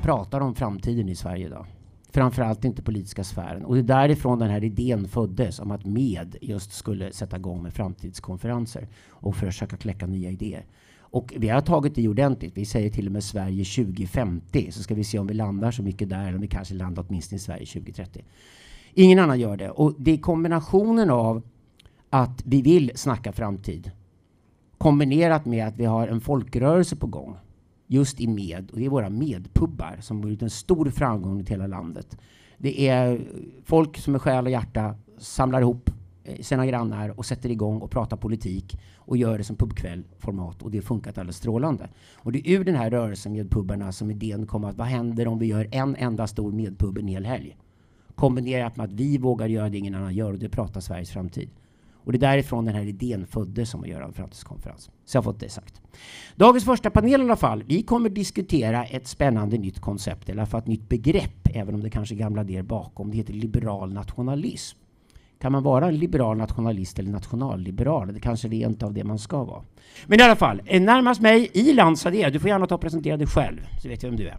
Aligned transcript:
Man 0.00 0.04
pratar 0.04 0.40
om 0.40 0.54
framtiden 0.54 1.08
i 1.08 1.14
Sverige 1.14 1.46
idag. 1.46 1.66
Framförallt 2.10 2.64
inte 2.64 2.82
politiska 2.82 3.24
sfären. 3.24 3.64
Och 3.64 3.74
det 3.74 3.80
är 3.80 3.82
därifrån 3.82 4.38
den 4.38 4.50
här 4.50 4.64
idén 4.64 5.08
föddes 5.08 5.58
om 5.58 5.70
att 5.70 5.84
MED 5.84 6.36
just 6.40 6.72
skulle 6.72 7.12
sätta 7.12 7.36
igång 7.36 7.62
med 7.62 7.74
framtidskonferenser 7.74 8.88
och 9.08 9.36
försöka 9.36 9.76
kläcka 9.76 10.06
nya 10.06 10.30
idéer. 10.30 10.66
Och 10.98 11.34
vi 11.36 11.48
har 11.48 11.60
tagit 11.60 11.98
i 11.98 12.08
ordentligt. 12.08 12.56
Vi 12.56 12.66
säger 12.66 12.90
till 12.90 13.06
och 13.06 13.12
med 13.12 13.24
Sverige 13.24 13.64
2050. 13.64 14.72
Så 14.72 14.82
ska 14.82 14.94
vi 14.94 15.04
se 15.04 15.18
om 15.18 15.26
vi 15.26 15.34
landar 15.34 15.70
så 15.70 15.82
mycket 15.82 16.08
där 16.08 16.22
eller 16.22 16.34
om 16.34 16.40
vi 16.40 16.48
kanske 16.48 16.74
landar 16.74 17.04
åtminstone 17.08 17.36
i 17.36 17.40
Sverige 17.40 17.66
2030. 17.66 18.24
Ingen 18.94 19.18
annan 19.18 19.40
gör 19.40 19.56
det. 19.56 19.70
Och 19.70 19.94
det 19.98 20.10
är 20.10 20.18
kombinationen 20.18 21.10
av 21.10 21.42
att 22.10 22.42
vi 22.44 22.62
vill 22.62 22.92
snacka 22.94 23.32
framtid 23.32 23.90
kombinerat 24.78 25.46
med 25.46 25.66
att 25.66 25.76
vi 25.76 25.84
har 25.84 26.08
en 26.08 26.20
folkrörelse 26.20 26.96
på 26.96 27.06
gång 27.06 27.36
just 27.90 28.20
i 28.20 28.26
med. 28.26 28.70
Och 28.70 28.78
det 28.78 28.84
är 28.84 28.88
våra 28.88 29.10
medpubbar 29.10 29.96
som 30.00 30.16
har 30.16 30.22
blivit 30.22 30.42
en 30.42 30.50
stor 30.50 30.90
framgång 30.90 31.40
i 31.40 31.44
hela 31.44 31.66
landet. 31.66 32.18
Det 32.58 32.88
är 32.88 33.20
folk 33.64 33.98
som 33.98 34.12
med 34.12 34.22
själ 34.22 34.44
och 34.44 34.50
hjärta 34.50 34.94
samlar 35.18 35.60
ihop 35.60 35.90
eh, 36.24 36.40
sina 36.40 36.66
grannar 36.66 37.18
och 37.18 37.26
sätter 37.26 37.50
igång 37.50 37.80
och 37.80 37.90
pratar 37.90 38.16
politik 38.16 38.78
och 38.96 39.16
gör 39.16 39.38
det 39.38 39.44
som 39.44 39.56
pubkväll-format 39.56 40.62
och 40.62 40.70
det 40.70 40.78
har 40.78 40.82
funkat 40.82 41.18
alldeles 41.18 41.36
strålande. 41.36 41.88
Och 42.16 42.32
det 42.32 42.48
är 42.48 42.58
ur 42.58 42.64
den 42.64 42.74
här 42.74 42.90
rörelsen 42.90 43.32
med 43.32 43.50
pubbarna 43.50 43.92
som 43.92 44.10
idén 44.10 44.46
kom 44.46 44.64
att 44.64 44.76
vad 44.76 44.86
händer 44.86 45.28
om 45.28 45.38
vi 45.38 45.46
gör 45.46 45.68
en 45.72 45.96
enda 45.96 46.26
stor 46.26 46.52
medpub 46.52 46.98
en 46.98 47.08
hel 47.08 47.24
helg? 47.24 47.56
Kombinerat 48.14 48.76
med 48.76 48.84
att 48.84 48.92
vi 48.92 49.18
vågar 49.18 49.48
göra 49.48 49.68
det 49.68 49.78
ingen 49.78 49.94
annan 49.94 50.14
gör 50.14 50.32
och 50.32 50.38
det 50.38 50.48
pratar 50.48 50.80
Sveriges 50.80 51.10
framtid. 51.10 51.50
Och 52.04 52.12
det 52.12 52.18
är 52.18 52.30
därifrån 52.30 52.64
den 52.64 52.74
här 52.74 52.86
idén 52.86 53.26
föddes 53.26 53.74
om 53.74 53.80
att 53.80 53.88
göra 53.88 54.04
en 54.04 54.12
framtidskonferens. 54.12 54.90
Så 55.04 55.16
jag 55.16 55.22
har 55.22 55.32
fått 55.32 55.40
det 55.40 55.48
sagt. 55.48 55.80
Dagens 56.36 56.64
första 56.64 56.90
panel 56.90 57.20
i 57.20 57.24
alla 57.24 57.36
fall. 57.36 57.64
Vi 57.66 57.82
kommer 57.82 58.08
diskutera 58.08 58.84
ett 58.84 59.06
spännande 59.06 59.58
nytt 59.58 59.80
koncept, 59.80 60.28
eller 60.28 60.38
i 60.38 60.40
alla 60.40 60.46
fall 60.46 60.60
ett 60.60 60.66
nytt 60.66 60.88
begrepp, 60.88 61.48
även 61.54 61.74
om 61.74 61.82
det 61.82 61.90
kanske 61.90 62.14
är 62.14 62.16
gamla 62.16 62.42
idéer 62.42 62.62
bakom. 62.62 63.10
Det 63.10 63.16
heter 63.16 63.32
liberal 63.32 63.92
nationalism. 63.92 64.78
Kan 65.40 65.52
man 65.52 65.62
vara 65.62 65.88
en 65.88 65.96
liberal 65.96 66.36
nationalist 66.36 66.98
eller 66.98 67.10
nationalliberal? 67.10 68.14
Det 68.14 68.20
kanske 68.20 68.48
är 68.48 68.50
rent 68.50 68.82
av 68.82 68.92
det 68.92 69.04
man 69.04 69.18
ska 69.18 69.44
vara. 69.44 69.62
Men 70.06 70.20
i 70.20 70.22
alla 70.22 70.36
fall, 70.36 70.62
eh, 70.66 70.82
närmast 70.82 71.20
mig, 71.20 71.50
i 71.52 71.96
Sadeh. 71.96 72.32
Du 72.32 72.38
får 72.38 72.48
gärna 72.48 72.66
ta 72.66 72.74
och 72.74 72.80
presentera 72.80 73.16
dig 73.16 73.26
själv, 73.26 73.60
så 73.82 73.88
vet 73.88 74.02
jag 74.02 74.10
vem 74.10 74.16
du 74.16 74.28
är. 74.28 74.36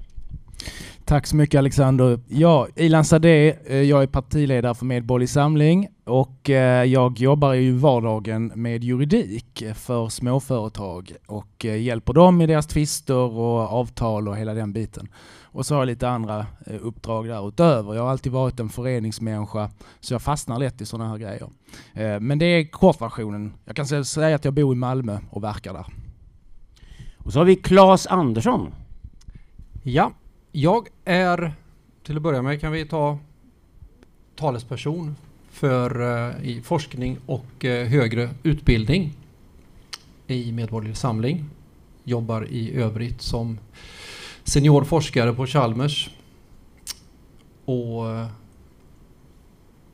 Tack 1.12 1.28
så 1.28 1.36
mycket 1.36 1.58
Alexander. 1.58 2.20
Ja, 2.28 2.68
Ilan 2.76 3.06
Sadeh, 3.06 3.56
eh, 3.66 3.82
jag 3.82 4.04
är 4.04 4.08
partiledare 4.08 4.76
för 4.76 4.86
Medborgerlig 4.86 5.30
Samling 5.30 5.88
och 6.04 6.50
eh, 6.50 6.84
jag 6.84 7.20
jobbar 7.20 7.56
i 7.56 7.72
vardagen 7.72 8.52
med 8.56 8.84
juridik 8.84 9.64
för 9.76 10.10
småföretag 10.10 11.12
och 11.28 11.66
eh, 11.66 11.82
hjälper 11.82 12.14
dem 12.14 12.42
i 12.42 12.48
deras 12.48 12.68
tvister 12.68 13.16
och 13.16 13.60
avtal 13.60 14.28
och 14.28 14.38
hela 14.38 14.54
den 14.54 14.74
biten. 14.74 15.08
Och 15.44 15.66
så 15.66 15.74
har 15.74 15.82
jag 15.82 15.86
lite 15.86 16.10
andra 16.10 16.46
uppdrag 16.82 17.28
därutöver. 17.28 17.96
Jag 17.96 18.04
har 18.04 18.10
alltid 18.10 18.32
varit 18.32 18.60
en 18.60 18.70
föreningsmänniska 18.70 19.70
så 20.00 20.14
jag 20.14 20.22
fastnar 20.22 20.60
lätt 20.60 20.82
i 20.82 20.86
sådana 20.86 21.10
här 21.10 21.18
grejer. 21.18 21.50
Men 22.20 22.40
det 22.40 22.46
är 22.46 22.66
kortversionen. 22.66 23.54
Jag 23.66 23.76
kan 23.76 24.06
säga 24.06 24.36
att 24.36 24.46
jag 24.46 24.54
bor 24.54 24.74
i 24.74 24.76
Malmö 24.76 25.18
och 25.30 25.44
verkar 25.44 25.74
där. 25.74 25.86
Och 27.18 27.34
så 27.34 27.40
har 27.40 27.46
vi 27.46 27.56
Claes 27.56 28.08
Andersson. 28.08 28.74
Ja, 29.84 30.12
jag 30.52 30.88
är, 31.06 31.54
till 32.04 32.16
att 32.16 32.22
börja 32.22 32.42
med 32.42 32.62
kan 32.62 32.72
vi 32.72 32.86
ta 32.86 33.20
talesperson 34.36 35.16
för 35.50 36.02
uh, 36.02 36.46
i 36.46 36.62
forskning 36.62 37.18
och 37.26 37.66
uh, 37.66 37.72
högre 37.72 38.30
utbildning 38.44 39.14
i 40.28 40.52
Medborgerlig 40.52 40.98
Samling. 40.98 41.50
Jobbar 42.04 42.48
i 42.50 42.74
övrigt 42.74 43.22
som 43.22 43.60
senior 44.44 44.84
forskare 44.84 45.34
på 45.34 45.48
Chalmers 45.48 46.10
och 47.66 48.06
uh, 48.06 48.28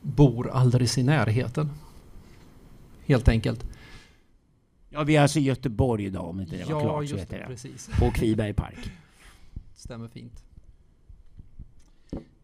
bor 0.02 0.50
alldeles 0.50 0.98
i 0.98 1.04
närheten. 1.04 1.70
Helt 3.06 3.28
enkelt. 3.28 3.66
Ja, 4.90 5.04
vi 5.04 5.16
är 5.16 5.22
alltså 5.22 5.40
i 5.40 5.44
Göteborg 5.44 6.06
idag 6.06 6.30
om 6.30 6.40
inte 6.42 6.58
det 6.58 6.66
var 6.66 6.72
ja, 6.72 6.82
klart. 6.82 7.10
Så 7.10 7.18
heter 7.18 7.40
det. 7.40 7.46
Precis. 7.48 7.90
På 8.00 8.12
Kviberg 8.12 8.54
park. 8.54 8.92
Stämmer 9.78 10.08
fint. 10.08 10.44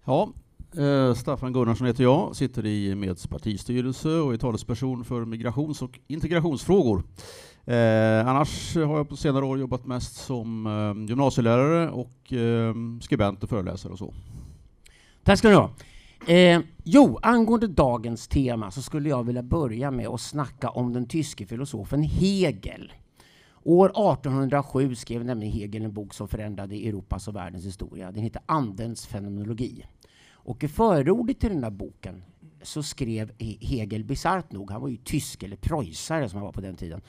Ja, 0.05 0.29
eh, 0.77 1.13
Staffan 1.13 1.53
Gunnarsson 1.53 1.88
heter 1.88 2.03
jag, 2.03 2.35
sitter 2.35 2.66
i 2.66 2.95
Meds 2.95 3.27
partistyrelse 3.27 4.09
och 4.09 4.33
är 4.33 4.38
talesperson 4.38 5.05
för 5.05 5.25
migrations 5.25 5.81
och 5.81 5.99
integrationsfrågor. 6.07 7.03
Eh, 7.66 8.27
annars 8.27 8.75
har 8.75 8.97
jag 8.97 9.09
på 9.09 9.16
senare 9.16 9.45
år 9.45 9.59
jobbat 9.59 9.85
mest 9.85 10.16
som 10.16 10.67
eh, 10.67 11.09
gymnasielärare 11.09 11.89
och 11.91 12.33
eh, 12.33 12.75
skribent 13.01 13.44
och 13.44 13.50
föreläsare 13.50 13.94
och 13.94 14.00
så. 14.00 14.13
Tack 15.23 15.39
ska 15.39 15.50
du 15.50 15.55
ha. 15.55 15.69
Eh, 16.27 16.61
jo, 16.83 17.19
angående 17.21 17.67
dagens 17.67 18.27
tema 18.27 18.71
så 18.71 18.81
skulle 18.81 19.09
jag 19.09 19.23
vilja 19.23 19.44
börja 19.44 19.91
med 19.91 20.07
att 20.07 20.21
snacka 20.21 20.69
om 20.69 20.94
den 20.94 21.07
tyske 21.07 21.45
filosofen 21.45 22.03
Hegel. 22.03 22.91
År 23.66 23.90
1807 23.90 24.96
skrev 24.96 25.25
nämligen 25.25 25.53
Hegel 25.53 25.85
en 25.85 25.94
bok 25.94 26.13
som 26.13 26.28
förändrade 26.28 26.75
Europas 26.75 27.28
och 27.28 27.35
världens 27.35 27.66
historia. 27.66 28.12
Den 28.12 28.24
heter 28.24 28.41
Andens 28.46 29.06
fenomenologi. 29.06 29.85
Och 30.31 30.63
i 30.63 30.68
förordet 30.68 31.40
till 31.40 31.50
den 31.50 31.63
här 31.63 31.72
boken 31.72 32.24
så 32.62 32.84
skrev 32.84 33.31
Hegel, 33.40 34.03
bisarrt 34.03 34.51
nog, 34.51 34.72
han 34.72 34.81
var 34.81 34.88
ju 34.88 34.97
tysk 34.97 35.44
eller 35.44 35.56
preussare 35.56 36.29
som 36.29 36.38
han 36.38 36.46
var 36.46 36.53
på 36.53 36.62
den 36.62 36.75
tiden, 36.75 37.01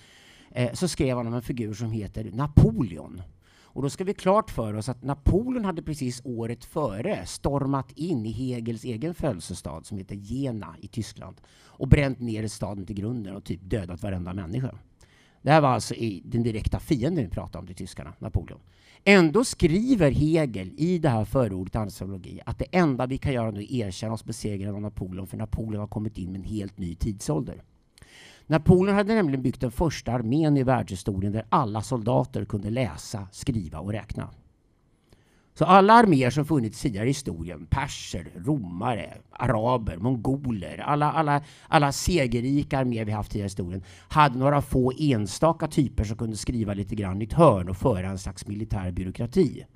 eh, 0.50 0.72
så 0.72 0.88
skrev 0.88 1.16
han 1.16 1.26
om 1.26 1.34
en 1.34 1.42
figur 1.42 1.74
som 1.74 1.90
heter 1.90 2.30
Napoleon. 2.32 3.22
Och 3.62 3.82
då 3.82 3.90
ska 3.90 4.04
vi 4.04 4.14
klart 4.14 4.50
för 4.50 4.74
oss 4.74 4.88
att 4.88 5.02
Napoleon 5.02 5.64
hade 5.64 5.82
precis 5.82 6.22
året 6.24 6.64
före 6.64 7.26
stormat 7.26 7.92
in 7.92 8.26
i 8.26 8.30
Hegels 8.30 8.84
egen 8.84 9.14
födelsestad 9.14 9.86
som 9.86 9.98
heter 9.98 10.14
Jena 10.14 10.76
i 10.80 10.88
Tyskland 10.88 11.40
och 11.64 11.88
bränt 11.88 12.20
ner 12.20 12.48
staden 12.48 12.86
till 12.86 12.96
grunden 12.96 13.36
och 13.36 13.44
typ 13.44 13.60
dödat 13.62 14.02
varenda 14.02 14.34
människa. 14.34 14.78
Det 15.44 15.50
här 15.50 15.60
var 15.60 15.68
alltså 15.68 15.94
i 15.94 16.22
den 16.24 16.42
direkta 16.42 16.78
fienden 16.78 17.24
vi 17.24 17.30
pratade 17.30 17.58
om, 17.58 17.66
de 17.66 17.74
tyskarna, 17.74 18.12
Napoleon. 18.18 18.60
Ändå 19.04 19.44
skriver 19.44 20.10
Hegel 20.10 20.72
i 20.76 20.98
det 20.98 21.08
här 21.08 21.24
förordet 21.24 21.76
anthropologi 21.76 22.40
att 22.46 22.58
det 22.58 22.64
enda 22.70 23.06
vi 23.06 23.18
kan 23.18 23.32
göra 23.32 23.50
nu 23.50 23.60
är 23.60 23.64
att 23.64 23.70
erkänna 23.70 24.12
oss 24.12 24.24
besegrade 24.24 24.74
av 24.74 24.80
Napoleon, 24.80 25.26
för 25.26 25.36
Napoleon 25.36 25.80
har 25.80 25.86
kommit 25.86 26.18
in 26.18 26.32
med 26.32 26.38
en 26.40 26.44
helt 26.44 26.78
ny 26.78 26.94
tidsålder. 26.94 27.62
Napoleon 28.46 28.94
hade 28.94 29.14
nämligen 29.14 29.42
byggt 29.42 29.60
den 29.60 29.70
första 29.70 30.12
armén 30.12 30.56
i 30.56 30.62
världshistorien 30.62 31.32
där 31.32 31.46
alla 31.48 31.82
soldater 31.82 32.44
kunde 32.44 32.70
läsa, 32.70 33.28
skriva 33.32 33.78
och 33.78 33.92
räkna. 33.92 34.30
Så 35.58 35.64
alla 35.64 35.92
arméer 35.92 36.30
som 36.30 36.44
funnits 36.44 36.80
tidigare 36.80 37.06
i 37.06 37.10
historien, 37.10 37.66
perser, 37.66 38.32
romare, 38.34 39.14
araber, 39.30 39.96
mongoler, 39.96 40.78
alla, 40.78 41.12
alla, 41.12 41.42
alla 41.68 41.92
segerrika 41.92 42.78
arméer 42.78 43.04
vi 43.04 43.12
haft 43.12 43.30
tidigare 43.30 43.46
i 43.46 43.48
historien, 43.48 43.82
hade 44.08 44.38
några 44.38 44.62
få 44.62 44.92
enstaka 44.98 45.68
typer 45.68 46.04
som 46.04 46.16
kunde 46.16 46.36
skriva 46.36 46.74
lite 46.74 46.94
grann 46.94 47.22
i 47.22 47.24
ett 47.24 47.32
hörn 47.32 47.68
och 47.68 47.76
föra 47.76 48.08
en 48.08 48.18
slags 48.18 48.46
militär 48.46 48.90
byråkrati. 48.90 49.66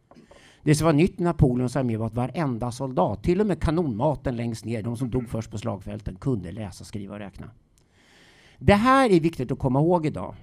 Det 0.63 0.75
som 0.75 0.85
var 0.85 0.93
nytt 0.93 1.21
i 1.21 1.23
Napoleons 1.23 1.77
armé 1.77 1.97
var 1.97 2.07
att 2.07 2.15
varenda 2.15 2.73
soldat, 2.73 3.23
till 3.23 3.41
och 3.41 3.47
med 3.47 3.63
kanonmaten 3.63 4.37
längst 4.37 4.65
ner, 4.65 4.83
de 4.83 4.97
som 4.97 5.11
dog 5.11 5.29
först 5.29 5.51
på 5.51 5.59
slagfälten, 5.59 6.17
kunde 6.17 6.53
läsa, 6.53 6.85
skriva 6.85 7.15
och 7.15 7.21
räkna. 7.21 7.51
Det 8.59 8.75
här 8.75 9.11
är 9.11 9.21
viktigt 9.21 9.53
att 9.53 9.59
komma 9.59 9.81
ihåg 9.81 10.07
idag. 10.07 10.35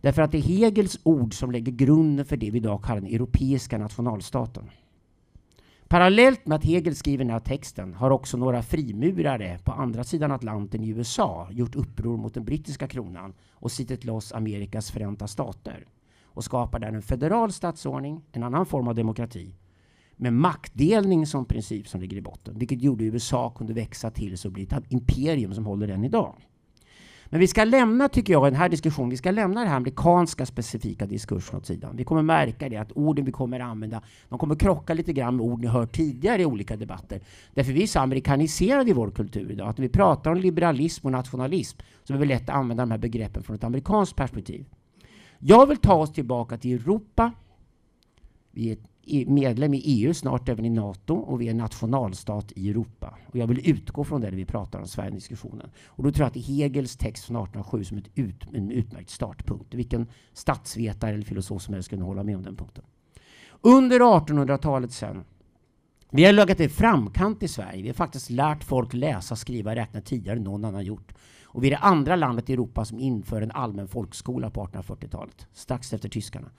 Därför 0.00 0.22
att 0.22 0.32
det 0.32 0.38
är 0.38 0.42
Hegels 0.42 0.98
ord 1.02 1.34
som 1.34 1.50
lägger 1.50 1.72
grunden 1.72 2.26
för 2.26 2.36
det 2.36 2.50
vi 2.50 2.58
idag 2.58 2.84
kallar 2.84 3.00
den 3.00 3.14
europeiska 3.14 3.78
nationalstaten. 3.78 4.70
Parallellt 5.88 6.46
med 6.46 6.56
att 6.56 6.64
Hegel 6.64 6.96
skriver 6.96 7.24
den 7.24 7.32
här 7.32 7.40
texten 7.40 7.94
har 7.94 8.10
också 8.10 8.36
några 8.36 8.62
frimurare 8.62 9.58
på 9.64 9.72
andra 9.72 10.04
sidan 10.04 10.32
Atlanten 10.32 10.84
i 10.84 10.88
USA 10.88 11.48
gjort 11.50 11.74
uppror 11.74 12.16
mot 12.16 12.34
den 12.34 12.44
brittiska 12.44 12.88
kronan 12.88 13.34
och 13.52 13.72
sittit 13.72 14.04
loss 14.04 14.32
Amerikas 14.32 14.90
förenta 14.90 15.26
stater 15.26 15.86
och 16.24 16.44
skapar 16.44 16.78
där 16.78 16.92
en 16.92 17.02
federal 17.02 17.52
statsordning, 17.52 18.22
en 18.32 18.42
annan 18.42 18.66
form 18.66 18.88
av 18.88 18.94
demokrati 18.94 19.54
med 20.16 20.32
maktdelning 20.32 21.26
som 21.26 21.44
princip 21.44 21.88
som 21.88 22.00
ligger 22.00 22.16
i 22.16 22.22
botten, 22.22 22.58
vilket 22.58 22.82
gjorde 22.82 23.04
USA 23.04 23.50
kunde 23.50 23.72
växa 23.72 24.10
till 24.10 24.38
så 24.38 24.50
bli 24.50 24.62
ett 24.62 24.92
imperium 24.92 25.54
som 25.54 25.66
håller 25.66 25.88
än 25.88 26.04
idag. 26.04 26.34
Men 27.30 27.40
vi 27.40 27.46
ska 27.46 27.64
lämna, 27.64 28.08
tycker 28.08 28.32
jag, 28.32 28.44
den 28.44 28.54
här 28.54 28.68
diskussionen, 28.68 29.10
vi 29.10 29.16
ska 29.16 29.30
lämna 29.30 29.60
den 29.60 29.68
här 29.68 29.76
amerikanska 29.76 30.46
specifika 30.46 31.06
diskursen 31.06 31.56
åt 31.56 31.66
sidan. 31.66 31.96
Vi 31.96 32.04
kommer 32.04 32.22
märka 32.22 32.68
det 32.68 32.76
att 32.76 32.92
orden 32.92 33.24
vi 33.24 33.32
kommer 33.32 33.60
använda, 33.60 34.02
de 34.28 34.38
kommer 34.38 34.54
krocka 34.54 34.94
lite 34.94 35.12
grann 35.12 35.36
med 35.36 35.46
ord 35.46 35.60
ni 35.60 35.66
hört 35.66 35.92
tidigare 35.92 36.42
i 36.42 36.46
olika 36.46 36.76
debatter. 36.76 37.20
Därför 37.54 37.72
vi 37.72 37.82
är 37.82 37.86
så 37.86 38.00
amerikaniserade 38.00 38.90
i 38.90 38.92
vår 38.92 39.10
kultur 39.10 39.50
idag, 39.50 39.68
att 39.68 39.78
när 39.78 39.82
vi 39.82 39.88
pratar 39.88 40.30
om 40.30 40.36
liberalism 40.36 41.06
och 41.06 41.12
nationalism 41.12 41.78
så 42.04 42.14
är 42.14 42.18
det 42.18 42.24
lätt 42.24 42.48
att 42.48 42.56
använda 42.56 42.82
de 42.82 42.90
här 42.90 42.98
begreppen 42.98 43.42
från 43.42 43.56
ett 43.56 43.64
amerikanskt 43.64 44.16
perspektiv. 44.16 44.64
Jag 45.38 45.66
vill 45.66 45.76
ta 45.76 45.94
oss 45.94 46.12
tillbaka 46.12 46.58
till 46.58 46.74
Europa. 46.74 47.32
Vi 48.50 48.70
är 48.70 48.76
medlem 49.26 49.74
i 49.74 49.82
EU, 49.84 50.14
snart 50.14 50.48
även 50.48 50.64
i 50.64 50.70
NATO 50.70 51.14
och 51.14 51.40
vi 51.40 51.48
är 51.48 51.54
nationalstat 51.54 52.52
i 52.56 52.70
Europa. 52.70 53.18
Och 53.26 53.36
jag 53.36 53.46
vill 53.46 53.70
utgå 53.70 54.04
från 54.04 54.20
det 54.20 54.30
när 54.30 54.36
vi 54.36 54.44
pratar 54.44 54.78
om 54.78 54.86
Sverigediskussionen. 54.86 55.70
Och 55.86 56.04
då 56.04 56.10
tror 56.10 56.24
jag 56.24 56.28
att 56.28 56.46
Hegels 56.46 56.96
text 56.96 57.24
från 57.24 57.36
1807 57.36 57.84
som 57.84 57.98
ett 57.98 58.10
ut, 58.14 58.44
en 58.52 58.70
utmärkt 58.70 59.10
startpunkt. 59.10 59.74
Vilken 59.74 60.06
statsvetare 60.32 61.14
eller 61.14 61.24
filosof 61.24 61.62
som 61.62 61.74
helst 61.74 61.88
kunde 61.88 62.04
hålla 62.04 62.22
med 62.22 62.36
om 62.36 62.42
den 62.42 62.56
punkten. 62.56 62.84
Under 63.60 64.00
1800-talet 64.00 64.92
sen, 64.92 65.24
vi 66.10 66.24
har 66.24 66.32
legat 66.32 66.60
i 66.60 66.68
framkant 66.68 67.42
i 67.42 67.48
Sverige. 67.48 67.82
Vi 67.82 67.88
har 67.88 67.94
faktiskt 67.94 68.30
lärt 68.30 68.64
folk 68.64 68.94
läsa, 68.94 69.36
skriva 69.36 69.74
räkna 69.74 70.00
tidigare 70.00 70.36
än 70.36 70.44
någon 70.44 70.64
annan 70.64 70.84
gjort. 70.84 71.14
Och 71.44 71.64
vi 71.64 71.66
är 71.66 71.70
det 71.70 71.78
andra 71.78 72.16
landet 72.16 72.50
i 72.50 72.52
Europa 72.52 72.84
som 72.84 72.98
inför 72.98 73.42
en 73.42 73.50
allmän 73.50 73.88
folkskola 73.88 74.50
på 74.50 74.66
1840-talet, 74.66 75.46
strax 75.52 75.92
efter 75.92 76.08
tyskarna. 76.08 76.50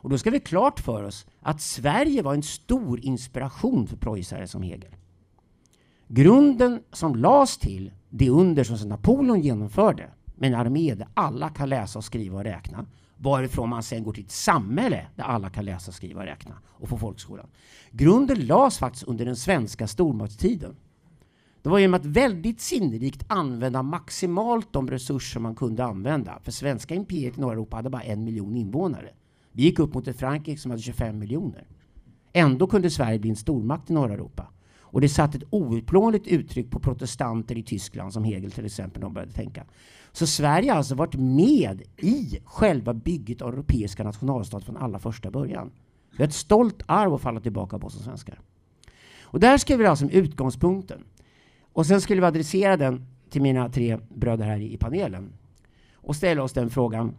Och 0.00 0.10
då 0.10 0.18
ska 0.18 0.30
vi 0.30 0.40
klart 0.40 0.80
för 0.80 1.02
oss 1.02 1.26
att 1.40 1.60
Sverige 1.60 2.22
var 2.22 2.34
en 2.34 2.42
stor 2.42 3.00
inspiration 3.00 3.86
för 3.86 3.96
preussare 3.96 4.46
som 4.46 4.62
Hegel. 4.62 4.96
Grunden 6.08 6.82
som 6.92 7.16
lades 7.16 7.58
till 7.58 7.92
det 8.10 8.30
under 8.30 8.64
som 8.64 8.88
Napoleon 8.88 9.40
genomförde 9.40 10.10
med 10.34 10.52
en 10.52 10.60
armé 10.60 10.94
där 10.94 11.08
alla 11.14 11.48
kan 11.48 11.68
läsa 11.68 11.98
och 11.98 12.04
skriva 12.04 12.38
och 12.38 12.44
räkna 12.44 12.86
varifrån 13.16 13.68
man 13.68 13.82
sen 13.82 14.04
går 14.04 14.12
till 14.12 14.24
ett 14.24 14.30
samhälle 14.30 15.06
där 15.16 15.24
alla 15.24 15.50
kan 15.50 15.64
läsa, 15.64 15.92
skriva 15.92 16.20
och 16.20 16.26
räkna 16.26 16.54
och 16.66 16.88
få 16.88 16.98
folkskolan. 16.98 17.46
Grunden 17.90 18.46
lades 18.46 18.78
faktiskt 18.78 19.04
under 19.04 19.24
den 19.24 19.36
svenska 19.36 19.86
stormaktstiden. 19.86 20.76
Det 21.62 21.68
var 21.68 21.78
genom 21.78 21.94
att 21.94 22.06
väldigt 22.06 22.60
sinnrikt 22.60 23.24
använda 23.28 23.82
maximalt 23.82 24.72
de 24.72 24.90
resurser 24.90 25.40
man 25.40 25.54
kunde 25.54 25.84
använda. 25.84 26.38
För 26.42 26.52
svenska 26.52 26.94
imperiet 26.94 27.38
i 27.38 27.40
norra 27.40 27.52
Europa 27.52 27.76
hade 27.76 27.90
bara 27.90 28.02
en 28.02 28.24
miljon 28.24 28.56
invånare. 28.56 29.10
Vi 29.58 29.64
gick 29.64 29.78
upp 29.78 29.94
mot 29.94 30.08
ett 30.08 30.18
Frankrike 30.18 30.60
som 30.60 30.70
hade 30.70 30.82
25 30.82 31.18
miljoner. 31.18 31.66
Ändå 32.32 32.66
kunde 32.66 32.90
Sverige 32.90 33.18
bli 33.18 33.30
en 33.30 33.36
stormakt 33.36 33.90
i 33.90 33.92
norra 33.92 34.12
Europa. 34.12 34.46
Och 34.80 35.00
det 35.00 35.08
satte 35.08 35.38
ett 35.38 35.44
outplånligt 35.50 36.26
uttryck 36.26 36.70
på 36.70 36.80
protestanter 36.80 37.58
i 37.58 37.62
Tyskland, 37.62 38.12
som 38.12 38.24
Hegel 38.24 38.50
till 38.50 38.66
exempel 38.66 39.00
de 39.00 39.14
började 39.14 39.32
tänka. 39.32 39.64
Så 40.12 40.26
Sverige 40.26 40.70
har 40.70 40.76
alltså 40.76 40.94
varit 40.94 41.14
med 41.14 41.82
i 41.96 42.38
själva 42.44 42.94
bygget 42.94 43.42
av 43.42 43.52
europeiska 43.52 44.04
nationalstat 44.04 44.64
från 44.64 44.76
allra 44.76 44.98
första 44.98 45.30
början. 45.30 45.70
Vi 46.10 46.18
har 46.18 46.28
ett 46.28 46.34
stolt 46.34 46.82
arv 46.86 47.14
att 47.14 47.20
falla 47.20 47.40
tillbaka 47.40 47.78
på 47.78 47.90
som 47.90 48.02
svenskar. 48.02 48.40
Och 49.22 49.40
där 49.40 49.58
skriver 49.58 49.84
vi 49.84 49.88
alltså 49.88 50.04
om 50.04 50.10
utgångspunkten. 50.10 51.04
Och 51.72 51.86
sen 51.86 52.00
skulle 52.00 52.20
vi 52.20 52.26
adressera 52.26 52.76
den 52.76 53.06
till 53.30 53.42
mina 53.42 53.68
tre 53.68 53.98
bröder 54.14 54.44
här 54.44 54.60
i 54.60 54.76
panelen 54.76 55.32
och 55.94 56.16
ställa 56.16 56.42
oss 56.42 56.52
den 56.52 56.70
frågan. 56.70 57.14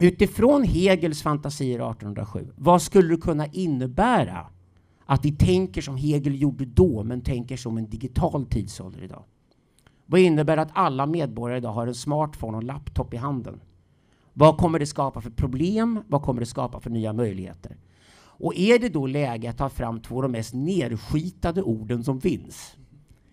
Utifrån 0.00 0.64
Hegels 0.64 1.22
fantasier 1.22 1.90
1807, 1.90 2.52
vad 2.56 2.82
skulle 2.82 3.08
det 3.08 3.20
kunna 3.20 3.46
innebära 3.46 4.46
att 5.06 5.24
vi 5.24 5.32
tänker 5.32 5.82
som 5.82 5.96
Hegel 5.96 6.40
gjorde 6.40 6.64
då, 6.64 7.04
men 7.04 7.20
tänker 7.20 7.56
som 7.56 7.78
en 7.78 7.90
digital 7.90 8.46
tidsålder 8.46 9.02
idag? 9.02 9.24
Vad 10.06 10.20
innebär 10.20 10.56
att 10.56 10.70
alla 10.72 11.06
medborgare 11.06 11.58
idag 11.58 11.72
har 11.72 11.86
en 11.86 11.94
smartphone 11.94 12.56
och 12.56 12.62
en 12.62 12.66
laptop 12.66 13.14
i 13.14 13.16
handen? 13.16 13.60
Vad 14.32 14.58
kommer 14.58 14.78
det 14.78 14.86
skapa 14.86 15.20
för 15.20 15.30
problem? 15.30 16.00
Vad 16.08 16.22
kommer 16.22 16.40
det 16.40 16.46
skapa 16.46 16.80
för 16.80 16.90
nya 16.90 17.12
möjligheter? 17.12 17.76
Och 18.20 18.54
är 18.56 18.78
det 18.78 18.88
då 18.88 19.06
läge 19.06 19.50
att 19.50 19.58
ta 19.58 19.68
fram 19.68 20.00
två 20.00 20.16
av 20.16 20.22
de 20.22 20.32
mest 20.32 20.54
nedskitade 20.54 21.62
orden 21.62 22.04
som 22.04 22.20
finns? 22.20 22.76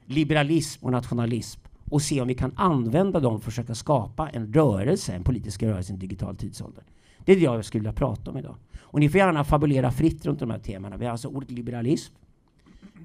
Liberalism 0.05 0.85
och 0.85 0.91
nationalism 0.91 1.64
och 1.89 2.01
se 2.01 2.21
om 2.21 2.27
vi 2.27 2.35
kan 2.35 2.51
använda 2.55 3.19
dem 3.19 3.31
för 3.31 3.37
att 3.37 3.53
försöka 3.53 3.75
skapa 3.75 4.29
en 4.29 4.53
rörelse, 4.53 5.13
en 5.13 5.23
politisk 5.23 5.63
rörelse 5.63 5.91
i 5.91 5.93
en 5.93 5.99
digital 5.99 6.35
tidsålder. 6.35 6.83
Det 7.25 7.31
är 7.31 7.35
det 7.35 7.41
jag 7.41 7.65
skulle 7.65 7.81
vilja 7.81 7.93
prata 7.93 8.31
om 8.31 8.37
idag. 8.37 8.55
Och 8.77 8.99
ni 8.99 9.09
får 9.09 9.17
gärna 9.17 9.43
fabulera 9.43 9.91
fritt 9.91 10.25
runt 10.25 10.39
de 10.39 10.49
här 10.49 10.59
temana. 10.59 10.97
Vi 10.97 11.05
har 11.05 11.11
alltså 11.11 11.27
ordet 11.27 11.51
liberalism, 11.51 12.13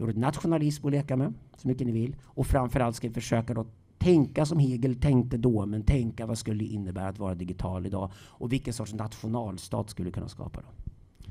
ordet 0.00 0.16
nationalism 0.16 0.86
att 0.86 0.92
leka 0.92 1.16
med, 1.16 1.34
så 1.56 1.68
mycket 1.68 1.86
ni 1.86 1.92
vill. 1.92 2.16
Och 2.24 2.46
framförallt 2.46 2.96
ska 2.96 3.08
vi 3.08 3.14
försöka 3.14 3.54
då 3.54 3.66
tänka 3.98 4.46
som 4.46 4.58
Hegel 4.58 4.94
tänkte 4.94 5.36
då, 5.36 5.66
men 5.66 5.82
tänka 5.82 6.26
vad 6.26 6.38
skulle 6.38 6.64
det 6.64 6.70
innebära 6.70 7.08
att 7.08 7.18
vara 7.18 7.34
digital 7.34 7.86
idag 7.86 8.10
och 8.16 8.52
vilken 8.52 8.74
sorts 8.74 8.94
nationalstat 8.94 9.90
skulle 9.90 10.06
vi 10.06 10.12
kunna 10.12 10.28
skapa 10.28 10.60
då? 10.60 10.66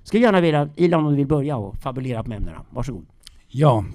Skulle 0.03 0.23
gärna 0.23 0.41
vilja, 0.41 0.69
Ilan 0.75 1.05
om 1.05 1.11
du 1.11 1.17
vill 1.17 1.27
börja 1.27 1.57
och 1.57 1.77
fabulera 1.77 2.23
på 2.23 2.33
ämnena. 2.33 2.65
Varsågod. 2.69 3.05
Ja. 3.47 3.85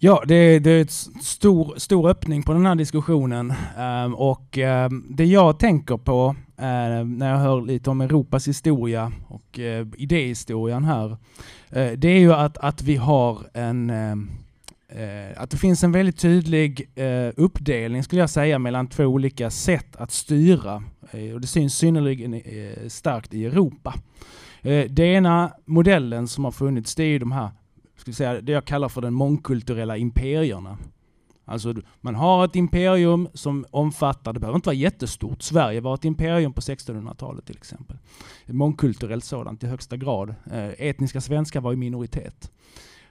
Ja, 0.00 0.24
det, 0.26 0.58
det 0.58 0.70
är 0.70 0.80
en 0.80 0.88
stor, 1.22 1.74
stor 1.76 2.10
öppning 2.10 2.42
på 2.42 2.52
den 2.52 2.66
här 2.66 2.74
diskussionen 2.74 3.54
um, 4.04 4.14
och 4.14 4.58
um, 4.58 5.06
det 5.10 5.24
jag 5.24 5.58
tänker 5.58 5.96
på 5.96 6.28
uh, 6.28 7.04
när 7.04 7.30
jag 7.30 7.38
hör 7.38 7.60
lite 7.60 7.90
om 7.90 8.00
Europas 8.00 8.48
historia 8.48 9.12
och 9.28 9.58
uh, 9.58 9.86
idéhistorien 9.96 10.84
här, 10.84 11.10
uh, 11.10 11.92
det 11.96 12.08
är 12.08 12.18
ju 12.18 12.32
att, 12.32 12.58
att 12.58 12.82
vi 12.82 12.96
har 12.96 13.38
en 13.54 13.90
eh, 13.90 14.16
att 15.36 15.50
det 15.50 15.56
finns 15.56 15.84
en 15.84 15.92
väldigt 15.92 16.18
tydlig 16.18 16.88
uppdelning 17.36 18.02
skulle 18.02 18.20
jag 18.20 18.30
säga 18.30 18.58
mellan 18.58 18.86
två 18.86 19.04
olika 19.04 19.50
sätt 19.50 19.96
att 19.96 20.10
styra 20.10 20.82
och 21.34 21.40
det 21.40 21.46
syns 21.46 21.74
synnerligen 21.74 22.42
starkt 22.90 23.34
i 23.34 23.44
Europa. 23.44 23.94
Den 24.88 25.06
ena 25.06 25.52
modellen 25.64 26.28
som 26.28 26.44
har 26.44 26.52
funnits 26.52 26.94
det 26.94 27.02
är 27.02 27.08
ju 27.08 27.18
de 27.18 27.32
här 27.32 27.50
skulle 28.12 28.30
säga, 28.30 28.40
det 28.40 28.52
jag 28.52 28.64
kallar 28.64 28.88
för 28.88 29.00
den 29.00 29.14
mångkulturella 29.14 29.96
imperierna. 29.96 30.78
Alltså 31.44 31.74
man 32.00 32.14
har 32.14 32.44
ett 32.44 32.56
imperium 32.56 33.28
som 33.34 33.66
omfattar, 33.70 34.32
det 34.32 34.40
behöver 34.40 34.56
inte 34.56 34.68
vara 34.68 34.76
jättestort, 34.76 35.42
Sverige 35.42 35.80
var 35.80 35.94
ett 35.94 36.04
imperium 36.04 36.52
på 36.52 36.60
1600-talet 36.60 37.46
till 37.46 37.56
exempel. 37.56 37.96
Ett 38.46 38.54
mångkulturellt 38.54 39.24
sådant 39.24 39.64
i 39.64 39.66
högsta 39.66 39.96
grad. 39.96 40.34
Eh, 40.52 40.68
etniska 40.78 41.20
svenskar 41.20 41.60
var 41.60 41.72
i 41.72 41.76
minoritet. 41.76 42.50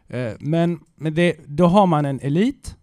Eh, 0.07 0.33
men 0.39 0.79
men 0.95 1.13
det, 1.13 1.35
då 1.45 1.67
har 1.67 1.87
man 1.87 2.05
en 2.05 2.19
elit. 2.19 2.75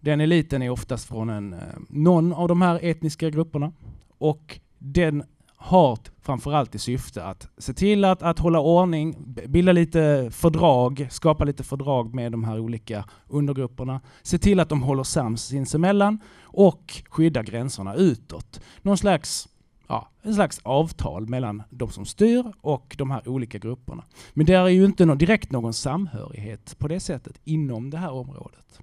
Den 0.00 0.20
eliten 0.20 0.62
är 0.62 0.70
oftast 0.70 1.08
från 1.08 1.30
en, 1.30 1.52
eh, 1.52 1.58
någon 1.88 2.32
av 2.32 2.48
de 2.48 2.62
här 2.62 2.80
etniska 2.82 3.30
grupperna. 3.30 3.72
Och 4.18 4.60
den 4.78 5.22
har 5.58 5.98
framförallt 6.22 6.74
i 6.74 6.78
syfte 6.78 7.24
att 7.24 7.48
se 7.58 7.74
till 7.74 8.04
att, 8.04 8.22
att 8.22 8.38
hålla 8.38 8.60
ordning, 8.60 9.16
bilda 9.48 9.72
lite 9.72 10.30
fördrag, 10.32 11.08
skapa 11.10 11.44
lite 11.44 11.64
fördrag 11.64 12.14
med 12.14 12.32
de 12.32 12.44
här 12.44 12.58
olika 12.58 13.04
undergrupperna, 13.28 14.00
se 14.22 14.38
till 14.38 14.60
att 14.60 14.68
de 14.68 14.82
håller 14.82 15.02
sams 15.02 15.44
sinsemellan 15.46 16.20
och 16.42 17.02
skydda 17.10 17.42
gränserna 17.42 17.94
utåt. 17.94 18.60
Någon 18.82 18.98
slags 18.98 19.48
ja, 19.88 20.08
en 20.22 20.34
slags 20.34 20.60
avtal 20.62 21.28
mellan 21.28 21.62
de 21.70 21.90
som 21.90 22.04
styr 22.04 22.52
och 22.60 22.94
de 22.98 23.10
här 23.10 23.28
olika 23.28 23.58
grupperna. 23.58 24.04
Men 24.34 24.46
det 24.46 24.54
är 24.54 24.68
ju 24.68 24.84
inte 24.84 25.06
någon, 25.06 25.18
direkt 25.18 25.52
någon 25.52 25.74
samhörighet 25.74 26.78
på 26.78 26.88
det 26.88 27.00
sättet 27.00 27.40
inom 27.44 27.90
det 27.90 27.98
här 27.98 28.12
området. 28.12 28.80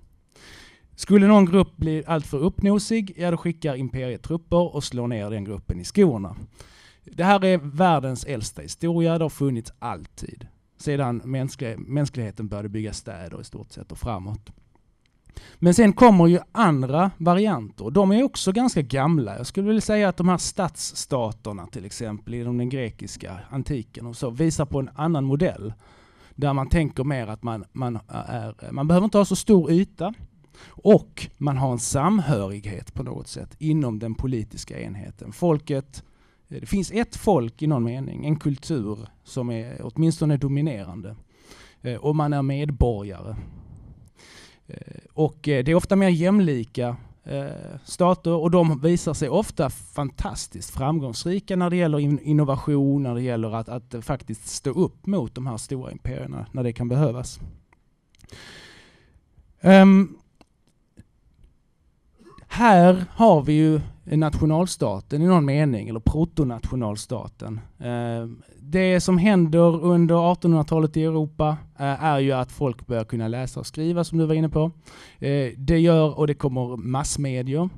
Skulle 0.96 1.28
någon 1.28 1.46
grupp 1.46 1.78
bli 1.78 2.04
alltför 2.08 2.38
uppnosig, 2.38 3.14
ja 3.18 3.32
då 3.32 3.38
skickar 3.38 3.76
imperiet 3.76 4.24
trupper 4.24 4.76
och 4.76 4.84
slår 4.84 5.08
ner 5.08 5.30
den 5.30 5.44
gruppen 5.44 5.80
i 5.80 5.84
skorna. 5.84 6.36
Det 7.04 7.24
här 7.24 7.46
är 7.46 7.58
världens 7.58 8.26
äldsta 8.26 8.62
historia, 8.62 9.18
det 9.18 9.24
har 9.24 9.30
funnits 9.30 9.74
alltid. 9.80 10.48
Sedan 10.78 11.22
mänskligheten 11.88 12.48
började 12.48 12.70
bygga 12.70 12.94
städer 12.94 13.42
i 13.42 13.44
stort 13.44 13.72
sett 13.72 13.92
och 13.92 13.98
framåt. 13.98 14.52
Men 15.56 15.74
sen 15.74 15.94
kommer 15.94 16.28
ju 16.28 16.40
andra 16.52 17.12
varianter. 17.18 17.90
De 17.90 18.12
är 18.12 18.24
också 18.24 18.52
ganska 18.52 18.82
gamla. 18.82 19.38
Jag 19.38 19.48
skulle 19.48 19.68
vilja 19.68 19.82
säga 19.82 20.10
att 20.10 20.18
de 20.18 20.30
här 20.30 20.38
stadsstaterna 20.38 21.68
till 21.68 21.86
exempel 21.86 22.34
inom 22.34 22.58
den 22.58 22.70
grekiska 22.70 23.40
antiken 23.50 24.06
och 24.06 24.16
så 24.16 24.30
visar 24.30 24.66
på 24.66 24.80
en 24.80 24.90
annan 24.96 25.24
modell. 25.24 25.74
Där 26.36 26.54
man 26.54 26.70
tänker 26.70 27.04
mer 27.04 27.28
att 27.28 27.44
man, 27.44 27.66
man, 27.72 28.00
är, 28.08 28.72
man 28.72 28.88
behöver 28.88 29.06
inte 29.06 29.18
ha 29.18 29.26
så 29.26 29.36
stor 29.36 29.72
yta. 29.72 30.14
Och 30.68 31.28
man 31.38 31.58
har 31.58 31.72
en 31.72 31.80
samhörighet 31.80 32.94
på 32.94 33.04
något 33.04 33.28
sätt 33.28 33.56
inom 33.60 34.00
den 34.00 34.16
politiska 34.16 34.80
enheten. 34.80 35.32
Folket, 35.32 36.04
eh, 36.50 36.60
det 36.60 36.66
finns 36.66 36.92
ett 36.92 37.16
folk 37.16 37.62
i 37.62 37.68
någon 37.68 37.84
mening, 37.84 38.26
en 38.26 38.40
kultur 38.40 39.00
som 39.24 39.52
är 39.52 39.82
åtminstone 39.84 40.38
dominerande. 40.38 41.16
Eh, 41.82 41.96
och 41.96 42.16
man 42.16 42.34
är 42.34 42.42
medborgare. 42.42 43.36
Eh, 44.68 44.78
och 45.14 45.38
det 45.42 45.68
är 45.68 45.76
ofta 45.76 45.96
mer 45.96 46.10
jämlika 46.10 46.98
stater 47.84 48.32
och 48.32 48.52
de 48.52 48.80
visar 48.80 49.14
sig 49.14 49.30
ofta 49.30 49.70
fantastiskt 49.70 50.70
framgångsrika 50.70 51.56
när 51.56 51.70
det 51.70 51.76
gäller 51.76 52.00
innovation, 52.00 53.04
när 53.04 53.16
det 53.16 53.22
gäller 53.22 53.56
att, 53.56 53.70
att 53.70 54.06
faktiskt 54.06 54.48
stå 54.48 54.70
upp 54.70 55.06
mot 55.06 55.36
de 55.36 55.48
här 55.48 55.58
stora 55.58 55.92
imperierna 55.92 56.46
när 56.52 56.64
det 56.64 56.74
kan 56.74 56.90
behövas. 56.90 57.40
Um, 59.62 60.18
här 62.56 63.06
har 63.12 63.42
vi 63.42 63.54
ju 63.54 63.82
nationalstaten 64.04 65.22
i 65.22 65.26
någon 65.26 65.46
mening, 65.46 65.90
eller 65.90 66.00
protonationalstaten. 66.00 67.60
Eh, 67.80 68.28
det 68.60 69.02
som 69.02 69.18
händer 69.18 69.84
under 69.84 70.16
1800-talet 70.16 70.98
i 70.98 71.04
Europa 71.04 71.58
eh, 71.80 72.04
är 72.04 72.20
ju 72.20 72.32
att 72.32 72.52
folk 72.52 72.88
börjar 72.88 73.04
kunna 73.04 73.28
läsa 73.28 73.60
och 73.60 73.66
skriva, 73.66 74.04
som 74.04 74.18
du 74.18 74.26
var 74.26 74.36
inne 74.36 74.50
på. 74.50 74.72
Eh, 75.20 75.52
det 75.58 75.80
gör, 75.80 76.20
och 76.20 76.28
det 76.28 76.34
kommer 76.34 76.78
massmedier. 76.78 77.70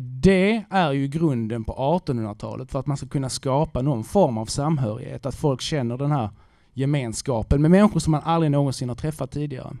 Det 0.00 0.64
är 0.70 0.92
ju 0.92 1.08
grunden 1.08 1.64
på 1.64 2.00
1800-talet 2.06 2.70
för 2.70 2.78
att 2.78 2.86
man 2.86 2.96
ska 2.96 3.06
kunna 3.06 3.28
skapa 3.28 3.82
någon 3.82 4.04
form 4.04 4.38
av 4.38 4.46
samhörighet, 4.46 5.26
att 5.26 5.34
folk 5.34 5.60
känner 5.60 5.98
den 5.98 6.12
här 6.12 6.30
gemenskapen 6.74 7.62
med 7.62 7.70
människor 7.70 8.00
som 8.00 8.10
man 8.10 8.22
aldrig 8.24 8.50
någonsin 8.50 8.88
har 8.88 8.96
träffat 8.96 9.30
tidigare. 9.30 9.76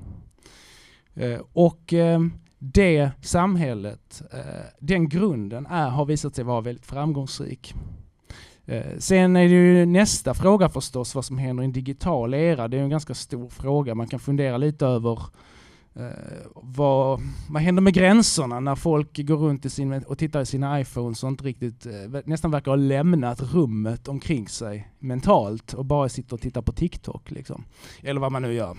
Och 1.52 1.94
det 2.58 3.10
samhället, 3.22 4.22
eh, 4.32 4.64
den 4.78 5.08
grunden 5.08 5.66
är, 5.66 5.88
har 5.88 6.04
visat 6.04 6.34
sig 6.34 6.44
vara 6.44 6.60
väldigt 6.60 6.86
framgångsrik. 6.86 7.74
Eh, 8.66 8.98
sen 8.98 9.36
är 9.36 9.44
det 9.44 9.54
ju 9.54 9.86
nästa 9.86 10.34
fråga 10.34 10.68
förstås 10.68 11.14
vad 11.14 11.24
som 11.24 11.38
händer 11.38 11.62
i 11.62 11.66
en 11.66 11.72
digital 11.72 12.34
era. 12.34 12.68
Det 12.68 12.78
är 12.78 12.82
en 12.82 12.90
ganska 12.90 13.14
stor 13.14 13.48
fråga. 13.48 13.94
Man 13.94 14.08
kan 14.08 14.20
fundera 14.20 14.56
lite 14.56 14.86
över 14.86 15.20
Eh, 15.20 15.57
Eh, 15.98 16.46
vad, 16.54 17.20
vad 17.48 17.62
händer 17.62 17.82
med 17.82 17.94
gränserna 17.94 18.60
när 18.60 18.74
folk 18.74 19.18
går 19.18 19.36
runt 19.36 19.64
i 19.64 19.70
sin, 19.70 19.92
och 19.92 20.18
tittar 20.18 20.40
i 20.40 20.46
sina 20.46 20.80
iPhones 20.80 21.24
och 21.24 21.28
inte 21.28 21.44
riktigt, 21.44 21.86
eh, 21.86 22.20
nästan 22.24 22.50
verkar 22.50 22.70
ha 22.70 22.76
lämnat 22.76 23.42
rummet 23.42 24.08
omkring 24.08 24.48
sig 24.48 24.88
mentalt 24.98 25.72
och 25.72 25.84
bara 25.84 26.08
sitter 26.08 26.34
och 26.34 26.40
tittar 26.40 26.62
på 26.62 26.72
TikTok. 26.72 27.30
Liksom. 27.30 27.64
Eller 28.02 28.20
vad 28.20 28.32
man 28.32 28.42
nu 28.42 28.52
gör. 28.52 28.76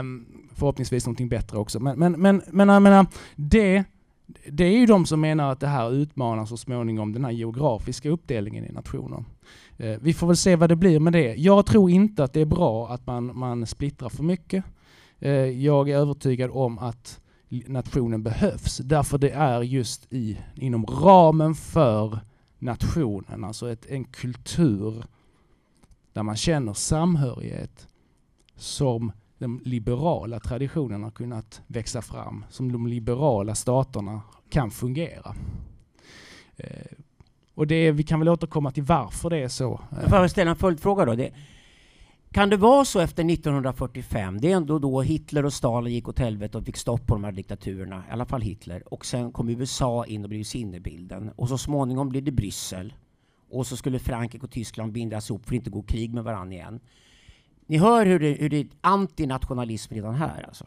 Um, 0.00 0.26
förhoppningsvis 0.54 1.06
någonting 1.06 1.28
bättre 1.28 1.58
också. 1.58 1.80
Men, 1.80 1.98
men, 1.98 2.12
men, 2.12 2.42
men 2.50 2.68
jag 2.68 2.82
menar, 2.82 3.06
det, 3.36 3.84
det 4.48 4.64
är 4.64 4.78
ju 4.78 4.86
de 4.86 5.06
som 5.06 5.20
menar 5.20 5.52
att 5.52 5.60
det 5.60 5.66
här 5.66 5.92
utmanar 5.92 6.46
så 6.46 6.56
småningom 6.56 7.12
den 7.12 7.24
här 7.24 7.32
geografiska 7.32 8.10
uppdelningen 8.10 8.64
i 8.64 8.72
nationer. 8.72 9.24
Uh, 9.80 9.96
vi 10.00 10.14
får 10.14 10.26
väl 10.26 10.36
se 10.36 10.56
vad 10.56 10.68
det 10.68 10.76
blir 10.76 11.00
med 11.00 11.12
det. 11.12 11.34
Jag 11.34 11.66
tror 11.66 11.90
inte 11.90 12.24
att 12.24 12.32
det 12.32 12.40
är 12.40 12.46
bra 12.46 12.88
att 12.88 13.06
man, 13.06 13.38
man 13.38 13.66
splittrar 13.66 14.08
för 14.08 14.22
mycket. 14.22 14.64
Eh, 15.18 15.32
jag 15.32 15.88
är 15.88 15.96
övertygad 15.96 16.50
om 16.50 16.78
att 16.78 17.20
nationen 17.48 18.22
behövs. 18.22 18.76
Därför 18.76 19.18
det 19.18 19.30
är 19.30 19.62
just 19.62 20.12
i, 20.12 20.38
inom 20.54 20.86
ramen 20.86 21.54
för 21.54 22.18
nationen, 22.58 23.44
alltså 23.44 23.72
ett, 23.72 23.86
en 23.86 24.04
kultur 24.04 25.04
där 26.12 26.22
man 26.22 26.36
känner 26.36 26.72
samhörighet 26.72 27.88
som 28.56 29.12
de 29.38 29.60
liberala 29.64 30.40
traditionerna 30.40 31.06
har 31.06 31.10
kunnat 31.10 31.62
växa 31.66 32.02
fram, 32.02 32.44
som 32.50 32.72
de 32.72 32.86
liberala 32.86 33.54
staterna 33.54 34.22
kan 34.50 34.70
fungera. 34.70 35.34
Eh, 36.56 36.98
och 37.54 37.66
det, 37.66 37.92
vi 37.92 38.02
kan 38.02 38.18
väl 38.18 38.28
återkomma 38.28 38.70
till 38.70 38.82
varför 38.82 39.30
det 39.30 39.38
är 39.38 39.48
så. 39.48 39.80
Får 40.08 40.18
Jag 40.18 40.30
ställa 40.30 40.50
en 40.50 40.56
följdfråga 40.56 41.04
då. 41.04 41.14
Det, 41.14 41.32
kan 42.32 42.50
det 42.50 42.56
vara 42.56 42.84
så 42.84 43.00
efter 43.00 43.30
1945, 43.30 44.40
det 44.40 44.52
är 44.52 44.56
ändå 44.56 44.78
då 44.78 45.02
Hitler 45.02 45.44
och 45.44 45.52
Stalin 45.52 45.94
gick 45.94 46.08
åt 46.08 46.18
helvete 46.18 46.58
och 46.58 46.64
fick 46.64 46.76
stopp 46.76 47.06
på 47.06 47.14
de 47.14 47.24
här 47.24 47.32
diktaturerna, 47.32 48.04
i 48.08 48.12
alla 48.12 48.26
fall 48.26 48.40
Hitler, 48.40 48.94
och 48.94 49.06
sen 49.06 49.32
kom 49.32 49.48
USA 49.48 50.06
in 50.06 50.22
och 50.22 50.28
blev 50.28 50.42
sinnebilden. 50.42 51.30
Och 51.36 51.48
så 51.48 51.58
småningom 51.58 52.08
blev 52.08 52.24
det 52.24 52.32
Bryssel. 52.32 52.94
Och 53.50 53.66
så 53.66 53.76
skulle 53.76 53.98
Frankrike 53.98 54.46
och 54.46 54.50
Tyskland 54.50 54.92
bindas 54.92 55.30
ihop 55.30 55.46
för 55.46 55.54
att 55.54 55.56
inte 55.56 55.70
gå 55.70 55.82
krig 55.82 56.14
med 56.14 56.24
varandra 56.24 56.54
igen. 56.54 56.80
Ni 57.66 57.78
hör 57.78 58.06
hur 58.06 58.18
det, 58.18 58.32
hur 58.32 58.48
det 58.48 58.56
är 58.56 58.68
antinationalism 58.80 59.94
redan 59.94 60.14
här 60.14 60.42
alltså. 60.46 60.66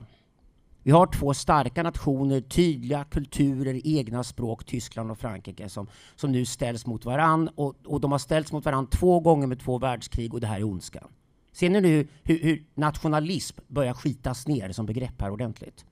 Vi 0.84 0.92
har 0.92 1.08
två 1.08 1.34
starka 1.34 1.84
nationer, 1.84 2.42
tydliga 2.42 3.04
kulturer, 3.04 3.82
egna 3.84 4.24
språk, 4.24 4.66
Tyskland 4.66 5.12
och 5.12 5.18
Frankrike, 5.18 5.70
som, 5.70 5.88
som 6.16 6.32
nu 6.32 6.46
ställs 6.46 6.86
mot 6.86 7.06
varann. 7.06 7.50
Och, 7.56 7.76
och 7.86 8.02
de 8.02 8.12
har 8.12 8.20
ställts 8.20 8.52
mot 8.52 8.66
varann 8.66 8.88
två 8.88 9.20
gånger 9.20 9.48
med 9.48 9.60
två 9.60 9.78
världskrig 9.78 10.34
och 10.34 10.42
det 10.42 10.48
här 10.48 10.60
är 10.60 10.64
ondskan. 10.64 11.08
Ser 11.52 11.70
ni 11.70 11.82
nu 11.82 12.08
hur, 12.24 12.40
hur 12.40 12.64
nationalism 12.74 13.58
börjar 13.68 13.94
skitas 13.94 14.48
ner 14.48 14.72
som 14.72 14.86
begrepp 14.86 15.22
här 15.22 15.32
ordentligt? 15.32 15.86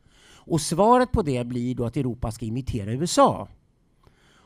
Och 0.49 0.61
svaret 0.61 1.11
på 1.11 1.21
det 1.21 1.43
blir 1.47 1.75
då 1.75 1.85
att 1.85 1.97
Europa 1.97 2.31
ska 2.31 2.45
imitera 2.45 2.91
USA. 2.91 3.47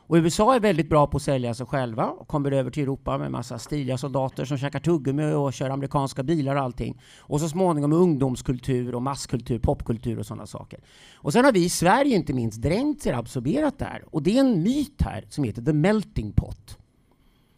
Och 0.06 0.16
USA 0.16 0.54
är 0.54 0.60
väldigt 0.60 0.88
bra 0.88 1.06
på 1.06 1.16
att 1.16 1.22
sälja 1.22 1.54
sig 1.54 1.66
själva 1.66 2.06
och 2.06 2.28
kommer 2.28 2.52
över 2.52 2.70
till 2.70 2.82
Europa 2.82 3.18
med 3.18 3.30
massa 3.30 3.58
stiliga 3.58 3.98
soldater 3.98 4.44
som 4.44 4.58
käkar 4.58 4.80
tuggummi 4.80 5.32
och 5.32 5.52
kör 5.52 5.70
amerikanska 5.70 6.22
bilar 6.22 6.56
och 6.56 6.62
allting. 6.62 7.00
Och 7.18 7.40
så 7.40 7.48
småningom 7.48 7.92
ungdomskultur 7.92 8.94
och 8.94 9.02
masskultur, 9.02 9.58
popkultur 9.58 10.18
och 10.18 10.26
sådana 10.26 10.46
saker. 10.46 10.80
Och 11.14 11.32
sen 11.32 11.44
har 11.44 11.52
vi 11.52 11.64
i 11.64 11.68
Sverige 11.68 12.16
inte 12.16 12.32
minst 12.32 12.62
dränkt 12.62 13.02
sig 13.02 13.12
absorberat 13.12 13.78
det 13.78 13.84
här. 13.84 14.04
Och 14.10 14.22
det 14.22 14.36
är 14.36 14.40
en 14.40 14.62
myt 14.62 15.02
här 15.02 15.24
som 15.28 15.44
heter 15.44 15.62
the 15.62 15.72
melting 15.72 16.32
pot. 16.32 16.78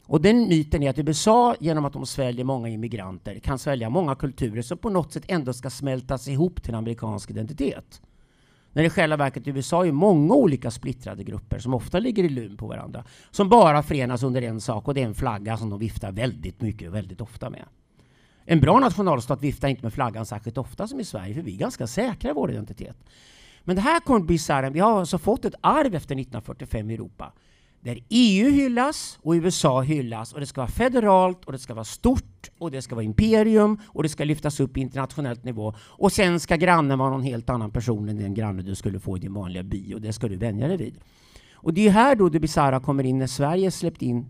Och 0.08 0.20
den 0.20 0.48
myten 0.48 0.82
är 0.82 0.90
att 0.90 0.98
USA, 0.98 1.54
genom 1.60 1.84
att 1.84 1.92
de 1.92 2.06
sväljer 2.06 2.44
många 2.44 2.68
immigranter, 2.68 3.38
kan 3.38 3.58
svälja 3.58 3.90
många 3.90 4.14
kulturer 4.14 4.62
som 4.62 4.78
på 4.78 4.90
något 4.90 5.12
sätt 5.12 5.24
ändå 5.28 5.52
ska 5.52 5.70
smältas 5.70 6.28
ihop 6.28 6.62
till 6.62 6.72
en 6.72 6.78
amerikansk 6.78 7.30
identitet. 7.30 8.02
När 8.72 8.84
i 8.84 8.90
själva 8.90 9.16
verket 9.16 9.46
i 9.46 9.50
USA 9.50 9.86
är 9.86 9.92
många 9.92 10.34
olika 10.34 10.70
splittrade 10.70 11.24
grupper 11.24 11.58
som 11.58 11.74
ofta 11.74 11.98
ligger 11.98 12.24
i 12.24 12.28
lun 12.28 12.56
på 12.56 12.66
varandra, 12.66 13.04
som 13.30 13.48
bara 13.48 13.82
förenas 13.82 14.22
under 14.22 14.42
en 14.42 14.60
sak 14.60 14.88
och 14.88 14.94
det 14.94 15.02
är 15.02 15.06
en 15.06 15.14
flagga 15.14 15.56
som 15.56 15.70
de 15.70 15.78
viftar 15.78 16.12
väldigt 16.12 16.60
mycket 16.60 16.88
och 16.88 16.94
väldigt 16.94 17.20
ofta 17.20 17.50
med. 17.50 17.64
En 18.44 18.60
bra 18.60 18.78
nationalstat 18.78 19.42
viftar 19.42 19.68
inte 19.68 19.82
med 19.82 19.92
flaggan 19.92 20.26
särskilt 20.26 20.58
ofta 20.58 20.88
som 20.88 21.00
i 21.00 21.04
Sverige, 21.04 21.34
för 21.34 21.42
vi 21.42 21.54
är 21.54 21.58
ganska 21.58 21.86
säkra 21.86 22.30
i 22.30 22.34
vår 22.34 22.50
identitet. 22.50 22.96
Men 23.64 23.76
det 23.76 23.82
här 23.82 24.00
kommer 24.00 24.20
bli 24.20 24.34
bisarren. 24.34 24.72
Vi 24.72 24.80
har 24.80 25.00
alltså 25.00 25.18
fått 25.18 25.44
ett 25.44 25.54
arv 25.60 25.94
efter 25.94 26.14
1945 26.14 26.90
i 26.90 26.94
Europa 26.94 27.32
där 27.86 28.00
EU 28.08 28.50
hyllas 28.50 29.18
och 29.22 29.32
USA 29.32 29.80
hyllas 29.80 30.32
och 30.32 30.40
det 30.40 30.46
ska 30.46 30.60
vara 30.60 30.70
federalt 30.70 31.44
och 31.44 31.52
det 31.52 31.58
ska 31.58 31.74
vara 31.74 31.84
stort 31.84 32.50
och 32.58 32.70
det 32.70 32.82
ska 32.82 32.94
vara 32.94 33.04
imperium 33.04 33.78
och 33.86 34.02
det 34.02 34.08
ska 34.08 34.24
lyftas 34.24 34.60
upp 34.60 34.76
internationellt 34.76 35.44
nivå 35.44 35.74
och 35.78 36.12
sen 36.12 36.40
ska 36.40 36.56
grannen 36.56 36.98
vara 36.98 37.10
någon 37.10 37.22
helt 37.22 37.50
annan 37.50 37.70
person 37.70 38.08
än 38.08 38.16
den 38.16 38.34
granne 38.34 38.62
du 38.62 38.74
skulle 38.74 39.00
få 39.00 39.16
i 39.16 39.20
din 39.20 39.34
vanliga 39.34 39.62
by 39.62 39.94
och 39.94 40.00
det 40.00 40.12
ska 40.12 40.28
du 40.28 40.36
vänja 40.36 40.68
dig 40.68 40.76
vid. 40.76 40.98
Och 41.52 41.74
det 41.74 41.86
är 41.86 41.90
här 41.90 42.16
då 42.16 42.28
det 42.28 42.40
bisarra 42.40 42.80
kommer 42.80 43.04
in 43.04 43.18
när 43.18 43.26
Sverige 43.26 43.70
släppt 43.70 44.02
in 44.02 44.26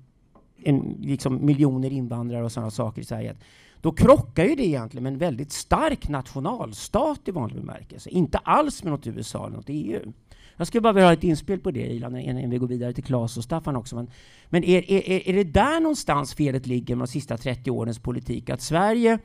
en, 0.63 0.97
liksom 1.01 1.47
miljoner 1.47 1.93
invandrare 1.93 2.45
och 2.45 2.53
sådana 2.53 2.71
saker 2.71 3.03
i 3.03 3.05
Sverige. 3.05 3.37
Då 3.81 3.93
krockar 3.93 4.45
ju 4.45 4.55
det 4.55 4.67
egentligen 4.67 5.03
med 5.03 5.13
en 5.13 5.19
väldigt 5.19 5.53
stark 5.53 6.09
nationalstat 6.09 7.21
i 7.25 7.31
vanlig 7.31 7.61
bemärkelse. 7.61 8.11
Inte 8.11 8.39
alls 8.39 8.83
med 8.83 8.93
något 8.93 9.07
USA 9.07 9.47
eller 9.47 9.57
något 9.57 9.69
EU. 9.69 10.13
Jag 10.57 10.67
skulle 10.67 10.81
bara 10.81 10.93
vilja 10.93 11.07
ha 11.07 11.13
ett 11.13 11.25
inspel 11.25 11.61
på 11.61 11.71
det 11.71 11.87
Ilan, 11.87 12.17
innan 12.17 12.51
vi 12.51 12.59
går 12.59 12.69
vidare 12.69 12.93
till 12.93 13.05
Claes 13.05 13.37
och 13.37 13.45
Staffan 13.45 13.77
också. 13.77 13.97
Men, 13.97 14.11
men 14.49 14.65
är, 14.65 14.91
är, 14.91 15.29
är 15.29 15.33
det 15.33 15.45
där 15.45 15.81
någonstans 15.81 16.35
felet 16.35 16.67
ligger 16.67 16.97
med 16.97 17.09
de 17.09 17.13
sista 17.13 17.37
30 17.37 17.71
årens 17.71 17.99
politik? 17.99 18.51
Att 18.51 18.61
Sverige 18.61 19.19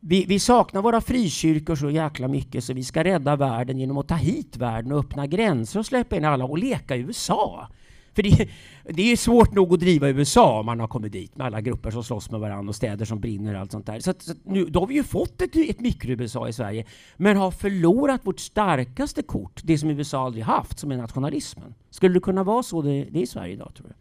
vi, 0.00 0.24
vi, 0.24 0.38
saknar 0.38 0.82
våra 0.82 1.00
frikyrkor 1.00 1.76
så 1.76 1.90
jäkla 1.90 2.28
mycket 2.28 2.64
så 2.64 2.72
vi 2.72 2.84
ska 2.84 3.04
rädda 3.04 3.36
världen 3.36 3.78
genom 3.78 3.98
att 3.98 4.08
ta 4.08 4.14
hit 4.14 4.56
världen 4.56 4.92
och 4.92 4.98
öppna 4.98 5.26
gränser 5.26 5.78
och 5.78 5.86
släppa 5.86 6.16
in 6.16 6.24
alla 6.24 6.44
och 6.44 6.58
leka 6.58 6.96
i 6.96 7.00
USA. 7.00 7.68
För 8.16 8.22
det, 8.22 8.48
det 8.84 9.12
är 9.12 9.16
svårt 9.16 9.52
nog 9.52 9.74
att 9.74 9.80
driva 9.80 10.08
USA 10.08 10.60
om 10.60 10.66
man 10.66 10.80
har 10.80 10.88
kommit 10.88 11.12
dit 11.12 11.36
med 11.36 11.46
alla 11.46 11.60
grupper 11.60 11.90
som 11.90 12.04
slåss 12.04 12.30
med 12.30 12.40
varandra 12.40 12.68
och 12.68 12.76
städer 12.76 13.04
som 13.04 13.20
brinner 13.20 13.54
och 13.54 13.60
allt 13.60 13.72
sånt 13.72 13.86
där. 13.86 14.00
Så, 14.00 14.10
att, 14.10 14.22
så 14.22 14.32
att 14.32 14.44
nu, 14.44 14.64
då 14.64 14.80
har 14.80 14.86
vi 14.86 14.94
ju 14.94 15.04
fått 15.04 15.42
ett, 15.42 15.56
ett 15.56 15.80
mikro-USA 15.80 16.48
i 16.48 16.52
Sverige, 16.52 16.84
men 17.16 17.36
har 17.36 17.50
förlorat 17.50 18.26
vårt 18.26 18.40
starkaste 18.40 19.22
kort, 19.22 19.60
det 19.64 19.78
som 19.78 19.90
USA 19.90 20.24
aldrig 20.24 20.44
haft, 20.44 20.78
som 20.78 20.92
är 20.92 20.96
nationalismen. 20.96 21.74
Skulle 21.90 22.14
det 22.14 22.20
kunna 22.20 22.44
vara 22.44 22.62
så 22.62 22.82
det, 22.82 23.04
det 23.04 23.18
är 23.18 23.22
i 23.22 23.26
Sverige 23.26 23.52
idag, 23.52 23.72
tror 23.74 23.88
du? 23.88 23.94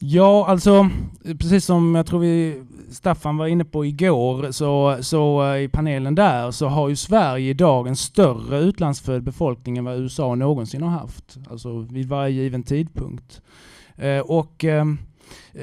Ja, 0.00 0.46
alltså 0.46 0.90
precis 1.38 1.64
som 1.64 1.94
jag 1.94 2.06
tror 2.06 2.20
vi 2.20 2.62
Staffan 2.90 3.36
var 3.36 3.46
inne 3.46 3.64
på 3.64 3.84
igår, 3.84 4.50
så, 4.50 4.98
så 5.00 5.52
eh, 5.52 5.62
i 5.62 5.68
panelen 5.68 6.14
där, 6.14 6.50
så 6.50 6.66
har 6.66 6.88
ju 6.88 6.96
Sverige 6.96 7.50
idag 7.50 7.86
en 7.86 7.96
större 7.96 8.58
utlandsfödd 8.58 9.22
befolkning 9.22 9.78
än 9.78 9.84
vad 9.84 9.98
USA 9.98 10.34
någonsin 10.34 10.82
har 10.82 10.90
haft. 10.90 11.38
Alltså 11.50 11.78
vid 11.78 12.08
varje 12.08 12.42
given 12.42 12.62
tidpunkt. 12.62 13.42
Eh, 13.96 14.18
och 14.18 14.64
eh, 14.64 14.84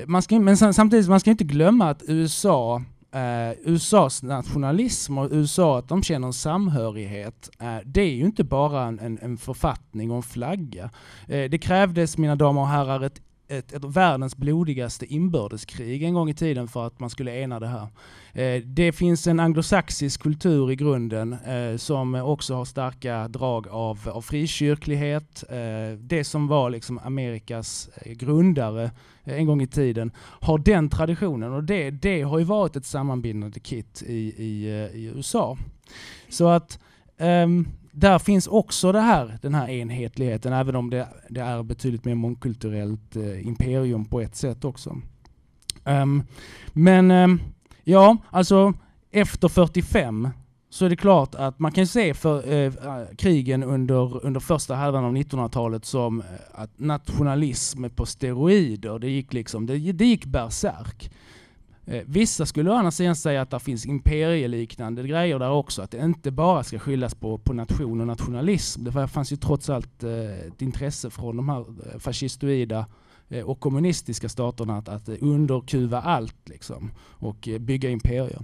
man 0.06 0.22
ska, 0.22 0.40
men 0.40 0.58
samtidigt, 0.58 1.08
man 1.08 1.20
ska 1.20 1.32
inte 1.32 1.44
glömma 1.44 1.90
att 1.90 2.04
USA 2.08 2.82
eh, 3.12 3.58
USAs 3.66 4.24
nationalism 4.24 5.18
och 5.18 5.28
USA, 5.32 5.80
att 5.80 5.88
de 5.88 6.04
känner 6.04 6.28
en 6.28 6.34
samhörighet, 6.34 7.50
eh, 7.60 7.78
det 7.86 8.02
är 8.02 8.16
ju 8.16 8.26
inte 8.26 8.44
bara 8.44 8.84
en, 8.84 9.20
en 9.22 9.38
författning 9.38 10.12
och 10.12 10.18
en 10.18 10.24
flagga. 10.24 10.90
det 11.28 11.58
krävdes, 11.58 12.18
mina 12.18 12.36
damer 12.36 12.62
och 12.62 12.68
herrar, 12.68 13.02
ett 13.02 13.22
ett, 13.48 13.74
ett 13.74 13.84
världens 13.84 14.38
blodigaste 14.38 15.06
inbördeskrig 15.06 16.04
en 16.04 16.14
gång 16.14 16.30
i 16.30 16.34
tiden 16.34 16.68
för 16.68 16.88
att 16.88 17.00
man 17.00 17.10
skulle 17.10 17.36
ena 17.36 17.60
det 17.60 17.68
här. 17.68 17.88
Eh, 18.34 18.62
det 18.64 18.92
finns 18.92 19.28
en 19.28 19.40
anglosaxisk 19.40 20.22
kultur 20.22 20.72
i 20.72 20.76
grunden 20.76 21.34
eh, 21.34 21.78
som 21.78 22.16
också 22.16 22.56
har 22.56 22.66
starka 22.66 23.28
drag 23.28 23.68
av, 23.68 24.10
av 24.10 24.22
frikyrklighet. 24.22 25.44
Eh, 25.50 25.98
det 26.00 26.24
som 26.24 26.48
var 26.48 26.70
liksom 26.70 27.00
Amerikas 27.04 27.90
eh, 27.96 28.12
grundare 28.12 28.92
eh, 29.24 29.34
en 29.34 29.46
gång 29.46 29.62
i 29.62 29.68
tiden 29.68 30.12
har 30.18 30.58
den 30.58 30.90
traditionen 30.90 31.54
och 31.54 31.64
det, 31.64 31.92
det 31.92 32.22
har 32.22 32.40
ju 32.40 32.46
varit 32.46 32.76
ett 32.76 32.86
sammanbindande 32.86 33.60
kit 33.60 34.04
i, 34.08 34.14
i, 34.44 34.66
eh, 34.66 35.00
i 35.00 35.12
USA. 35.16 35.58
Så 36.30 36.48
att 36.48 36.80
um, 37.18 37.68
där 37.96 38.20
finns 38.20 38.48
också 38.48 38.92
det 38.92 39.02
här, 39.02 39.38
den 39.42 39.56
här 39.56 39.70
enhetligheten, 39.70 40.54
även 40.54 40.76
om 40.76 40.90
det, 40.90 41.08
det 41.30 41.42
är 41.42 41.64
betydligt 41.64 42.06
mer 42.06 42.16
mångkulturellt 42.16 43.16
eh, 43.16 43.48
imperium 43.48 44.06
på 44.06 44.22
ett 44.22 44.36
sätt 44.36 44.66
också. 44.66 44.98
Um, 45.84 46.24
men 46.74 47.12
um, 47.12 47.42
ja, 47.84 48.18
alltså 48.30 48.74
efter 49.12 49.48
45 49.48 50.30
så 50.70 50.86
är 50.86 50.90
det 50.90 50.96
klart 50.96 51.36
att 51.36 51.60
man 51.60 51.72
kan 51.72 51.88
se 51.88 52.14
för 52.14 52.52
eh, 52.52 52.66
eh, 52.66 53.16
krigen 53.18 53.64
under, 53.64 54.26
under 54.26 54.40
första 54.40 54.76
halvan 54.76 55.06
av 55.06 55.16
1900-talet 55.16 55.86
som 55.86 56.20
eh, 56.22 56.26
att 56.54 56.80
nationalism 56.80 57.86
på 57.96 58.06
steroider, 58.06 59.00
det 59.00 59.10
gick 59.10 59.34
liksom, 59.34 59.66
det, 59.66 59.92
det 59.92 60.06
gick 60.06 60.26
bärsärk. 60.26 61.12
Eh, 61.88 62.04
vissa 62.06 62.46
skulle 62.46 62.72
å 62.72 62.74
andra 62.74 62.92
sidan 62.92 63.16
säga 63.16 63.42
att 63.42 63.50
det 63.50 63.60
finns 63.60 63.86
imperieliknande 63.86 65.08
grejer 65.08 65.40
där 65.40 65.52
också, 65.52 65.82
att 65.82 65.92
det 65.92 66.06
inte 66.06 66.32
bara 66.32 66.64
ska 66.64 66.80
skyllas 66.80 67.16
på, 67.16 67.38
på 67.38 67.54
nation 67.54 68.02
och 68.02 68.08
nationalism. 68.08 68.84
Det 68.84 69.08
fanns 69.08 69.32
ju 69.32 69.36
trots 69.36 69.70
allt 69.70 70.04
eh, 70.04 70.48
ett 70.48 70.62
intresse 70.62 71.10
från 71.10 71.38
de 71.38 71.50
här 71.50 71.60
eh, 71.60 72.00
fascistoida 72.00 72.86
och 73.46 73.60
kommunistiska 73.60 74.30
staterna 74.30 74.78
att, 74.78 74.90
att 74.90 75.10
underkuva 75.10 76.02
allt 76.02 76.50
liksom, 76.50 76.92
och 77.00 77.50
bygga 77.60 77.90
imperier. 77.90 78.42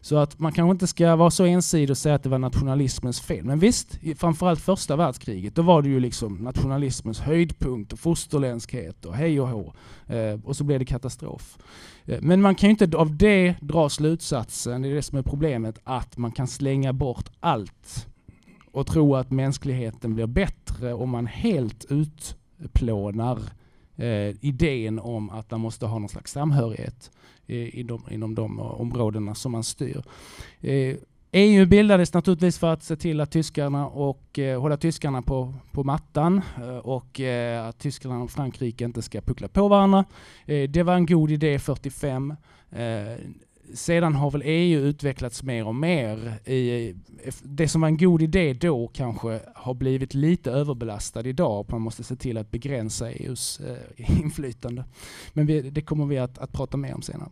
Så 0.00 0.16
att 0.16 0.38
man 0.38 0.52
kanske 0.52 0.70
inte 0.70 0.86
ska 0.86 1.16
vara 1.16 1.30
så 1.30 1.44
ensidig 1.44 1.90
och 1.90 1.98
säga 1.98 2.14
att 2.14 2.22
det 2.22 2.28
var 2.28 2.38
nationalismens 2.38 3.20
fel. 3.20 3.44
Men 3.44 3.58
visst, 3.58 3.98
framförallt 4.16 4.60
första 4.60 4.96
världskriget, 4.96 5.54
då 5.54 5.62
var 5.62 5.82
det 5.82 5.88
ju 5.88 6.00
liksom 6.00 6.34
nationalismens 6.34 7.20
höjdpunkt 7.20 7.92
och 7.92 7.98
fosterländskhet 7.98 9.04
och 9.04 9.14
hej 9.14 9.40
och 9.40 9.48
hå. 9.48 9.74
Eh, 10.06 10.40
och 10.44 10.56
så 10.56 10.64
blev 10.64 10.78
det 10.78 10.84
katastrof. 10.84 11.58
Eh, 12.10 12.18
men 12.22 12.42
man 12.42 12.54
kan 12.54 12.68
ju 12.68 12.70
inte 12.70 12.98
av 12.98 13.16
det 13.16 13.54
dra 13.60 13.88
slutsatsen, 13.88 14.82
det 14.82 14.88
är 14.88 14.94
det 14.94 15.02
som 15.02 15.18
är 15.18 15.22
problemet, 15.22 15.78
att 15.84 16.16
man 16.16 16.32
kan 16.32 16.46
slänga 16.46 16.92
bort 16.92 17.30
allt 17.40 18.06
och 18.72 18.86
tro 18.86 19.16
att 19.16 19.30
mänskligheten 19.30 20.14
blir 20.14 20.26
bättre 20.26 20.92
om 20.94 21.10
man 21.10 21.26
helt 21.26 21.86
utplånar 21.88 23.38
eh, 23.96 24.44
idén 24.44 24.98
om 24.98 25.30
att 25.30 25.50
man 25.50 25.60
måste 25.60 25.86
ha 25.86 25.98
någon 25.98 26.08
slags 26.08 26.32
samhörighet 26.32 27.10
eh, 27.46 27.78
inom, 27.78 28.02
inom 28.10 28.34
de 28.34 28.60
områdena 28.60 29.34
som 29.34 29.52
man 29.52 29.64
styr. 29.64 30.02
Eh, 30.60 30.96
EU 31.32 31.66
bildades 31.66 32.14
naturligtvis 32.14 32.58
för 32.58 32.72
att 32.72 32.82
se 32.82 32.96
till 32.96 33.20
att 33.20 33.30
tyskarna 33.30 33.86
och 33.86 34.38
eh, 34.38 34.60
hålla 34.60 34.76
tyskarna 34.76 35.22
på, 35.22 35.54
på 35.72 35.84
mattan 35.84 36.42
eh, 36.56 36.76
och 36.76 37.20
eh, 37.20 37.66
att 37.66 37.78
Tyskland 37.78 38.22
och 38.22 38.30
Frankrike 38.30 38.84
inte 38.84 39.02
ska 39.02 39.20
puckla 39.20 39.48
på 39.48 39.68
varandra. 39.68 40.04
Eh, 40.46 40.70
det 40.70 40.82
var 40.82 40.94
en 40.94 41.06
god 41.06 41.30
idé 41.30 41.58
45 41.58 42.34
eh, 42.70 42.78
sedan 43.74 44.14
har 44.14 44.30
väl 44.30 44.42
EU 44.44 44.80
utvecklats 44.80 45.42
mer 45.42 45.66
och 45.66 45.74
mer. 45.74 46.48
I, 46.48 46.88
eh, 47.24 47.34
det 47.42 47.68
som 47.68 47.80
var 47.80 47.88
en 47.88 47.96
god 47.96 48.22
idé 48.22 48.52
då 48.52 48.88
kanske 48.88 49.40
har 49.54 49.74
blivit 49.74 50.14
lite 50.14 50.50
överbelastad 50.50 51.28
idag. 51.28 51.66
Man 51.68 51.80
måste 51.80 52.04
se 52.04 52.16
till 52.16 52.38
att 52.38 52.50
begränsa 52.50 53.10
EUs 53.10 53.60
eh, 53.60 54.20
inflytande. 54.20 54.84
Men 55.32 55.46
vi, 55.46 55.70
det 55.70 55.80
kommer 55.80 56.06
vi 56.06 56.18
att, 56.18 56.38
att 56.38 56.52
prata 56.52 56.76
mer 56.76 56.94
om 56.94 57.02
senare. 57.02 57.28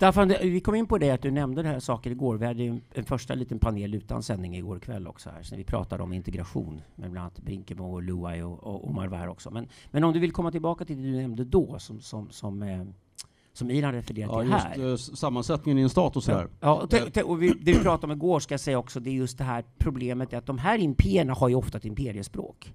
Staffan, 0.00 0.28
vi 0.28 0.60
kom 0.60 0.74
in 0.74 0.86
på 0.86 0.98
det 0.98 1.10
att 1.10 1.22
du 1.22 1.30
nämnde 1.30 1.62
det 1.62 1.68
här 1.68 1.80
saker 1.80 2.10
igår. 2.10 2.36
Vi 2.36 2.46
hade 2.46 2.62
en, 2.62 2.80
en 2.92 3.04
första 3.04 3.34
liten 3.34 3.58
panel 3.58 3.94
utan 3.94 4.22
sändning 4.22 4.56
igår 4.56 4.78
kväll 4.78 5.06
också 5.06 5.30
här, 5.30 5.42
så 5.42 5.56
vi 5.56 5.64
pratade 5.64 6.02
om 6.02 6.12
integration 6.12 6.80
med 6.94 7.10
bland 7.10 7.24
annat 7.24 7.38
Brinkemo 7.38 7.94
och 7.94 8.02
Luai 8.02 8.42
och, 8.42 8.64
och 8.64 8.88
Omar 8.88 9.08
var 9.08 9.18
här 9.18 9.28
också. 9.28 9.50
Men, 9.50 9.68
men 9.90 10.04
om 10.04 10.12
du 10.12 10.20
vill 10.20 10.32
komma 10.32 10.50
tillbaka 10.50 10.84
till 10.84 10.96
det 10.96 11.02
du 11.02 11.16
nämnde 11.16 11.44
då 11.44 11.78
som, 11.78 12.00
som, 12.00 12.30
som 12.30 12.62
eh, 12.62 12.82
som 13.52 13.70
Iran 13.70 13.92
refererar 13.92 14.28
ja, 14.32 14.40
till 14.42 14.52
här. 14.52 14.76
Just, 14.76 15.10
uh, 15.10 15.14
sammansättningen 15.14 15.78
i 15.78 15.82
en 15.82 15.90
stat 15.90 16.16
och 16.16 16.24
sådär. 16.24 16.48
Ja, 16.60 16.74
och, 16.74 17.30
och 17.30 17.42
vi, 17.42 17.48
det 17.48 17.72
vi 17.72 17.78
pratade 17.78 18.12
om 18.12 18.16
igår 18.16 18.40
ska 18.40 18.52
jag 18.52 18.60
säga 18.60 18.78
också, 18.78 19.00
det 19.00 19.10
är 19.10 19.14
just 19.14 19.38
det 19.38 19.44
här 19.44 19.64
problemet 19.78 20.34
att 20.34 20.46
de 20.46 20.58
här 20.58 20.78
imperierna 20.78 21.32
har 21.34 21.48
ju 21.48 21.54
ofta 21.54 21.78
ett 21.78 21.84
imperiespråk. 21.84 22.74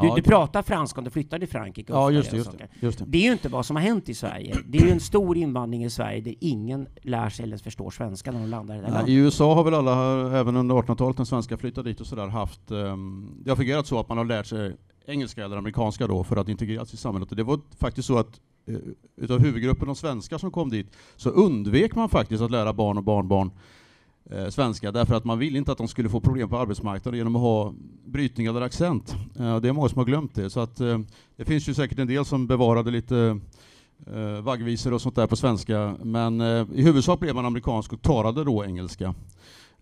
Du, 0.00 0.06
ja, 0.06 0.14
du 0.14 0.22
pratar 0.22 0.62
franska 0.62 1.00
om 1.00 1.04
du 1.04 1.10
flyttar 1.10 1.38
till 1.38 1.48
Frankrike. 1.48 1.92
Ja, 1.92 2.10
just 2.10 2.30
det, 2.30 2.36
just 2.36 2.58
det, 2.58 2.68
just 2.80 2.98
det. 2.98 3.04
det 3.08 3.18
är 3.18 3.22
ju 3.22 3.32
inte 3.32 3.48
vad 3.48 3.66
som 3.66 3.76
har 3.76 3.82
hänt 3.82 4.08
i 4.08 4.14
Sverige. 4.14 4.56
Det 4.66 4.78
är 4.78 4.82
ju 4.82 4.90
en 4.90 5.00
stor 5.00 5.36
invandring 5.36 5.84
i 5.84 5.90
Sverige 5.90 6.20
där 6.20 6.34
ingen 6.40 6.88
lär 7.02 7.28
sig 7.30 7.42
eller 7.42 7.56
förstår 7.56 7.90
svenska 7.90 8.32
när 8.32 8.40
de 8.40 8.48
landar 8.48 8.76
i 8.76 8.80
det 8.80 8.88
ja, 8.88 9.06
I 9.06 9.14
USA 9.14 9.54
har 9.54 9.64
väl 9.64 9.74
alla, 9.74 9.92
även 10.38 10.56
under 10.56 10.74
1800-talet, 10.74 11.18
när 11.18 11.24
svenskar 11.24 11.56
flyttade 11.56 11.90
dit 11.90 12.00
och 12.00 12.06
sådär, 12.06 12.26
haft... 12.26 12.70
Um, 12.70 13.40
det 13.44 13.50
har 13.50 13.56
fungerat 13.56 13.86
så 13.86 14.00
att 14.00 14.08
man 14.08 14.18
har 14.18 14.24
lärt 14.24 14.46
sig 14.46 14.76
engelska 15.06 15.44
eller 15.44 15.56
amerikanska 15.56 16.06
då 16.06 16.24
för 16.24 16.36
att 16.36 16.48
integreras 16.48 16.94
i 16.94 16.96
samhället. 16.96 17.30
Och 17.30 17.36
det 17.36 17.44
var 17.44 17.60
faktiskt 17.78 18.08
så 18.08 18.18
att 18.18 18.40
Eh, 18.68 18.76
utav 19.16 19.38
huvudgruppen 19.38 19.88
av 19.88 19.94
svenskar 19.94 20.38
som 20.38 20.50
kom 20.50 20.70
dit, 20.70 20.96
så 21.16 21.30
undvek 21.30 21.94
man 21.94 22.08
faktiskt 22.08 22.42
att 22.42 22.50
lära 22.50 22.72
barn 22.72 22.98
och 22.98 23.04
barnbarn 23.04 23.50
eh, 24.30 24.48
svenska, 24.48 24.92
därför 24.92 25.14
att 25.14 25.24
man 25.24 25.38
ville 25.38 25.58
inte 25.58 25.72
att 25.72 25.78
de 25.78 25.88
skulle 25.88 26.08
få 26.08 26.20
problem 26.20 26.48
på 26.48 26.58
arbetsmarknaden 26.58 27.18
genom 27.18 27.36
att 27.36 27.42
ha 27.42 27.74
brytning 28.04 28.46
eller 28.46 28.60
accent. 28.60 29.16
Eh, 29.38 29.56
det 29.56 29.68
är 29.68 29.72
många 29.72 29.88
som 29.88 29.98
har 29.98 30.04
glömt 30.04 30.34
det, 30.34 30.50
så 30.50 30.60
att 30.60 30.80
eh, 30.80 30.98
det 31.36 31.44
finns 31.44 31.68
ju 31.68 31.74
säkert 31.74 31.98
en 31.98 32.06
del 32.06 32.24
som 32.24 32.46
bevarade 32.46 32.90
lite 32.90 33.40
eh, 34.06 34.40
vaggvisor 34.42 34.92
och 34.92 35.02
sånt 35.02 35.16
där 35.16 35.26
på 35.26 35.36
svenska, 35.36 35.96
men 36.02 36.40
eh, 36.40 36.66
i 36.74 36.82
huvudsak 36.82 37.20
blev 37.20 37.34
man 37.34 37.46
amerikansk 37.46 37.92
och 37.92 38.02
talade 38.02 38.44
då 38.44 38.64
engelska. 38.64 39.14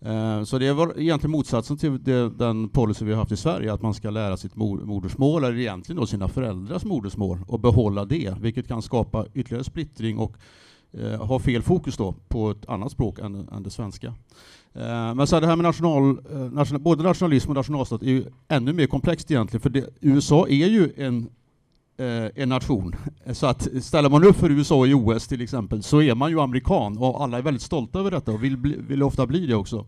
Eh, 0.01 0.43
så 0.45 0.59
det 0.59 0.73
var 0.73 1.01
egentligen 1.01 1.33
motsatsen 1.33 1.77
till 1.77 2.05
det, 2.05 2.31
den 2.31 2.69
policy 2.69 3.05
vi 3.05 3.13
har 3.13 3.19
haft 3.19 3.33
i 3.33 3.37
Sverige, 3.37 3.73
att 3.73 3.83
man 3.83 3.95
ska 3.95 4.11
lära 4.11 4.37
sitt 4.37 4.57
modersmål, 4.57 5.45
eller 5.45 5.59
egentligen 5.59 6.01
då 6.01 6.07
sina 6.07 6.29
föräldrars 6.29 6.85
modersmål, 6.85 7.39
och 7.47 7.61
behålla 7.61 8.05
det, 8.05 8.35
vilket 8.41 8.69
kan 8.69 8.83
skapa 8.83 9.27
ytterligare 9.35 9.65
splittring 9.65 10.19
och 10.19 10.37
Eh, 11.01 11.27
har 11.27 11.39
fel 11.39 11.63
fokus 11.63 11.97
då 11.97 12.15
på 12.29 12.51
ett 12.51 12.69
annat 12.69 12.93
språk 12.93 13.19
än, 13.19 13.49
än 13.53 13.63
det 13.63 13.71
svenska. 13.71 14.07
Eh, 14.75 15.15
men 15.15 15.27
så 15.27 15.41
det 15.41 15.47
här 15.47 15.57
med 15.57 15.63
national, 15.65 16.19
eh, 16.33 16.39
national, 16.39 16.83
både 16.83 17.03
nationalism 17.03 17.51
och 17.51 17.57
nationalstat 17.57 18.03
är 18.03 18.07
ju 18.07 18.25
ännu 18.49 18.73
mer 18.73 18.87
komplext 18.87 19.31
egentligen, 19.31 19.61
för 19.61 19.71
det, 19.71 19.85
USA 20.01 20.49
är 20.49 20.67
ju 20.67 20.93
en 20.97 21.29
en 21.99 22.49
nation. 22.49 22.95
Så 23.33 23.47
att 23.47 23.69
ställer 23.83 24.09
man 24.11 24.25
upp 24.25 24.37
för 24.37 24.51
USA 24.51 24.87
i 24.87 24.95
OS 24.95 25.29
till 25.29 25.43
exempel 25.43 25.83
så 25.83 26.03
är 26.03 26.15
man 26.15 26.31
ju 26.31 26.41
amerikan 26.41 26.99
och 26.99 27.23
alla 27.23 27.39
är 27.39 27.43
väldigt 27.43 27.63
stolta 27.63 27.99
över 27.99 28.11
detta 28.11 28.33
och 28.33 28.45
vill, 28.45 28.57
bli, 28.57 28.77
vill 28.89 29.03
ofta 29.03 29.27
bli 29.27 29.47
det 29.47 29.55
också. 29.55 29.87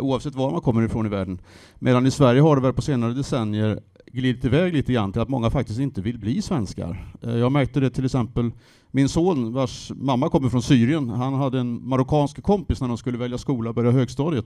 Oavsett 0.00 0.34
var 0.34 0.50
man 0.50 0.60
kommer 0.60 0.82
ifrån 0.82 1.06
i 1.06 1.08
världen. 1.08 1.40
Medan 1.78 2.06
i 2.06 2.10
Sverige 2.10 2.40
har 2.40 2.56
det 2.56 2.62
väl 2.62 2.72
på 2.72 2.82
senare 2.82 3.12
decennier 3.12 3.80
glidit 4.12 4.44
iväg 4.44 4.72
lite 4.72 4.92
grann 4.92 5.12
till 5.12 5.22
att 5.22 5.28
många 5.28 5.50
faktiskt 5.50 5.80
inte 5.80 6.00
vill 6.00 6.18
bli 6.18 6.42
svenskar. 6.42 7.14
Eh, 7.22 7.36
jag 7.36 7.52
märkte 7.52 7.80
det 7.80 7.90
till 7.90 8.04
exempel 8.04 8.50
min 8.90 9.08
son 9.08 9.52
vars 9.52 9.92
mamma 9.94 10.28
kommer 10.28 10.48
från 10.48 10.62
Syrien, 10.62 11.08
han 11.08 11.34
hade 11.34 11.60
en 11.60 11.88
marockansk 11.88 12.42
kompis 12.42 12.80
när 12.80 12.88
de 12.88 12.98
skulle 12.98 13.18
välja 13.18 13.38
skola 13.38 13.70
och 13.70 13.74
börja 13.74 13.90
högstadiet. 13.90 14.44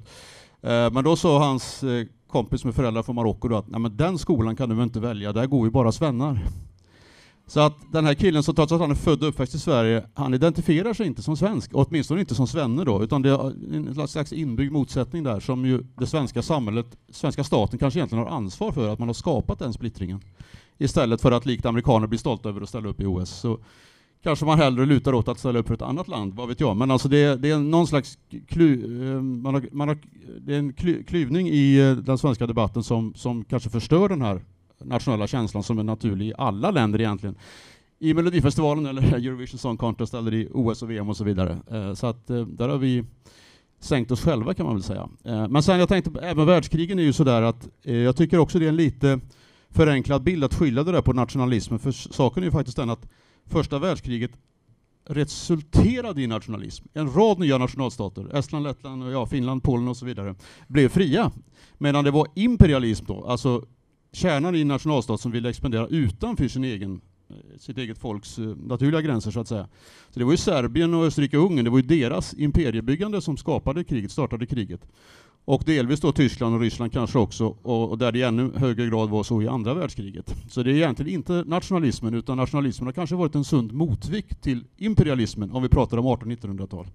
Eh, 0.63 0.91
men 0.93 1.05
då 1.05 1.17
sa 1.17 1.39
hans 1.39 1.83
eh, 1.83 2.07
kompis 2.29 2.65
med 2.65 2.75
föräldrar 2.75 3.03
från 3.03 3.15
Marocko 3.15 3.55
att 3.55 3.69
Nej, 3.69 3.81
men 3.81 3.97
den 3.97 4.19
skolan 4.19 4.57
kan 4.57 4.69
du 4.69 4.83
inte 4.83 5.01
välja, 5.01 5.33
där 5.33 5.47
går 5.47 5.67
ju 5.67 5.71
bara 5.71 5.93
svennar. 5.93 6.45
Så 7.47 7.61
att 7.61 7.93
den 7.93 8.07
här 8.07 8.15
killen, 8.15 8.43
som 8.43 8.55
trots 8.55 8.73
att 8.73 8.81
han 8.81 8.91
är 8.91 8.95
född 8.95 9.23
och 9.23 9.29
uppväxt 9.29 9.55
i 9.55 9.59
Sverige, 9.59 10.05
han 10.15 10.35
identifierar 10.35 10.95
sig 10.95 11.07
inte 11.07 11.23
som 11.23 11.37
svensk, 11.37 11.71
åtminstone 11.75 12.21
inte 12.21 12.35
som 12.35 12.47
svenne 12.47 12.85
då, 12.85 13.03
utan 13.03 13.23
det 13.23 13.31
är 13.31 13.53
en 14.01 14.09
slags 14.09 14.33
inbyggd 14.33 14.73
motsättning 14.73 15.23
där 15.23 15.41
som 15.41 15.67
ju 15.67 15.83
det 15.97 16.07
svenska 16.07 16.43
samhället, 16.43 16.87
svenska 17.11 17.45
staten 17.45 17.79
kanske 17.79 17.99
egentligen 17.99 18.25
har 18.25 18.31
ansvar 18.37 18.73
för, 18.73 18.89
att 18.89 18.99
man 18.99 19.09
har 19.09 19.15
skapat 19.15 19.59
den 19.59 19.73
splittringen. 19.73 20.21
Istället 20.79 21.21
för 21.21 21.33
att 21.33 21.47
likt 21.47 21.67
amerikaner 21.67 22.07
bli 22.07 22.19
stolta 22.19 22.49
över 22.49 22.61
att 22.61 22.69
ställa 22.69 22.89
upp 22.89 23.01
i 23.01 23.07
OS. 23.07 23.31
Så 23.31 23.59
kanske 24.23 24.45
man 24.45 24.59
hellre 24.59 24.87
lutar 24.87 25.13
åt 25.13 25.29
att 25.29 25.39
ställa 25.39 25.59
upp 25.59 25.67
för 25.67 25.75
ett 25.75 25.83
annat 25.83 26.09
land, 26.09 26.35
vad 26.35 26.49
vet 26.49 26.61
jag. 26.61 26.77
Men 26.77 26.91
alltså 26.91 27.09
det, 27.09 27.37
det 27.37 27.51
är 27.51 27.59
någon 27.59 27.87
slags 27.87 28.19
klu, 28.49 28.85
eh, 29.15 29.23
man 29.23 29.55
har, 29.55 29.69
man 29.73 29.89
har, 29.89 29.99
det 30.41 30.55
är 30.55 30.59
en 30.59 30.73
klyvning 31.07 31.49
i 31.49 31.81
eh, 31.81 31.93
den 31.93 32.19
svenska 32.19 32.47
debatten 32.47 32.83
som, 32.83 33.15
som 33.15 33.45
kanske 33.45 33.71
förstör 33.71 34.09
den 34.09 34.23
här 34.23 34.43
nationella 34.85 35.27
känslan 35.27 35.63
som 35.63 35.79
är 35.79 35.83
naturlig 35.83 36.29
i 36.29 36.33
alla 36.39 36.71
länder 36.71 37.01
egentligen. 37.01 37.37
I 37.99 38.15
Melodifestivalen 38.15 38.87
eller 38.87 39.03
Eurovision 39.03 39.59
Song 39.59 39.77
Contest 39.77 40.15
eller 40.15 40.35
i 40.35 40.49
OS 40.53 40.83
och 40.83 40.91
VM 40.91 41.09
och 41.09 41.17
så 41.17 41.25
vidare. 41.25 41.59
Eh, 41.71 41.95
så 41.95 42.07
att 42.07 42.31
eh, 42.31 42.41
där 42.47 42.69
har 42.69 42.79
vi 42.79 43.05
sänkt 43.81 44.11
oss 44.11 44.21
själva 44.21 44.55
kan 44.55 44.67
man 44.67 44.75
väl 44.75 44.83
säga. 44.83 45.09
Eh, 45.25 45.49
men 45.49 45.63
sen 45.63 45.79
jag 45.79 45.89
tänkte, 45.89 46.21
även 46.21 46.47
världskrigen 46.47 46.99
är 46.99 47.03
ju 47.03 47.13
sådär 47.13 47.43
att 47.43 47.69
jag 47.83 48.17
tycker 48.17 48.39
också 48.39 48.59
det 48.59 48.65
är 48.65 48.69
en 48.69 48.77
lite 48.77 49.21
förenklad 49.71 50.23
bild 50.23 50.45
att 50.45 50.55
skylla 50.55 50.83
det 50.83 50.93
där 50.93 51.03
på 51.03 51.13
nationalismen, 51.13 51.79
för 51.79 51.91
saken 51.93 52.43
är 52.43 52.47
ju 52.47 52.53
faktiskt 52.53 52.77
den 52.77 52.91
att 52.91 53.09
första 53.47 53.79
världskriget 53.79 54.31
resulterade 55.07 56.23
i 56.23 56.27
nationalism. 56.27 56.87
En 56.93 57.13
rad 57.13 57.39
nya 57.39 57.59
nationalstater, 57.59 58.37
Estland, 58.37 58.65
Lettland, 58.65 59.13
ja, 59.13 59.27
Finland, 59.27 59.63
Polen 59.63 59.89
och 59.89 59.97
så 59.97 60.07
vidare, 60.07 60.35
blev 60.69 60.89
fria. 60.89 61.31
Medan 61.79 62.05
det 62.05 62.11
var 62.11 62.27
imperialism 62.35 63.05
då, 63.07 63.25
alltså 63.25 63.65
kärnan 64.15 64.55
i 64.55 64.61
en 64.61 64.69
nationalstat 64.69 65.21
som 65.21 65.33
ville 65.33 65.49
expandera 65.49 65.87
utanför 65.87 66.49
sin 66.49 66.65
egen, 66.65 67.01
eh, 67.31 67.59
sitt 67.59 67.79
eget 67.79 67.99
folks 67.99 68.39
eh, 68.39 68.45
naturliga 68.45 69.01
gränser 69.01 69.31
så 69.31 69.41
att 69.41 69.49
säga. 69.49 69.69
Så 70.11 70.19
det 70.19 70.25
var 70.25 70.33
ju 70.33 70.39
Serbien 70.39 70.95
och 70.95 71.05
Österrike-Ungern, 71.07 71.65
det 71.65 71.71
var 71.71 71.79
ju 71.79 71.87
deras 71.87 72.35
imperiebyggande 72.35 73.21
som 73.21 73.37
skapade 73.37 73.85
kriget, 73.85 74.11
startade 74.11 74.47
kriget. 74.47 74.81
Och 75.47 75.63
delvis 75.67 76.01
då 76.01 76.13
Tyskland 76.13 76.55
och 76.55 76.61
Ryssland 76.61 76.93
kanske 76.93 77.19
också, 77.19 77.57
och, 77.63 77.91
och 77.91 77.99
där 77.99 78.13
det 78.13 78.19
i 78.19 78.23
ännu 78.23 78.53
högre 78.57 78.87
grad 78.87 79.11
var 79.11 79.23
så 79.23 79.43
i 79.43 79.49
andra 79.49 79.75
världskriget. 79.75 80.35
Så 80.51 80.63
det 80.63 80.71
är 80.71 80.75
egentligen 80.75 81.15
inte 81.15 81.33
nationalismen, 81.47 82.15
utan 82.15 82.37
nationalismen 82.37 82.87
har 82.87 82.93
kanske 82.93 83.17
varit 83.17 83.35
en 83.35 83.45
sund 83.45 83.73
motvikt 83.73 84.43
till 84.43 84.65
imperialismen, 84.77 85.51
om 85.51 85.63
vi 85.63 85.69
pratar 85.69 85.97
om 85.97 86.07
1800-1900-tal. 86.07 86.87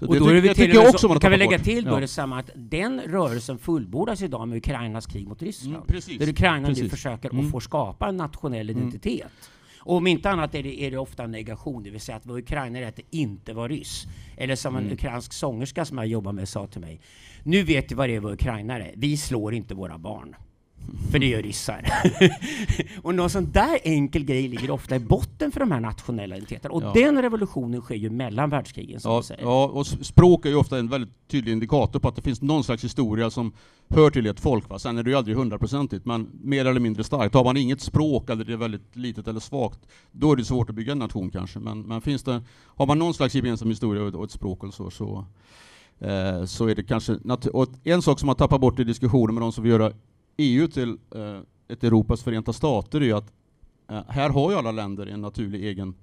Och 0.00 0.16
då 0.16 0.26
det, 0.26 0.40
det 0.40 0.54
tycker 0.54 0.74
jag 0.74 0.88
också 0.88 1.08
man 1.08 1.20
kan 1.20 1.30
vi 1.30 1.36
lägga 1.36 1.58
bort. 1.58 1.64
till 1.64 1.84
då 1.84 1.90
ja. 1.90 2.00
detsamma 2.00 2.38
att 2.38 2.50
den 2.54 3.00
rörelsen 3.00 3.58
fullbordas 3.58 4.22
idag 4.22 4.48
med 4.48 4.58
Ukrainas 4.58 5.06
krig 5.06 5.28
mot 5.28 5.42
Ryssland. 5.42 5.74
Mm, 5.76 5.86
precis, 5.86 6.18
där 6.18 6.28
Ukraina 6.28 6.68
precis. 6.68 6.82
nu 6.82 6.88
försöker 6.88 7.30
mm. 7.30 7.44
att 7.44 7.52
få 7.52 7.60
skapa 7.60 8.08
en 8.08 8.16
nationell 8.16 8.70
mm. 8.70 8.82
identitet. 8.82 9.20
Mm. 9.20 9.54
Och 9.84 9.96
om 9.96 10.06
inte 10.06 10.30
annat 10.30 10.54
är 10.54 10.62
det, 10.62 10.82
är 10.82 10.90
det 10.90 10.98
ofta 10.98 11.24
en 11.24 11.30
negation, 11.30 11.82
det 11.82 11.90
vill 11.90 12.00
säga 12.00 12.16
att 12.16 12.26
vara 12.26 12.38
ukrainare 12.38 12.84
är 12.84 12.88
att 12.88 13.00
inte 13.10 13.52
vara 13.52 13.68
ryss. 13.68 14.06
Eller 14.36 14.56
som 14.56 14.76
en 14.76 14.82
mm. 14.82 14.94
ukrainsk 14.94 15.32
sångerska 15.32 15.84
som 15.84 15.98
jag 15.98 16.06
jobbar 16.06 16.32
med 16.32 16.48
sa 16.48 16.66
till 16.66 16.80
mig. 16.80 17.00
Nu 17.44 17.62
vet 17.62 17.88
du 17.88 17.94
vad 17.94 18.08
det 18.08 18.14
är 18.16 18.20
vara 18.20 18.32
ukrainare. 18.34 18.90
Vi 18.96 19.16
slår 19.16 19.54
inte 19.54 19.74
våra 19.74 19.98
barn. 19.98 20.34
För 21.10 21.18
det 21.18 21.26
gör 21.26 21.42
ryssar. 21.42 21.86
och 23.02 23.14
någon 23.14 23.30
sån 23.30 23.52
där 23.52 23.78
enkel 23.84 24.24
grej 24.24 24.48
ligger 24.48 24.70
ofta 24.70 24.96
i 24.96 24.98
botten 24.98 25.52
för 25.52 25.60
de 25.60 25.70
här 25.72 25.80
nationella 25.80 26.36
identiteterna. 26.36 26.74
Och 26.74 26.82
Ja. 26.82 26.92
den 26.94 27.22
revolutionen 27.22 27.80
sker 27.80 27.94
ju 27.94 28.10
mellan 28.10 28.50
världskrigen, 28.50 29.00
som 29.00 29.12
Ja, 29.12 29.22
säger. 29.22 29.42
ja, 29.42 29.64
och 29.66 29.86
språk 29.86 30.46
är 30.46 30.50
ju 30.50 30.56
ofta 30.56 30.78
en 30.78 30.88
väldigt 30.88 31.28
tydlig 31.28 31.52
indikator 31.52 32.00
på 32.00 32.08
att 32.08 32.16
det 32.16 32.22
finns 32.22 32.42
någon 32.42 32.64
slags 32.64 32.84
historia 32.84 33.30
som 33.30 33.52
hör 33.88 34.10
till 34.10 34.26
ett 34.26 34.40
folk. 34.40 34.68
Va? 34.68 34.78
Sen 34.78 34.98
är 34.98 35.02
det 35.02 35.10
ju 35.10 35.16
aldrig 35.16 35.36
hundraprocentigt, 35.36 36.04
men 36.06 36.30
mer 36.42 36.64
eller 36.64 36.80
mindre 36.80 37.04
starkt. 37.04 37.34
Har 37.34 37.44
man 37.44 37.56
inget 37.56 37.80
språk, 37.80 38.30
eller 38.30 38.44
det 38.44 38.52
är 38.52 38.56
väldigt 38.56 38.96
litet 38.96 39.28
eller 39.28 39.40
svagt, 39.40 39.80
då 40.12 40.32
är 40.32 40.36
det 40.36 40.44
svårt 40.44 40.68
att 40.70 40.76
bygga 40.76 40.92
en 40.92 40.98
nation 40.98 41.30
kanske. 41.30 41.58
Men, 41.58 41.80
men 41.82 42.00
finns 42.00 42.22
det, 42.22 42.42
har 42.66 42.86
man 42.86 42.98
någon 42.98 43.14
slags 43.14 43.34
gemensam 43.34 43.68
historia 43.68 44.02
och 44.02 44.08
ett- 44.08 44.14
och 44.14 44.24
ett 44.24 44.30
språk 44.30 44.64
och 44.64 44.74
så, 44.74 44.90
så, 44.90 45.24
eh, 45.98 46.44
så 46.44 46.68
är 46.68 46.74
det 46.74 46.82
kanske... 46.82 47.18
Och 47.52 47.68
en 47.84 48.02
sak 48.02 48.20
som 48.20 48.26
man 48.26 48.36
tappar 48.36 48.58
bort 48.58 48.78
i 48.78 48.84
diskussionen 48.84 49.34
med 49.34 49.42
de 49.42 49.52
som 49.52 49.64
vill 49.64 49.72
göra 49.72 49.92
EU 50.36 50.68
till 50.68 50.98
eh, 51.14 51.40
ett 51.68 51.84
Europas 51.84 52.22
förenta 52.22 52.52
stater 52.52 53.00
är 53.00 53.04
ju 53.04 53.12
att 53.12 53.32
eh, 53.90 54.02
här 54.08 54.30
har 54.30 54.50
ju 54.50 54.56
alla 54.56 54.72
länder 54.72 55.06
en 55.06 55.20
naturlig 55.20 55.64
egen 55.64 55.94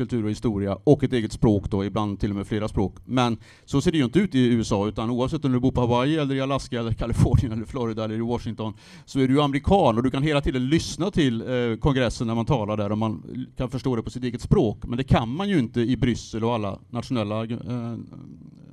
kultur 0.00 0.24
och 0.24 0.30
historia 0.30 0.78
och 0.84 1.04
ett 1.04 1.12
eget 1.12 1.32
språk 1.32 1.70
då, 1.70 1.84
ibland 1.84 2.20
till 2.20 2.30
och 2.30 2.36
med 2.36 2.46
flera 2.46 2.68
språk. 2.68 2.96
Men 3.04 3.36
så 3.64 3.80
ser 3.80 3.92
det 3.92 3.98
ju 3.98 4.04
inte 4.04 4.18
ut 4.18 4.34
i 4.34 4.46
USA, 4.46 4.88
utan 4.88 5.10
oavsett 5.10 5.44
om 5.44 5.52
du 5.52 5.60
bor 5.60 5.72
på 5.72 5.80
Hawaii, 5.80 6.16
eller 6.16 6.34
i 6.34 6.40
Alaska, 6.40 6.80
eller 6.80 6.92
Kalifornien, 6.92 7.52
eller 7.52 7.64
Florida, 7.64 8.04
eller 8.04 8.14
i 8.14 8.20
Washington, 8.20 8.74
så 9.04 9.20
är 9.20 9.28
du 9.28 9.42
amerikan 9.42 9.96
och 9.96 10.02
du 10.02 10.10
kan 10.10 10.22
hela 10.22 10.40
tiden 10.40 10.68
lyssna 10.68 11.10
till 11.10 11.40
eh, 11.40 11.76
kongressen 11.76 12.26
när 12.26 12.34
man 12.34 12.46
talar 12.46 12.76
där 12.76 12.92
och 12.92 12.98
man 12.98 13.22
kan 13.56 13.70
förstå 13.70 13.96
det 13.96 14.02
på 14.02 14.10
sitt 14.10 14.24
eget 14.24 14.40
språk. 14.40 14.78
Men 14.86 14.96
det 14.96 15.04
kan 15.04 15.28
man 15.28 15.48
ju 15.48 15.58
inte 15.58 15.80
i 15.80 15.96
Bryssel 15.96 16.44
och 16.44 16.54
alla 16.54 16.78
nationella 16.90 17.44
eh, 17.44 17.96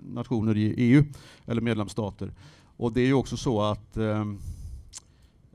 nationer 0.02 0.58
i 0.58 0.74
EU, 0.78 1.04
eller 1.46 1.62
medlemsstater. 1.62 2.32
Och 2.78 2.94
det 2.94 3.02
är 3.02 3.06
ju 3.06 3.14
också 3.14 3.38
så 3.38 3.62
att 3.62 3.98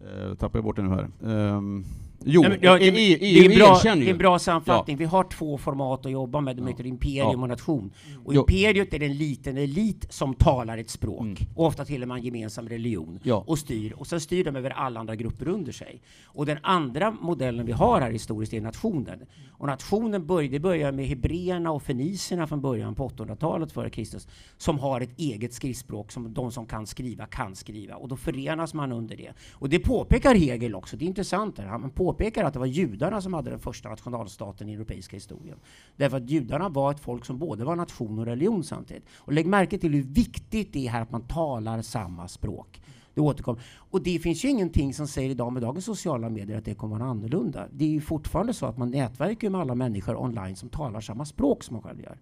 Eh, 0.03 0.29
eh 0.29 0.35
tappar 0.35 0.59
jag 0.59 0.65
bort 0.65 0.77
det 0.77 0.83
nu 0.83 0.89
här. 0.89 1.09
Ehm, 1.27 1.85
jo, 2.25 2.41
Nej, 2.41 2.51
men, 2.51 2.59
ja, 2.63 2.79
E- 2.79 2.91
det, 2.91 3.13
E- 3.13 3.17
det, 3.21 3.27
är 3.41 3.45
en 3.45 3.51
EU 3.51 3.59
bra, 3.59 3.81
det 3.83 3.89
är 3.89 4.11
en 4.11 4.19
bra 4.19 4.39
sammanfattning. 4.39 4.97
Vi 4.97 5.05
har 5.05 5.25
två 5.25 5.59
format 5.59 6.07
att 6.07 6.13
jobba 6.13 6.41
med. 6.41 6.57
De 6.57 6.63
Ja. 6.63 6.69
heter 6.71 6.87
imperium 6.87 7.27
Ja. 7.33 7.43
och 7.43 7.49
nation. 7.49 7.93
Och 8.25 8.35
Jo. 8.35 8.41
imperiet 8.41 8.95
är 8.95 9.03
en 9.03 9.17
liten 9.17 9.57
elit 9.59 10.07
som 10.13 10.35
talar 10.35 10.79
ett 10.79 10.91
språk. 10.91 11.21
Mm. 11.21 11.37
Och 11.55 11.67
ofta 11.67 11.85
till 11.85 12.03
och 12.03 12.09
med 12.09 12.17
en 12.17 12.23
gemensam 12.23 12.69
religion. 12.69 13.19
Ja. 13.23 13.45
Och 13.47 13.59
styr. 13.59 13.93
Och 13.97 14.07
sen 14.07 14.21
styr 14.21 14.45
de 14.45 14.57
över 14.57 14.71
alla 14.71 15.01
andra 15.01 15.17
grupper 15.17 15.49
under 15.49 15.73
sig. 15.73 16.01
Och 16.25 16.47
den 16.47 16.59
andra 16.63 17.11
modellen 17.21 17.67
vi 17.67 17.73
har 17.73 18.01
här 18.01 18.11
historiskt 18.11 18.53
är 18.55 18.61
nationen. 18.61 19.19
Och 19.51 19.67
nationen 19.67 20.27
började, 20.27 20.61
börjar 20.61 20.93
med 20.93 21.07
hebreerna 21.07 21.71
och 21.73 21.83
fenicierna 21.83 22.47
från 22.47 22.61
början 22.61 22.95
på 22.95 23.09
800-talet 23.09 23.73
före 23.73 23.91
Kristus. 23.91 24.29
Som 24.57 24.79
har 24.79 25.01
ett 25.01 25.19
eget 25.19 25.55
skriftspråk 25.55 26.13
som 26.13 26.35
de 26.35 26.53
som 26.53 26.67
kan 26.67 26.87
skriva 26.87 27.27
kan 27.27 27.57
skriva. 27.57 27.95
Och 27.95 28.09
då 28.09 28.17
förenas 28.17 28.75
man 28.75 28.93
under 28.93 29.17
det. 29.17 29.33
Och 29.53 29.69
det 29.69 29.79
påpekar 29.79 30.35
Hegel 30.35 30.75
också. 30.75 30.97
Det 30.97 31.05
är 31.05 31.07
intressant 31.07 31.59
här. 31.59 31.67
Han 31.67 31.91
påpekar 31.91 32.12
att 32.21 32.53
det 32.53 32.59
var 32.59 32.67
judarna 32.67 33.21
som 33.21 33.35
hade 33.35 33.51
den 33.51 33.59
första 33.59 33.89
nationalstaten 33.89 34.69
i 34.69 34.75
europeiska 34.75 35.17
historien. 35.17 35.57
Därför 35.97 36.17
att 36.17 36.31
judarna 36.31 36.69
var 36.69 36.91
ett 36.91 37.01
folk 37.01 37.25
som 37.25 37.39
både 37.39 37.65
var 37.65 37.77
nation 37.77 38.19
och 38.19 38.27
religion 38.27 38.65
samtidigt. 38.65 39.05
Och 39.19 39.33
lägg 39.33 39.47
märke 39.47 39.79
till 39.79 39.93
hur 39.93 40.03
viktigt 40.03 40.73
det 40.73 40.87
är 40.87 40.91
här 40.91 41.03
att 41.03 41.11
man 41.11 41.23
talar 41.23 41.83
samma 41.83 42.29
språk. 42.29 42.81
Det 43.15 43.21
återkommer. 43.21 43.63
Och 43.77 44.03
det 44.03 44.19
finns 44.19 44.45
ju 44.45 44.49
ingenting 44.49 44.95
som 44.95 45.09
säger 45.09 45.31
idag 45.31 45.53
med 45.53 45.63
dagens 45.63 45.85
sociala 45.85 46.29
medier 46.29 46.59
att 46.59 46.65
det 46.65 46.75
kommer 46.75 46.99
vara 46.99 47.09
annorlunda. 47.09 47.67
Det 47.73 47.85
är 47.85 47.89
ju 47.89 48.01
fortfarande 48.01 48.55
så 48.55 48.67
att 48.67 48.79
man 48.79 48.91
nätverkar 48.91 49.51
med 49.51 49.61
alla 49.61 49.75
människor 49.75 50.17
online 50.23 50.57
som 50.57 50.69
talar 50.69 51.01
samma 51.01 51.25
språk 51.25 51.65
som 51.65 51.75
man 51.75 51.83
själv 51.83 52.01
gör. 52.01 52.19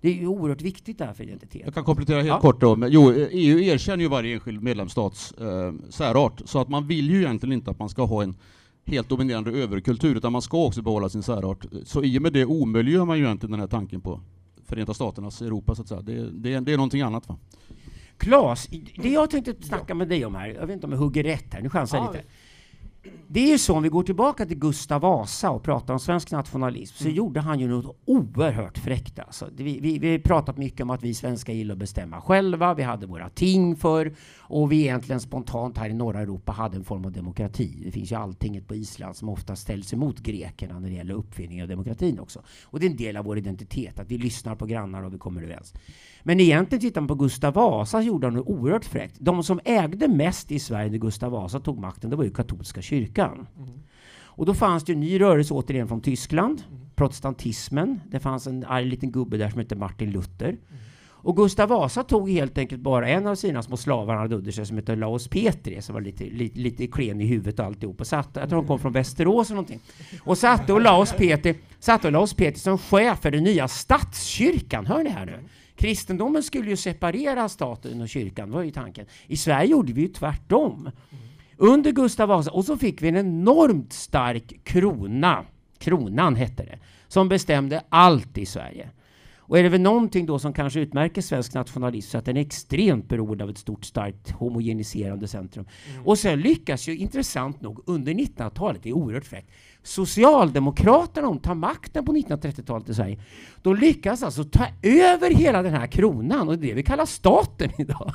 Det 0.00 0.08
är 0.08 0.14
ju 0.14 0.26
oerhört 0.26 0.62
viktigt 0.62 0.98
där 0.98 1.12
för 1.12 1.24
identitet. 1.24 1.62
Jag 1.64 1.74
kan 1.74 1.84
komplettera 1.84 2.16
helt 2.16 2.28
Ja. 2.28 2.40
kort 2.40 2.60
då. 2.60 2.76
Men, 2.76 2.92
jo, 2.92 3.12
EU 3.12 3.58
erkänner 3.60 4.02
ju 4.02 4.08
varje 4.08 4.34
enskild 4.34 4.62
medlemsstats 4.62 5.32
eh, 5.32 5.72
särart, 5.90 6.42
så 6.44 6.58
att 6.58 6.68
man 6.68 6.86
vill 6.86 7.10
ju 7.10 7.18
egentligen 7.22 7.52
inte 7.52 7.70
att 7.70 7.78
man 7.78 7.88
ska 7.88 8.04
ha 8.04 8.22
en 8.22 8.34
helt 8.86 9.08
dominerande 9.08 9.50
överkultur, 9.50 10.16
utan 10.16 10.32
man 10.32 10.42
ska 10.42 10.64
också 10.64 10.82
behålla 10.82 11.08
sin 11.08 11.22
särart. 11.22 11.66
Så 11.84 12.04
i 12.04 12.18
och 12.18 12.22
med 12.22 12.32
det 12.32 12.44
omöjliggör 12.44 13.04
man 13.04 13.18
ju 13.18 13.24
egentligen 13.24 13.50
den 13.50 13.60
här 13.60 13.66
tanken 13.66 14.00
på 14.00 14.20
Förenta 14.64 14.94
Staternas 14.94 15.42
Europa, 15.42 15.74
så 15.74 15.82
att 15.82 15.88
säga. 15.88 16.00
Det, 16.00 16.30
det, 16.30 16.60
det 16.60 16.72
är 16.72 16.76
någonting 16.76 17.00
annat 17.00 17.28
va? 17.28 17.38
Klas, 18.18 18.68
det 19.02 19.08
jag 19.08 19.30
tänkte 19.30 19.54
snacka 19.62 19.94
med 19.94 20.08
dig 20.08 20.24
om 20.24 20.34
här, 20.34 20.48
jag 20.48 20.66
vet 20.66 20.74
inte 20.74 20.86
om 20.86 20.92
jag 20.92 20.98
hugger 20.98 21.24
rätt 21.24 21.54
här, 21.54 21.62
nu 21.62 21.68
chansar 21.70 21.98
jag 21.98 22.06
Ja, 22.06 22.12
lite. 22.12 22.24
Det 23.28 23.40
är 23.40 23.48
ju 23.48 23.58
så, 23.58 23.74
om 23.74 23.82
vi 23.82 23.88
går 23.88 24.02
tillbaka 24.02 24.46
till 24.46 24.58
Gustav 24.58 25.00
Vasa 25.00 25.50
och 25.50 25.62
pratar 25.62 25.94
om 25.94 26.00
svensk 26.00 26.30
nationalism, 26.30 27.02
så 27.02 27.08
gjorde 27.08 27.40
han 27.40 27.60
ju 27.60 27.68
något 27.68 27.96
oerhört 28.04 28.78
fräckt. 28.78 29.18
Alltså. 29.18 29.48
Vi, 29.56 29.80
vi, 29.80 29.98
vi 29.98 30.12
har 30.12 30.18
pratat 30.18 30.56
mycket 30.56 30.80
om 30.80 30.90
att 30.90 31.02
vi 31.02 31.14
svenskar 31.14 31.52
gillar 31.52 31.72
att 31.72 31.78
bestämma 31.78 32.20
själva, 32.20 32.74
vi 32.74 32.82
hade 32.82 33.06
våra 33.06 33.28
ting 33.28 33.76
för 33.76 34.14
och 34.38 34.72
vi 34.72 34.80
egentligen 34.80 35.20
spontant 35.20 35.78
här 35.78 35.90
i 35.90 35.94
norra 35.94 36.20
Europa 36.20 36.52
hade 36.52 36.76
en 36.76 36.84
form 36.84 37.04
av 37.04 37.12
demokrati. 37.12 37.82
Det 37.84 37.90
finns 37.90 38.12
ju 38.12 38.16
alltinget 38.16 38.68
på 38.68 38.74
Island 38.74 39.16
som 39.16 39.28
ofta 39.28 39.56
ställs 39.56 39.92
emot 39.92 40.18
grekerna 40.18 40.78
när 40.78 40.88
det 40.88 40.94
gäller 40.94 41.14
uppfinningen 41.14 41.62
av 41.62 41.68
demokratin 41.68 42.20
också. 42.20 42.42
Och 42.64 42.80
det 42.80 42.86
är 42.86 42.90
en 42.90 42.96
del 42.96 43.16
av 43.16 43.24
vår 43.24 43.38
identitet, 43.38 43.98
att 43.98 44.10
vi 44.10 44.18
lyssnar 44.18 44.54
på 44.54 44.66
grannar 44.66 45.02
och 45.02 45.14
vi 45.14 45.18
kommer 45.18 45.42
överens. 45.42 45.74
Men 46.22 46.40
egentligen 46.40 46.80
tittar 46.80 47.00
man 47.00 47.08
på 47.08 47.14
Gustav 47.14 47.54
Vasa 47.54 48.02
gjorde 48.02 48.26
han 48.26 48.34
något 48.34 48.46
oerhört 48.46 48.84
fräckt. 48.84 49.16
De 49.18 49.42
som 49.42 49.60
ägde 49.64 50.08
mest 50.08 50.52
i 50.52 50.58
Sverige 50.58 50.90
när 50.90 50.98
Gustav 50.98 51.32
Vasa 51.32 51.60
tog 51.60 51.78
makten, 51.78 52.10
det 52.10 52.16
var 52.16 52.24
ju 52.24 52.30
katolska 52.30 52.82
kyrkan. 52.82 53.15
Och 54.18 54.46
då 54.46 54.54
fanns 54.54 54.84
det 54.84 54.92
en 54.92 55.00
ny 55.00 55.20
rörelse 55.20 55.54
återigen 55.54 55.88
från 55.88 56.00
Tyskland, 56.00 56.62
protestantismen. 56.94 58.00
Det 58.10 58.20
fanns 58.20 58.46
en 58.46 58.64
arg 58.64 58.84
liten 58.84 59.12
gubbe 59.12 59.36
där 59.36 59.50
som 59.50 59.58
hette 59.58 59.76
Martin 59.76 60.10
Luther. 60.10 60.56
Och 61.26 61.36
Gustav 61.36 61.68
Vasa 61.68 62.02
tog 62.02 62.30
helt 62.30 62.58
enkelt 62.58 62.80
bara 62.80 63.08
en 63.08 63.26
av 63.26 63.34
sina 63.34 63.62
små 63.62 63.76
slavar 63.76 64.14
han 64.14 64.22
hade 64.22 64.36
under 64.36 64.52
sig 64.52 64.66
som 64.66 64.76
hette 64.76 64.96
Laos 64.96 65.28
Petri 65.28 65.82
som 65.82 65.94
var 65.94 66.00
lite, 66.00 66.24
lite, 66.24 66.58
lite 66.58 66.86
klen 66.86 67.20
i 67.20 67.26
huvudet 67.26 67.58
och 67.58 67.64
alltihop. 67.64 68.00
Och 68.00 68.06
satte, 68.06 68.40
jag 68.40 68.48
tror 68.48 68.58
han 68.58 68.66
kom 68.66 68.78
från 68.78 68.92
Västerås 68.92 69.50
eller 69.50 69.56
någonting. 69.56 69.80
Och 70.20 70.38
satte 70.38 70.72
Olaus 70.72 71.12
Petri, 71.12 71.54
satte 71.78 72.08
Olaus 72.08 72.34
Petri 72.34 72.58
som 72.58 72.78
chef 72.78 73.20
för 73.20 73.30
den 73.30 73.44
nya 73.44 73.68
statskyrkan. 73.68 74.86
Hör 74.86 75.04
ni 75.04 75.10
här 75.10 75.26
nu? 75.26 75.38
Kristendomen 75.76 76.42
skulle 76.42 76.70
ju 76.70 76.76
separera 76.76 77.48
staten 77.48 78.00
och 78.00 78.08
kyrkan, 78.08 78.50
var 78.50 78.62
ju 78.62 78.70
tanken. 78.70 79.06
I 79.26 79.36
Sverige 79.36 79.70
gjorde 79.70 79.92
vi 79.92 80.00
ju 80.00 80.08
tvärtom. 80.08 80.90
Under 81.56 81.92
Gustav 81.92 82.28
Vasa, 82.28 82.50
och 82.50 82.64
så 82.64 82.76
fick 82.76 83.02
vi 83.02 83.08
en 83.08 83.16
enormt 83.16 83.92
stark 83.92 84.64
krona, 84.64 85.44
kronan 85.78 86.36
hette 86.36 86.62
det, 86.62 86.78
som 87.08 87.28
bestämde 87.28 87.82
allt 87.88 88.38
i 88.38 88.46
Sverige. 88.46 88.90
Och 89.48 89.58
är 89.58 89.62
det 89.62 89.68
väl 89.68 89.80
någonting 89.80 90.26
då 90.26 90.38
som 90.38 90.52
kanske 90.52 90.80
utmärker 90.80 91.22
svensk 91.22 91.54
nationalism 91.54 92.10
så 92.10 92.18
att 92.18 92.24
den 92.24 92.36
är 92.36 92.40
extremt 92.40 93.08
beroende 93.08 93.44
av 93.44 93.50
ett 93.50 93.58
stort, 93.58 93.84
starkt 93.84 94.30
homogeniserande 94.30 95.28
centrum. 95.28 95.66
Och 96.04 96.18
sen 96.18 96.40
lyckas 96.40 96.88
ju 96.88 96.96
intressant 96.96 97.60
nog 97.60 97.82
under 97.86 98.14
1900-talet, 98.14 98.82
det 98.82 98.88
är 98.88 98.92
oerhört 98.92 99.24
fräckt, 99.24 99.50
Socialdemokraterna 99.82 101.28
de 101.28 101.38
tar 101.38 101.54
makten 101.54 102.04
på 102.04 102.12
1930-talet 102.12 102.88
i 102.88 102.94
Sverige. 102.94 103.20
De 103.62 103.76
lyckas 103.76 104.22
alltså 104.22 104.44
ta 104.44 104.66
över 104.82 105.30
hela 105.30 105.62
den 105.62 105.74
här 105.74 105.86
kronan 105.86 106.48
och 106.48 106.58
det 106.58 106.66
är 106.66 106.68
det 106.68 106.74
vi 106.74 106.82
kallar 106.82 107.06
staten 107.06 107.70
idag. 107.78 108.12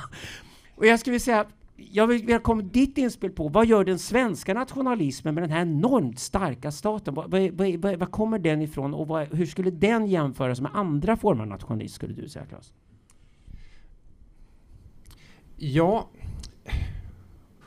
Och 0.74 0.86
jag 0.86 1.00
skulle 1.00 1.20
säga, 1.20 1.46
jag 1.90 2.06
vill 2.06 2.26
välkomna 2.26 2.62
ditt 2.62 2.98
inspel 2.98 3.30
på 3.30 3.48
vad 3.48 3.66
gör 3.66 3.84
den 3.84 3.98
svenska 3.98 4.54
nationalismen 4.54 5.34
med 5.34 5.42
den 5.42 5.50
här 5.50 5.62
enormt 5.62 6.18
starka 6.18 6.72
staten? 6.72 7.14
Vad, 7.14 7.30
vad, 7.30 7.50
vad, 7.50 7.76
vad, 7.76 7.96
vad 7.96 8.10
kommer 8.10 8.38
den 8.38 8.62
ifrån 8.62 8.94
och 8.94 9.08
vad, 9.08 9.34
hur 9.34 9.46
skulle 9.46 9.70
den 9.70 10.06
jämföras 10.06 10.60
med 10.60 10.70
andra 10.74 11.16
former 11.16 11.42
av 11.42 11.48
nationalism, 11.48 11.94
skulle 11.94 12.14
du 12.14 12.28
säga 12.28 12.46
Claes? 12.46 12.72
Ja, 15.56 16.08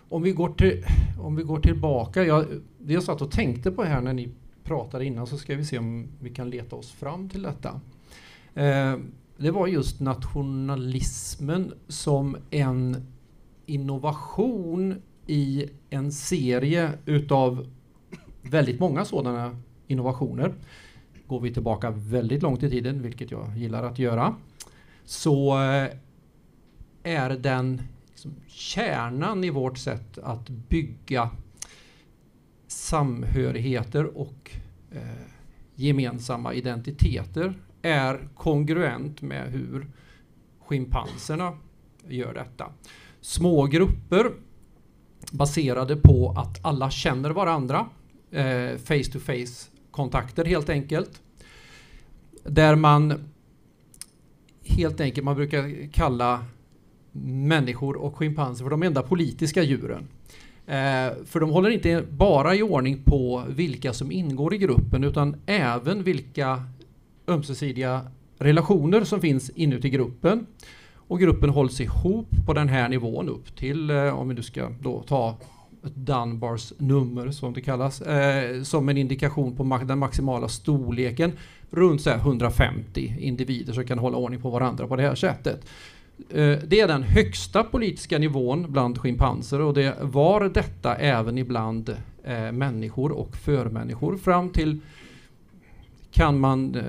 om 0.10 0.22
vi 0.22 0.32
går, 0.32 0.50
till, 0.50 0.84
om 1.20 1.36
vi 1.36 1.44
går 1.44 1.60
tillbaka. 1.60 2.24
Jag, 2.24 2.46
det 2.80 2.94
jag 2.94 3.04
satt 3.04 3.22
och 3.22 3.32
tänkte 3.32 3.72
på 3.72 3.84
här 3.84 4.02
när 4.02 4.14
ni 4.14 4.30
pratade 4.64 5.06
innan 5.06 5.28
så 5.28 5.38
ska 5.38 5.56
vi 5.56 5.66
se 5.66 5.78
om 5.78 6.08
vi 6.20 6.30
kan 6.30 6.50
leta 6.50 6.76
oss 6.76 6.92
fram 6.92 7.30
till 7.30 7.42
detta. 7.42 7.82
Eh, 8.54 8.96
det 9.38 9.52
var 9.52 9.68
just 9.68 10.00
nationalismen 10.00 11.74
som 11.88 12.38
en 12.50 13.08
innovation 13.66 15.02
i 15.28 15.70
en 15.90 16.12
serie 16.12 16.92
utav 17.06 17.68
väldigt 18.42 18.80
många 18.80 19.06
sådana 19.06 19.58
innovationer. 19.88 20.54
Går 21.28 21.40
vi 21.40 21.54
tillbaka 21.54 21.92
väldigt 21.92 22.42
långt 22.42 22.64
i 22.64 22.70
tiden, 22.70 23.02
vilket 23.02 23.32
jag 23.32 23.58
gillar 23.58 23.84
att 23.84 24.00
göra, 24.00 24.36
så 25.06 25.62
eh, 25.62 25.90
är 27.04 27.30
den 27.30 27.82
liksom 28.10 28.36
kärnan 28.48 29.44
i 29.44 29.50
vårt 29.50 29.78
sätt 29.78 30.18
att 30.18 30.50
bygga 30.50 31.30
samhörigheter 32.68 34.18
och 34.18 34.52
eh, 34.92 35.28
gemensamma 35.76 36.54
identiteter 36.54 37.54
är 37.82 38.28
kongruent 38.36 39.22
med 39.22 39.52
hur 39.52 39.88
schimpanserna 40.60 41.58
gör 42.08 42.34
detta. 42.34 42.72
Små 43.26 43.66
grupper 43.66 44.32
baserade 45.32 45.96
på 45.96 46.34
att 46.38 46.66
alla 46.66 46.92
känner 46.92 47.30
varandra, 47.30 47.90
eh, 48.32 48.78
face 48.78 49.12
to 49.12 49.20
face 49.20 49.70
kontakter 49.92 50.46
helt 50.46 50.70
enkelt. 50.70 51.22
Där 52.44 52.76
man 52.76 53.30
helt 54.64 55.02
enkelt, 55.02 55.26
man 55.26 55.36
brukar 55.36 55.92
kalla 55.92 56.46
människor 57.22 57.96
och 57.96 58.16
schimpanser 58.16 58.66
för 58.66 58.70
de 58.70 58.84
enda 58.84 59.02
politiska 59.02 59.64
djuren. 59.64 60.08
Eh, 60.66 61.26
för 61.26 61.40
de 61.40 61.50
håller 61.50 61.70
inte 61.70 62.04
bara 62.10 62.56
i 62.56 62.62
ordning 62.62 63.04
på 63.06 63.44
vilka 63.48 63.94
som 63.94 64.12
ingår 64.12 64.54
i 64.54 64.58
gruppen 64.58 65.04
utan 65.04 65.36
även 65.46 66.04
vilka 66.04 66.64
ömsesidiga 67.28 68.08
relationer 68.38 69.04
som 69.04 69.22
finns 69.22 69.50
inuti 69.50 69.90
gruppen. 69.90 70.46
Och 71.08 71.20
gruppen 71.20 71.50
hålls 71.50 71.82
ihop 71.82 72.28
på 72.46 72.54
den 72.54 72.70
här 72.70 72.90
nivån 72.90 73.30
upp 73.30 73.56
till, 73.56 73.90
eh, 73.90 74.20
om 74.20 74.28
vi 74.30 74.36
nu 74.36 74.44
ska 74.44 74.70
då 74.82 75.04
ta 75.08 75.38
ett 75.86 75.96
Dunbars 75.96 76.74
nummer 76.78 77.32
som 77.32 77.54
det 77.54 77.62
kallas, 77.62 78.02
eh, 78.02 78.64
som 78.64 78.90
en 78.90 78.98
indikation 78.98 79.56
på 79.56 79.80
den 79.86 80.00
maximala 80.00 80.48
storleken. 80.48 81.32
Runt 81.70 82.02
så 82.02 82.10
150 82.10 83.16
individer 83.20 83.74
som 83.74 83.84
kan 83.84 84.00
hålla 84.00 84.18
ordning 84.18 84.42
på 84.42 84.50
varandra 84.50 84.88
på 84.88 84.96
det 84.96 85.04
här 85.04 85.16
sättet. 85.16 85.66
Eh, 86.30 86.58
det 86.68 86.80
är 86.80 86.88
den 86.88 87.04
högsta 87.04 87.64
politiska 87.64 88.18
nivån 88.18 88.72
bland 88.72 88.98
schimpanser 88.98 89.62
och 89.62 89.74
det 89.74 89.96
var 90.02 90.50
detta 90.50 90.96
även 90.96 91.38
ibland 91.38 91.90
eh, 92.24 92.52
människor 92.52 93.12
och 93.12 93.36
förmänniskor 93.38 94.18
fram 94.18 94.50
till 94.50 94.80
kan 96.12 96.40
man 96.40 96.76
eh, 96.76 96.82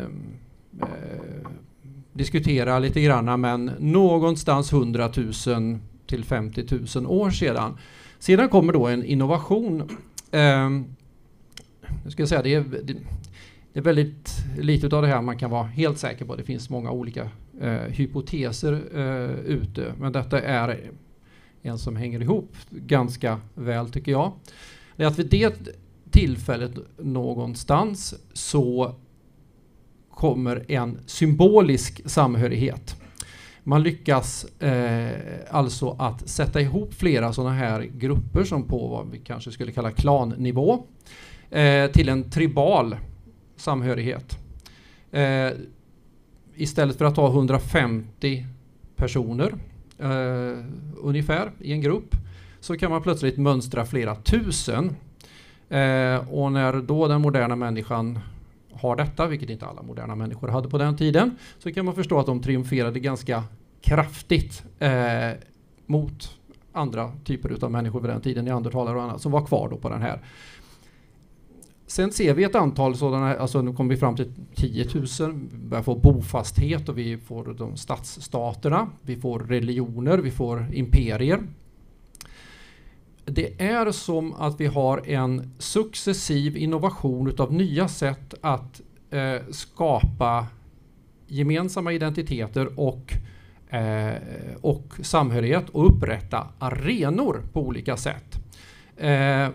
eh 0.82 1.48
diskutera 2.16 2.78
lite 2.78 3.00
granna 3.00 3.36
men 3.36 3.70
någonstans 3.78 4.72
100 4.72 5.10
000 5.46 5.78
till 6.06 6.24
50 6.24 6.64
000 6.96 7.06
år 7.06 7.30
sedan. 7.30 7.78
Sedan 8.18 8.48
kommer 8.48 8.72
då 8.72 8.86
en 8.86 9.04
innovation. 9.04 9.98
Eh, 10.30 10.70
jag 12.16 12.28
säga, 12.28 12.42
det, 12.42 12.54
är, 12.54 12.64
det 13.72 13.78
är 13.78 13.82
väldigt 13.82 14.30
lite 14.58 14.96
av 14.96 15.02
det 15.02 15.08
här 15.08 15.22
man 15.22 15.38
kan 15.38 15.50
vara 15.50 15.66
helt 15.66 15.98
säker 15.98 16.24
på. 16.24 16.36
Det 16.36 16.42
finns 16.42 16.70
många 16.70 16.90
olika 16.90 17.30
eh, 17.60 17.72
hypoteser 17.72 18.72
eh, 18.94 19.30
ute. 19.30 19.92
Men 19.98 20.12
detta 20.12 20.40
är 20.40 20.90
en 21.62 21.78
som 21.78 21.96
hänger 21.96 22.22
ihop 22.22 22.56
ganska 22.70 23.40
väl 23.54 23.90
tycker 23.90 24.12
jag. 24.12 24.32
Det 24.96 25.02
är 25.02 25.06
att 25.06 25.18
vid 25.18 25.30
det 25.30 25.54
tillfället 26.10 26.72
någonstans 26.98 28.14
så 28.32 28.94
kommer 30.16 30.64
en 30.68 30.98
symbolisk 31.06 32.10
samhörighet. 32.10 32.96
Man 33.62 33.82
lyckas 33.82 34.44
eh, 34.62 35.10
alltså 35.50 35.96
att 35.98 36.28
sätta 36.28 36.60
ihop 36.60 36.94
flera 36.94 37.32
sådana 37.32 37.54
här 37.54 37.82
grupper 37.82 38.44
som 38.44 38.68
på 38.68 38.88
vad 38.88 39.10
vi 39.10 39.18
kanske 39.18 39.50
skulle 39.50 39.72
kalla 39.72 39.90
klannivå 39.90 40.84
eh, 41.50 41.90
till 41.90 42.08
en 42.08 42.30
tribal 42.30 42.96
samhörighet. 43.56 44.38
Eh, 45.10 45.50
istället 46.54 46.98
för 46.98 47.04
att 47.04 47.16
ha 47.16 47.28
150 47.28 48.46
personer 48.96 49.54
eh, 49.98 50.64
ungefär 50.96 51.50
i 51.60 51.72
en 51.72 51.80
grupp 51.80 52.14
så 52.60 52.76
kan 52.76 52.90
man 52.90 53.02
plötsligt 53.02 53.36
mönstra 53.38 53.86
flera 53.86 54.14
tusen. 54.14 54.96
Eh, 55.68 56.32
och 56.32 56.52
när 56.52 56.82
då 56.82 57.08
den 57.08 57.20
moderna 57.20 57.56
människan 57.56 58.18
har 58.76 58.96
detta, 58.96 59.26
vilket 59.26 59.50
inte 59.50 59.66
alla 59.66 59.82
moderna 59.82 60.14
människor 60.14 60.48
hade 60.48 60.68
på 60.68 60.78
den 60.78 60.96
tiden, 60.96 61.36
så 61.58 61.72
kan 61.72 61.84
man 61.84 61.94
förstå 61.94 62.18
att 62.18 62.26
de 62.26 62.42
triumferade 62.42 63.00
ganska 63.00 63.44
kraftigt 63.80 64.64
eh, 64.78 65.30
mot 65.86 66.38
andra 66.72 67.12
typer 67.24 67.64
av 67.64 67.70
människor 67.70 68.00
vid 68.00 68.10
den 68.10 68.20
tiden, 68.20 68.44
neandertalare 68.44 68.96
och 68.96 69.02
annat, 69.02 69.20
som 69.20 69.32
var 69.32 69.46
kvar 69.46 69.68
då 69.68 69.76
på 69.76 69.88
den 69.88 70.02
här 70.02 70.20
Sen 71.86 72.12
ser 72.12 72.34
vi 72.34 72.44
ett 72.44 72.54
antal 72.54 72.96
sådana, 72.96 73.36
alltså 73.36 73.62
nu 73.62 73.72
kommer 73.72 73.94
vi 73.94 74.00
fram 74.00 74.16
till 74.16 74.32
10 74.54 74.86
000, 75.20 75.48
vi 75.52 75.68
börjar 75.68 75.82
få 75.82 75.94
bofasthet 75.94 76.88
och 76.88 76.98
vi 76.98 77.18
får 77.18 77.44
de 77.44 77.76
stadsstaterna, 77.76 78.90
vi 79.02 79.16
får 79.16 79.38
religioner, 79.38 80.18
vi 80.18 80.30
får 80.30 80.66
imperier. 80.74 81.42
Det 83.28 83.62
är 83.62 83.92
som 83.92 84.34
att 84.34 84.60
vi 84.60 84.66
har 84.66 85.08
en 85.08 85.50
successiv 85.58 86.56
innovation 86.56 87.28
utav 87.28 87.52
nya 87.52 87.88
sätt 87.88 88.34
att 88.40 88.80
eh, 89.10 89.40
skapa 89.50 90.46
gemensamma 91.26 91.92
identiteter 91.92 92.80
och, 92.80 93.12
eh, 93.74 94.14
och 94.60 94.92
samhörighet 95.02 95.68
och 95.68 95.86
upprätta 95.86 96.48
arenor 96.58 97.42
på 97.52 97.60
olika 97.60 97.96
sätt. 97.96 98.36
Eh, 98.96 99.48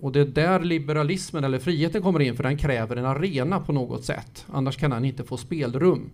och 0.00 0.12
det 0.12 0.20
är 0.20 0.24
där 0.24 0.60
liberalismen 0.60 1.44
eller 1.44 1.58
friheten 1.58 2.02
kommer 2.02 2.20
in 2.20 2.36
för 2.36 2.42
den 2.42 2.56
kräver 2.56 2.96
en 2.96 3.04
arena 3.04 3.60
på 3.60 3.72
något 3.72 4.04
sätt. 4.04 4.46
Annars 4.52 4.76
kan 4.76 4.90
den 4.90 5.04
inte 5.04 5.24
få 5.24 5.36
spelrum. 5.36 6.10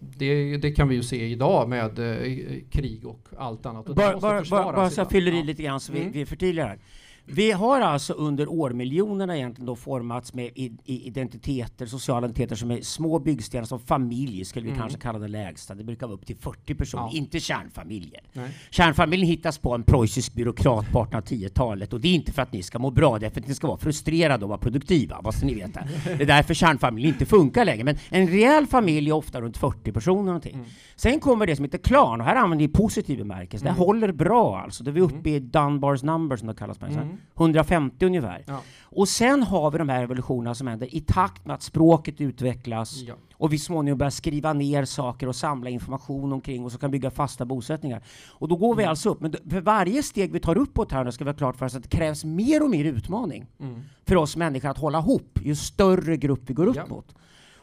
Det, 0.00 0.56
det 0.56 0.70
kan 0.70 0.88
vi 0.88 0.94
ju 0.94 1.02
se 1.02 1.26
idag 1.26 1.68
med 1.68 1.98
eh, 1.98 2.58
krig 2.70 3.06
och 3.06 3.28
allt 3.38 3.66
annat. 3.66 3.88
Och 3.88 3.94
bara 3.94 4.20
bara, 4.20 4.42
bara, 4.50 4.72
bara 4.72 4.90
så 4.90 5.00
jag 5.00 5.10
fyller 5.10 5.32
i 5.32 5.42
lite 5.42 5.62
grann 5.62 5.80
så 5.80 5.92
vi, 5.92 6.00
mm. 6.00 6.12
vi 6.12 6.26
förtydligar. 6.26 6.78
Vi 7.24 7.52
har 7.52 7.80
alltså 7.80 8.12
under 8.12 8.50
årmiljonerna 8.50 9.36
egentligen 9.36 9.66
då 9.66 9.76
formats 9.76 10.34
med 10.34 10.50
identiteter, 10.84 11.86
sociala 11.86 12.26
identiteter 12.26 12.56
som 12.56 12.70
är 12.70 12.80
små 12.80 13.18
byggstenar 13.18 13.64
som 13.64 13.80
familj, 13.80 14.44
skulle 14.44 14.64
vi 14.64 14.70
mm. 14.70 14.80
kanske 14.80 14.98
kalla 14.98 15.18
det 15.18 15.28
lägsta. 15.28 15.74
Det 15.74 15.84
brukar 15.84 16.06
vara 16.06 16.14
upp 16.14 16.26
till 16.26 16.36
40 16.36 16.74
personer, 16.74 17.02
ja. 17.02 17.10
inte 17.12 17.40
kärnfamiljer. 17.40 18.20
Nej. 18.32 18.50
Kärnfamiljen 18.70 19.28
hittas 19.28 19.58
på 19.58 19.74
en 19.74 19.82
preussisk 19.82 20.34
byråkrat 20.34 20.92
på 20.92 21.04
1810-talet 21.04 21.92
och 21.92 22.00
det 22.00 22.08
är 22.08 22.14
inte 22.14 22.32
för 22.32 22.42
att 22.42 22.52
ni 22.52 22.62
ska 22.62 22.78
må 22.78 22.90
bra, 22.90 23.18
det 23.18 23.26
är 23.26 23.30
för 23.30 23.40
att 23.40 23.48
ni 23.48 23.54
ska 23.54 23.66
vara 23.66 23.78
frustrerade 23.78 24.44
och 24.44 24.48
vara 24.48 24.58
produktiva, 24.58 25.20
måste 25.22 25.46
ni 25.46 25.54
veta. 25.54 25.80
Det 26.04 26.22
är 26.22 26.26
därför 26.26 26.54
kärnfamiljen 26.54 27.14
inte 27.14 27.26
funkar 27.26 27.64
längre. 27.64 27.84
Men 27.84 27.96
en 28.08 28.28
rejäl 28.28 28.66
familj 28.66 29.10
är 29.10 29.14
ofta 29.14 29.40
runt 29.40 29.56
40 29.56 29.92
personer 29.92 30.22
någonting. 30.22 30.54
Mm. 30.54 30.66
Sen 30.96 31.20
kommer 31.20 31.46
det 31.46 31.56
som 31.56 31.64
heter 31.64 31.78
klan, 31.78 32.20
och 32.20 32.26
här 32.26 32.36
använder 32.36 32.66
vi 32.66 32.72
positiv 32.72 33.18
bemärkelse. 33.18 33.66
Mm. 33.66 33.74
Det 33.74 33.84
håller 33.84 34.12
bra 34.12 34.58
alltså. 34.58 34.84
Det 34.84 34.90
är 34.90 34.92
vi 34.92 35.00
uppe 35.00 35.30
mm. 35.30 35.34
i 35.34 35.38
Dunbars 35.38 36.02
number 36.02 36.36
som 36.36 36.48
det 36.48 36.54
kallas 36.54 36.78
på 36.78 36.86
mm. 36.86 37.09
150 37.36 38.06
ungefär. 38.06 38.44
Ja. 38.46 38.60
Och 38.82 39.08
sen 39.08 39.42
har 39.42 39.70
vi 39.70 39.78
de 39.78 39.88
här 39.88 40.02
evolutionerna 40.02 40.54
som 40.54 40.66
händer 40.66 40.94
i 40.94 41.00
takt 41.00 41.46
med 41.46 41.54
att 41.54 41.62
språket 41.62 42.20
utvecklas 42.20 43.02
ja. 43.02 43.14
och 43.34 43.52
vi 43.52 43.58
småningom 43.58 43.98
börjar 43.98 44.10
skriva 44.10 44.52
ner 44.52 44.84
saker 44.84 45.26
och 45.26 45.36
samla 45.36 45.70
information 45.70 46.32
omkring 46.32 46.64
och 46.64 46.72
så 46.72 46.78
kan 46.78 46.90
bygga 46.90 47.10
fasta 47.10 47.44
bosättningar. 47.44 48.02
Och 48.28 48.48
då 48.48 48.56
går 48.56 48.74
vi 48.74 48.82
mm. 48.82 48.90
alltså 48.90 49.10
upp. 49.10 49.20
Men 49.20 49.34
för 49.50 49.60
varje 49.60 50.02
steg 50.02 50.32
vi 50.32 50.40
tar 50.40 50.58
uppåt 50.58 50.92
här 50.92 51.10
ska 51.10 51.24
vi 51.24 51.30
ha 51.30 51.36
klart 51.36 51.56
för 51.56 51.66
oss 51.66 51.74
att 51.74 51.82
det 51.82 51.96
krävs 51.96 52.24
mer 52.24 52.62
och 52.62 52.70
mer 52.70 52.84
utmaning 52.84 53.46
mm. 53.60 53.82
för 54.06 54.16
oss 54.16 54.36
människor 54.36 54.68
att 54.68 54.78
hålla 54.78 54.98
ihop 54.98 55.38
ju 55.42 55.56
större 55.56 56.16
grupp 56.16 56.42
vi 56.46 56.54
går 56.54 56.66
upp 56.66 56.76
ja. 56.76 56.86
mot. 56.86 57.14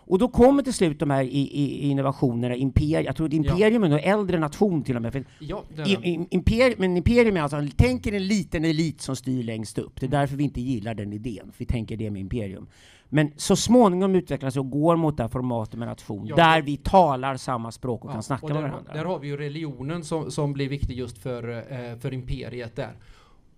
Och 0.07 0.19
då 0.19 0.27
kommer 0.27 0.63
till 0.63 0.73
slut 0.73 0.99
de 0.99 1.09
här 1.09 1.23
i, 1.23 1.39
i, 1.39 1.89
innovationerna, 1.89 2.55
imperium, 2.55 3.05
jag 3.05 3.15
tror 3.15 3.27
att 3.27 3.33
imperium 3.33 3.83
ja. 3.83 3.89
är 3.89 3.93
en 3.93 4.19
äldre 4.19 4.39
nation 4.39 4.83
till 4.83 4.95
och 4.95 5.01
med. 5.01 5.25
Ja, 5.39 5.63
i, 5.85 6.27
imperium, 6.29 6.75
men 6.79 6.97
imperium 6.97 7.37
är 7.37 7.41
alltså, 7.41 7.63
tänk 7.77 8.07
er 8.07 8.13
en 8.13 8.27
liten 8.27 8.65
elit 8.65 9.01
som 9.01 9.15
styr 9.15 9.43
längst 9.43 9.77
upp. 9.77 9.99
Det 9.99 10.05
är 10.05 10.09
därför 10.09 10.35
vi 10.35 10.43
inte 10.43 10.61
gillar 10.61 10.93
den 10.93 11.13
idén, 11.13 11.51
för 11.51 11.59
vi 11.59 11.65
tänker 11.65 11.97
det 11.97 12.11
med 12.11 12.19
imperium. 12.19 12.67
Men 13.09 13.31
så 13.35 13.55
småningom 13.55 14.15
utvecklas 14.15 14.53
det 14.53 14.59
och 14.59 14.69
går 14.69 14.95
mot 14.95 15.17
det 15.17 15.23
här 15.23 15.29
formatet 15.29 15.79
med 15.79 15.87
nation, 15.87 16.27
ja, 16.27 16.35
där 16.35 16.61
vi 16.61 16.77
talar 16.77 17.37
samma 17.37 17.71
språk 17.71 18.03
och 18.05 18.09
ja, 18.09 18.13
kan 18.13 18.23
snacka 18.23 18.45
och 18.45 18.53
där, 18.53 18.61
med 18.61 18.71
varandra. 18.71 18.93
Där 18.93 19.05
har 19.05 19.19
vi 19.19 19.27
ju 19.27 19.37
religionen 19.37 20.03
som, 20.03 20.31
som 20.31 20.53
blir 20.53 20.69
viktig 20.69 20.97
just 20.97 21.17
för, 21.17 21.49
eh, 21.49 21.99
för 21.99 22.13
imperiet 22.13 22.75
där. 22.75 22.93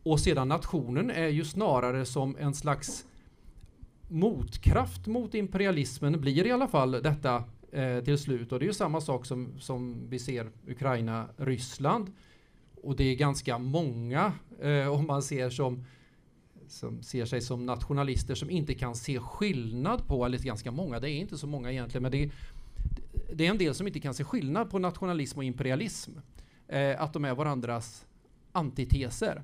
Och 0.04 0.20
sedan 0.20 0.48
nationen 0.48 1.12
är 1.12 1.28
ju 1.28 1.46
snarare 1.46 2.06
som 2.06 2.36
en 2.40 2.54
slags 2.54 3.06
motkraft 4.10 5.08
mot 5.08 5.34
imperialismen 5.34 6.22
blir 6.22 6.48
i 6.48 6.52
alla 6.52 6.68
fall 6.68 6.92
detta 6.92 7.44
eh, 7.72 8.00
till 8.00 8.18
slut. 8.18 8.52
Och 8.52 8.60
det 8.60 8.66
är 8.66 8.68
ju 8.68 8.74
samma 8.74 9.02
sak 9.02 9.26
som, 9.26 9.60
som 9.60 10.10
vi 10.10 10.20
ser 10.20 10.52
Ukraina, 10.68 11.30
Ryssland. 11.38 12.12
Och 12.84 12.96
det 12.96 13.04
är 13.04 13.16
ganska 13.16 13.58
många, 13.58 14.34
eh, 14.62 14.88
om 14.88 15.08
man 15.08 15.22
ser 15.22 15.50
som 15.50 15.86
som 16.68 17.04
ser 17.04 17.26
sig 17.26 17.42
som 17.42 17.66
nationalister 17.66 18.36
som 18.36 18.50
inte 18.50 18.74
kan 18.74 18.96
se 18.96 19.20
skillnad 19.20 20.08
på, 20.08 20.26
eller 20.26 20.38
ganska 20.38 20.72
många, 20.72 21.00
det 21.00 21.10
är 21.10 21.20
inte 21.20 21.38
så 21.38 21.48
många 21.48 21.72
egentligen, 21.72 22.02
men 22.02 22.12
det 22.12 22.24
är, 22.24 22.32
det 23.34 23.46
är 23.46 23.50
en 23.50 23.58
del 23.58 23.74
som 23.76 23.88
inte 23.88 24.00
kan 24.00 24.14
se 24.14 24.24
skillnad 24.24 24.70
på 24.70 24.80
nationalism 24.80 25.38
och 25.38 25.44
imperialism. 25.44 26.12
Eh, 26.68 27.02
att 27.02 27.14
de 27.14 27.26
är 27.26 27.36
varandras 27.36 28.06
antiteser. 28.52 29.44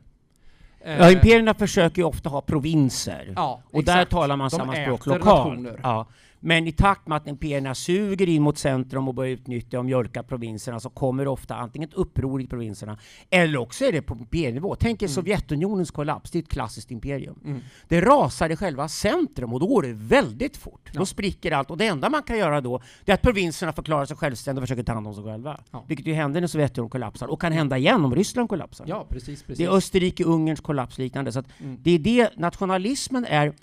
Ja, 0.85 1.11
imperierna 1.11 1.53
försöker 1.53 1.97
ju 2.01 2.03
ofta 2.03 2.29
ha 2.29 2.41
provinser. 2.41 3.33
Ja, 3.35 3.61
och 3.71 3.79
exakt. 3.79 3.97
där 3.97 4.05
talar 4.05 4.35
man 4.35 4.51
samma 4.51 4.75
språk 4.75 5.05
lokalt. 5.05 5.67
Ja. 5.83 6.05
Men 6.45 6.67
i 6.67 6.71
takt 6.71 7.07
med 7.07 7.15
att 7.15 7.27
imperierna 7.27 7.75
suger 7.75 8.29
in 8.29 8.41
mot 8.41 8.57
centrum 8.57 9.07
och 9.07 9.13
börjar 9.13 9.31
utnyttja 9.31 9.79
och 9.79 9.85
mjölka 9.85 10.23
provinserna 10.23 10.79
så 10.79 10.89
kommer 10.89 11.27
ofta 11.27 11.55
antingen 11.55 11.89
ett 11.89 11.95
uppror 11.95 12.41
i 12.41 12.47
provinserna 12.47 12.97
eller 13.29 13.57
också 13.57 13.85
är 13.85 13.91
det 13.91 14.01
på 14.01 14.15
imperienivå. 14.15 14.75
Tänk 14.75 15.01
er 15.01 15.05
mm. 15.05 15.13
Sovjetunionens 15.13 15.91
kollaps, 15.91 16.31
det 16.31 16.37
är 16.37 16.43
ett 16.43 16.49
klassiskt 16.49 16.91
imperium. 16.91 17.39
Mm. 17.45 17.59
Det 17.87 18.01
rasar 18.01 18.49
i 18.49 18.55
själva 18.55 18.87
centrum 18.87 19.53
och 19.53 19.59
då 19.59 19.67
går 19.67 19.81
det 19.81 19.93
väldigt 19.93 20.57
fort. 20.57 20.89
Ja. 20.93 20.99
Då 20.99 21.05
spricker 21.05 21.51
allt 21.51 21.71
och 21.71 21.77
det 21.77 21.87
enda 21.87 22.09
man 22.09 22.23
kan 22.23 22.37
göra 22.37 22.61
då 22.61 22.81
är 23.05 23.13
att 23.13 23.21
provinserna 23.21 23.73
förklarar 23.73 24.05
sig 24.05 24.17
självständiga 24.17 24.61
och 24.61 24.67
försöker 24.67 24.83
ta 24.83 24.93
hand 24.93 25.07
om 25.07 25.13
sig 25.13 25.23
själva. 25.23 25.59
Ja. 25.71 25.85
Vilket 25.87 26.07
ju 26.07 26.13
hände 26.13 26.39
när 26.39 26.47
Sovjetunionen 26.47 26.89
kollapsar 26.89 27.27
och 27.27 27.41
kan 27.41 27.51
hända 27.51 27.77
igen 27.77 28.05
om 28.05 28.15
Ryssland 28.15 28.49
kollapsar. 28.49 28.85
Ja, 28.87 29.05
precis, 29.09 29.43
precis. 29.43 29.57
Det 29.57 29.63
är 29.63 29.77
Österrike-Ungerns 29.77 30.61
kollaps 30.61 30.97
liknande. 30.97 31.31
Så 31.31 31.43
mm. 31.57 31.77
det 31.83 31.91
är 31.91 31.99
det, 31.99 32.37
nationalismen 32.37 33.25
är 33.25 33.53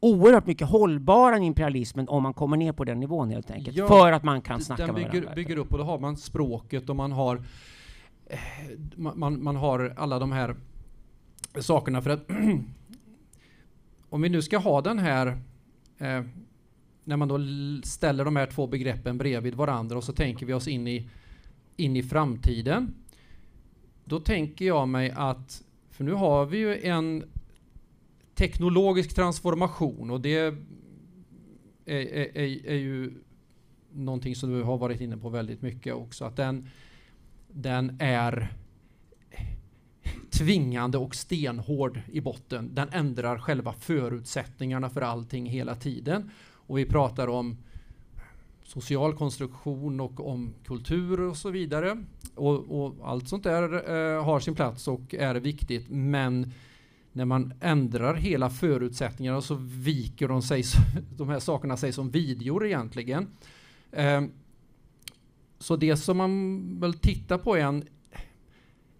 oerhört 0.00 0.46
mycket 0.46 0.68
hållbarare 0.68 1.36
än 1.36 1.42
imperialismen 1.42 2.08
om 2.08 2.22
man 2.22 2.34
kommer 2.34 2.56
ner 2.56 2.72
på 2.72 2.84
den 2.84 3.00
nivån 3.00 3.30
helt 3.30 3.50
enkelt. 3.50 3.76
Ja, 3.76 3.88
för 3.88 4.12
att 4.12 4.22
man 4.22 4.42
kan 4.42 4.60
snacka 4.60 4.86
den 4.86 4.94
med 4.94 5.10
bygger, 5.10 5.34
bygger 5.34 5.56
upp 5.56 5.72
och 5.72 5.78
då 5.78 5.84
har 5.84 5.98
man 5.98 6.16
språket 6.16 6.90
och 6.90 6.96
man 6.96 7.12
har 7.12 7.42
eh, 8.26 8.38
man, 8.96 9.42
man 9.42 9.56
har 9.56 9.94
alla 9.96 10.18
de 10.18 10.32
här 10.32 10.56
sakerna. 11.60 12.02
För 12.02 12.10
att 12.10 12.30
om 14.08 14.22
vi 14.22 14.28
nu 14.28 14.42
ska 14.42 14.58
ha 14.58 14.80
den 14.80 14.98
här 14.98 15.26
eh, 15.98 16.22
när 17.04 17.16
man 17.16 17.28
då 17.28 17.38
ställer 17.88 18.24
de 18.24 18.36
här 18.36 18.46
två 18.46 18.66
begreppen 18.66 19.18
bredvid 19.18 19.54
varandra 19.54 19.96
och 19.96 20.04
så 20.04 20.12
tänker 20.12 20.46
vi 20.46 20.52
oss 20.52 20.68
in 20.68 20.88
i, 20.88 21.08
in 21.76 21.96
i 21.96 22.02
framtiden. 22.02 22.94
Då 24.04 24.20
tänker 24.20 24.64
jag 24.64 24.88
mig 24.88 25.10
att, 25.10 25.62
för 25.90 26.04
nu 26.04 26.12
har 26.12 26.46
vi 26.46 26.58
ju 26.58 26.80
en 26.80 27.24
teknologisk 28.40 29.14
transformation 29.14 30.10
och 30.10 30.20
det 30.20 30.36
är, 30.38 30.56
är, 31.84 32.36
är, 32.36 32.66
är 32.66 32.74
ju 32.74 33.12
någonting 33.92 34.36
som 34.36 34.50
du 34.50 34.62
har 34.62 34.78
varit 34.78 35.00
inne 35.00 35.16
på 35.16 35.28
väldigt 35.28 35.62
mycket 35.62 35.94
också. 35.94 36.24
Att 36.24 36.36
den, 36.36 36.68
den 37.48 37.96
är 38.00 38.52
tvingande 40.30 40.98
och 40.98 41.14
stenhård 41.14 42.00
i 42.12 42.20
botten. 42.20 42.70
Den 42.74 42.88
ändrar 42.92 43.38
själva 43.38 43.72
förutsättningarna 43.72 44.90
för 44.90 45.00
allting 45.00 45.46
hela 45.46 45.74
tiden. 45.74 46.30
Och 46.52 46.78
vi 46.78 46.86
pratar 46.86 47.28
om 47.28 47.56
social 48.62 49.16
konstruktion 49.16 50.00
och 50.00 50.28
om 50.28 50.54
kultur 50.64 51.20
och 51.20 51.36
så 51.36 51.50
vidare. 51.50 52.04
Och, 52.34 52.84
och 52.84 52.94
allt 53.02 53.28
sånt 53.28 53.44
där 53.44 53.90
eh, 53.90 54.24
har 54.24 54.40
sin 54.40 54.54
plats 54.54 54.88
och 54.88 55.14
är 55.14 55.34
viktigt. 55.34 55.86
Men 55.88 56.52
när 57.12 57.24
man 57.24 57.52
ändrar 57.60 58.14
hela 58.14 58.50
förutsättningarna 58.50 59.40
så 59.40 59.54
viker 59.60 60.28
de 60.28 60.42
sig, 60.42 60.62
de 61.16 61.28
här 61.28 61.38
sakerna 61.38 61.76
sig 61.76 61.92
som 61.92 62.10
videor 62.10 62.66
egentligen. 62.66 63.26
Ehm, 63.92 64.30
så 65.58 65.76
det 65.76 65.96
som 65.96 66.16
man 66.16 66.80
väl 66.80 66.94
tittar 66.94 67.38
på 67.38 67.56
är 67.56 67.64
en 67.64 67.84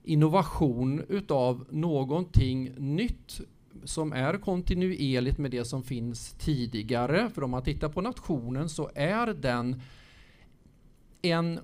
innovation 0.03 1.05
utav 1.09 1.67
någonting 1.71 2.75
nytt 2.79 3.41
som 3.85 4.13
är 4.13 4.35
kontinuerligt 4.39 5.39
med 5.39 5.51
det 5.51 5.65
som 5.65 5.83
finns 5.83 6.33
tidigare. 6.33 7.31
För 7.35 7.45
om 7.45 7.51
man 7.51 7.63
tittar 7.63 7.89
på 7.89 8.01
nationen 8.01 8.69
så 8.69 8.91
är 8.95 9.27
den 9.27 9.83
en 11.23 11.61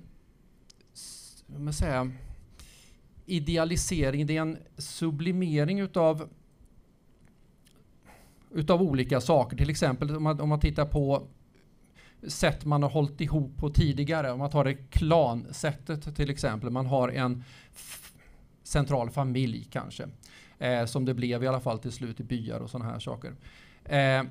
man 1.47 1.73
säga, 1.73 2.11
idealisering, 3.25 4.25
det 4.27 4.37
är 4.37 4.41
en 4.41 4.57
sublimering 4.77 5.79
utav 5.79 6.29
utav 8.57 8.81
olika 8.81 9.21
saker. 9.21 9.57
Till 9.57 9.69
exempel 9.69 10.15
om 10.15 10.23
man, 10.23 10.41
om 10.41 10.49
man 10.49 10.59
tittar 10.59 10.85
på 10.85 11.27
sätt 12.27 12.65
man 12.65 12.83
har 12.83 12.89
hållit 12.89 13.21
ihop 13.21 13.57
på 13.57 13.69
tidigare. 13.69 14.31
Om 14.31 14.39
man 14.39 14.49
tar 14.49 14.63
det 14.63 14.73
klansättet 14.73 16.15
till 16.15 16.29
exempel. 16.29 16.69
Man 16.69 16.85
har 16.85 17.09
en 17.09 17.43
central 18.63 19.09
familj 19.09 19.67
kanske. 19.71 20.07
Eh, 20.59 20.85
som 20.85 21.05
det 21.05 21.13
blev 21.13 21.43
i 21.43 21.47
alla 21.47 21.59
fall 21.59 21.79
till 21.79 21.91
slut 21.91 22.19
i 22.19 22.23
byar 22.23 22.59
och 22.59 22.69
sådana 22.69 22.91
här 22.91 22.99
saker. 22.99 23.33
Eh, 23.85 24.23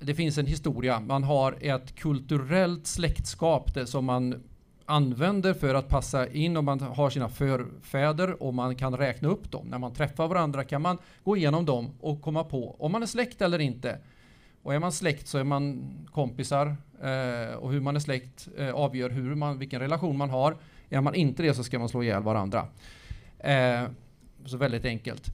det 0.00 0.14
finns 0.14 0.38
en 0.38 0.46
historia. 0.46 1.00
Man 1.00 1.24
har 1.24 1.56
ett 1.60 1.94
kulturellt 1.94 2.86
släktskap 2.86 3.74
det, 3.74 3.86
som 3.86 4.04
man 4.04 4.42
använder 4.86 5.54
för 5.54 5.74
att 5.74 5.88
passa 5.88 6.28
in 6.28 6.56
och 6.56 6.64
man 6.64 6.80
har 6.80 7.10
sina 7.10 7.28
förfäder 7.28 8.42
och 8.42 8.54
man 8.54 8.76
kan 8.76 8.96
räkna 8.96 9.28
upp 9.28 9.50
dem. 9.50 9.66
När 9.66 9.78
man 9.78 9.94
träffar 9.94 10.28
varandra 10.28 10.64
kan 10.64 10.82
man 10.82 10.98
gå 11.24 11.36
igenom 11.36 11.64
dem 11.64 11.90
och 12.00 12.22
komma 12.22 12.44
på 12.44 12.76
om 12.78 12.92
man 12.92 13.02
är 13.02 13.06
släkt 13.06 13.42
eller 13.42 13.58
inte. 13.58 13.98
Och 14.62 14.74
är 14.74 14.78
man 14.78 14.92
släkt 14.92 15.26
så 15.26 15.38
är 15.38 15.44
man 15.44 15.90
kompisar 16.12 16.76
eh, 17.02 17.54
och 17.54 17.72
hur 17.72 17.80
man 17.80 17.96
är 17.96 18.00
släkt 18.00 18.48
eh, 18.58 18.70
avgör 18.70 19.10
hur 19.10 19.34
man, 19.34 19.58
vilken 19.58 19.80
relation 19.80 20.16
man 20.16 20.30
har. 20.30 20.56
Är 20.90 21.00
man 21.00 21.14
inte 21.14 21.42
det 21.42 21.54
så 21.54 21.64
ska 21.64 21.78
man 21.78 21.88
slå 21.88 22.02
ihjäl 22.02 22.22
varandra. 22.22 22.66
Eh, 23.38 23.82
så 24.44 24.56
väldigt 24.56 24.84
enkelt. 24.84 25.30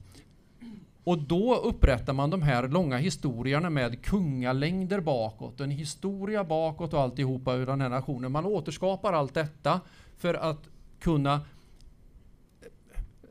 Och 1.03 1.17
då 1.17 1.55
upprättar 1.55 2.13
man 2.13 2.29
de 2.29 2.41
här 2.41 2.67
långa 2.67 2.97
historierna 2.97 3.69
med 3.69 4.05
kungalängder 4.05 4.99
bakåt, 4.99 5.59
en 5.59 5.71
historia 5.71 6.43
bakåt 6.43 6.93
och 6.93 7.01
alltihopa 7.01 7.53
ur 7.53 7.65
den 7.65 7.81
här 7.81 7.89
nationen. 7.89 8.31
Man 8.31 8.45
återskapar 8.45 9.13
allt 9.13 9.33
detta 9.33 9.81
för 10.17 10.33
att 10.33 10.69
kunna 10.99 11.41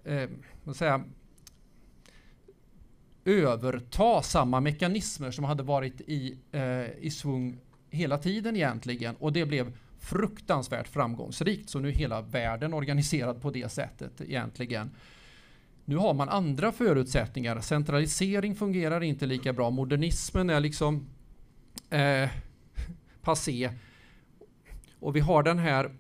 eh, 0.04 0.30
säga, 0.74 1.04
överta 3.24 4.22
samma 4.22 4.60
mekanismer 4.60 5.30
som 5.30 5.44
hade 5.44 5.62
varit 5.62 6.00
i, 6.00 6.38
eh, 6.52 6.90
i 7.00 7.10
svung 7.10 7.58
hela 7.90 8.18
tiden 8.18 8.56
egentligen. 8.56 9.16
Och 9.16 9.32
det 9.32 9.46
blev 9.46 9.72
fruktansvärt 9.98 10.88
framgångsrikt. 10.88 11.70
Så 11.70 11.78
nu 11.78 11.88
är 11.88 11.92
hela 11.92 12.20
världen 12.20 12.74
organiserad 12.74 13.42
på 13.42 13.50
det 13.50 13.72
sättet 13.72 14.20
egentligen. 14.20 14.90
Nu 15.90 15.96
har 15.96 16.14
man 16.14 16.28
andra 16.28 16.72
förutsättningar. 16.72 17.60
Centralisering 17.60 18.54
fungerar 18.54 19.00
inte 19.00 19.26
lika 19.26 19.52
bra. 19.52 19.70
Modernismen 19.70 20.50
är 20.50 20.60
liksom 20.60 21.06
eh, 21.90 22.28
passé. 23.22 23.70
Och 25.00 25.16
vi 25.16 25.20
har 25.20 25.42
den 25.42 25.58
här 25.58 25.90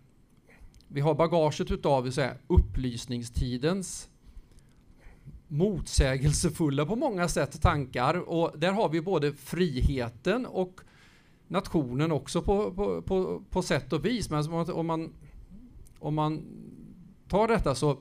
vi 0.88 1.00
har 1.00 1.14
bagaget 1.14 1.70
utav 1.70 2.10
säga, 2.10 2.34
upplysningstidens 2.46 4.08
motsägelsefulla 5.48 6.86
på 6.86 6.96
många 6.96 7.28
sätt 7.28 7.62
tankar 7.62 8.28
och 8.28 8.58
där 8.58 8.72
har 8.72 8.88
vi 8.88 9.00
både 9.00 9.32
friheten 9.32 10.46
och 10.46 10.80
nationen 11.48 12.12
också 12.12 12.42
på, 12.42 12.74
på, 12.74 13.02
på, 13.02 13.42
på 13.50 13.62
sätt 13.62 13.92
och 13.92 14.04
vis. 14.04 14.30
Men 14.30 14.50
om 14.50 14.86
man, 14.86 15.12
om 15.98 16.14
man 16.14 16.42
tar 17.28 17.48
detta 17.48 17.74
så 17.74 17.98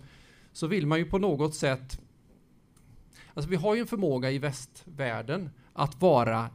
så 0.53 0.67
vill 0.67 0.88
man 0.88 0.99
ju 0.99 1.05
på 1.05 1.17
något 1.17 1.55
sätt... 1.55 1.99
Alltså 3.33 3.49
vi 3.49 3.55
har 3.55 3.75
ju 3.75 3.81
en 3.81 3.88
förmåga 3.88 4.31
i 4.31 4.38
västvärlden 4.38 5.49
att 5.73 6.01
vara 6.01 6.49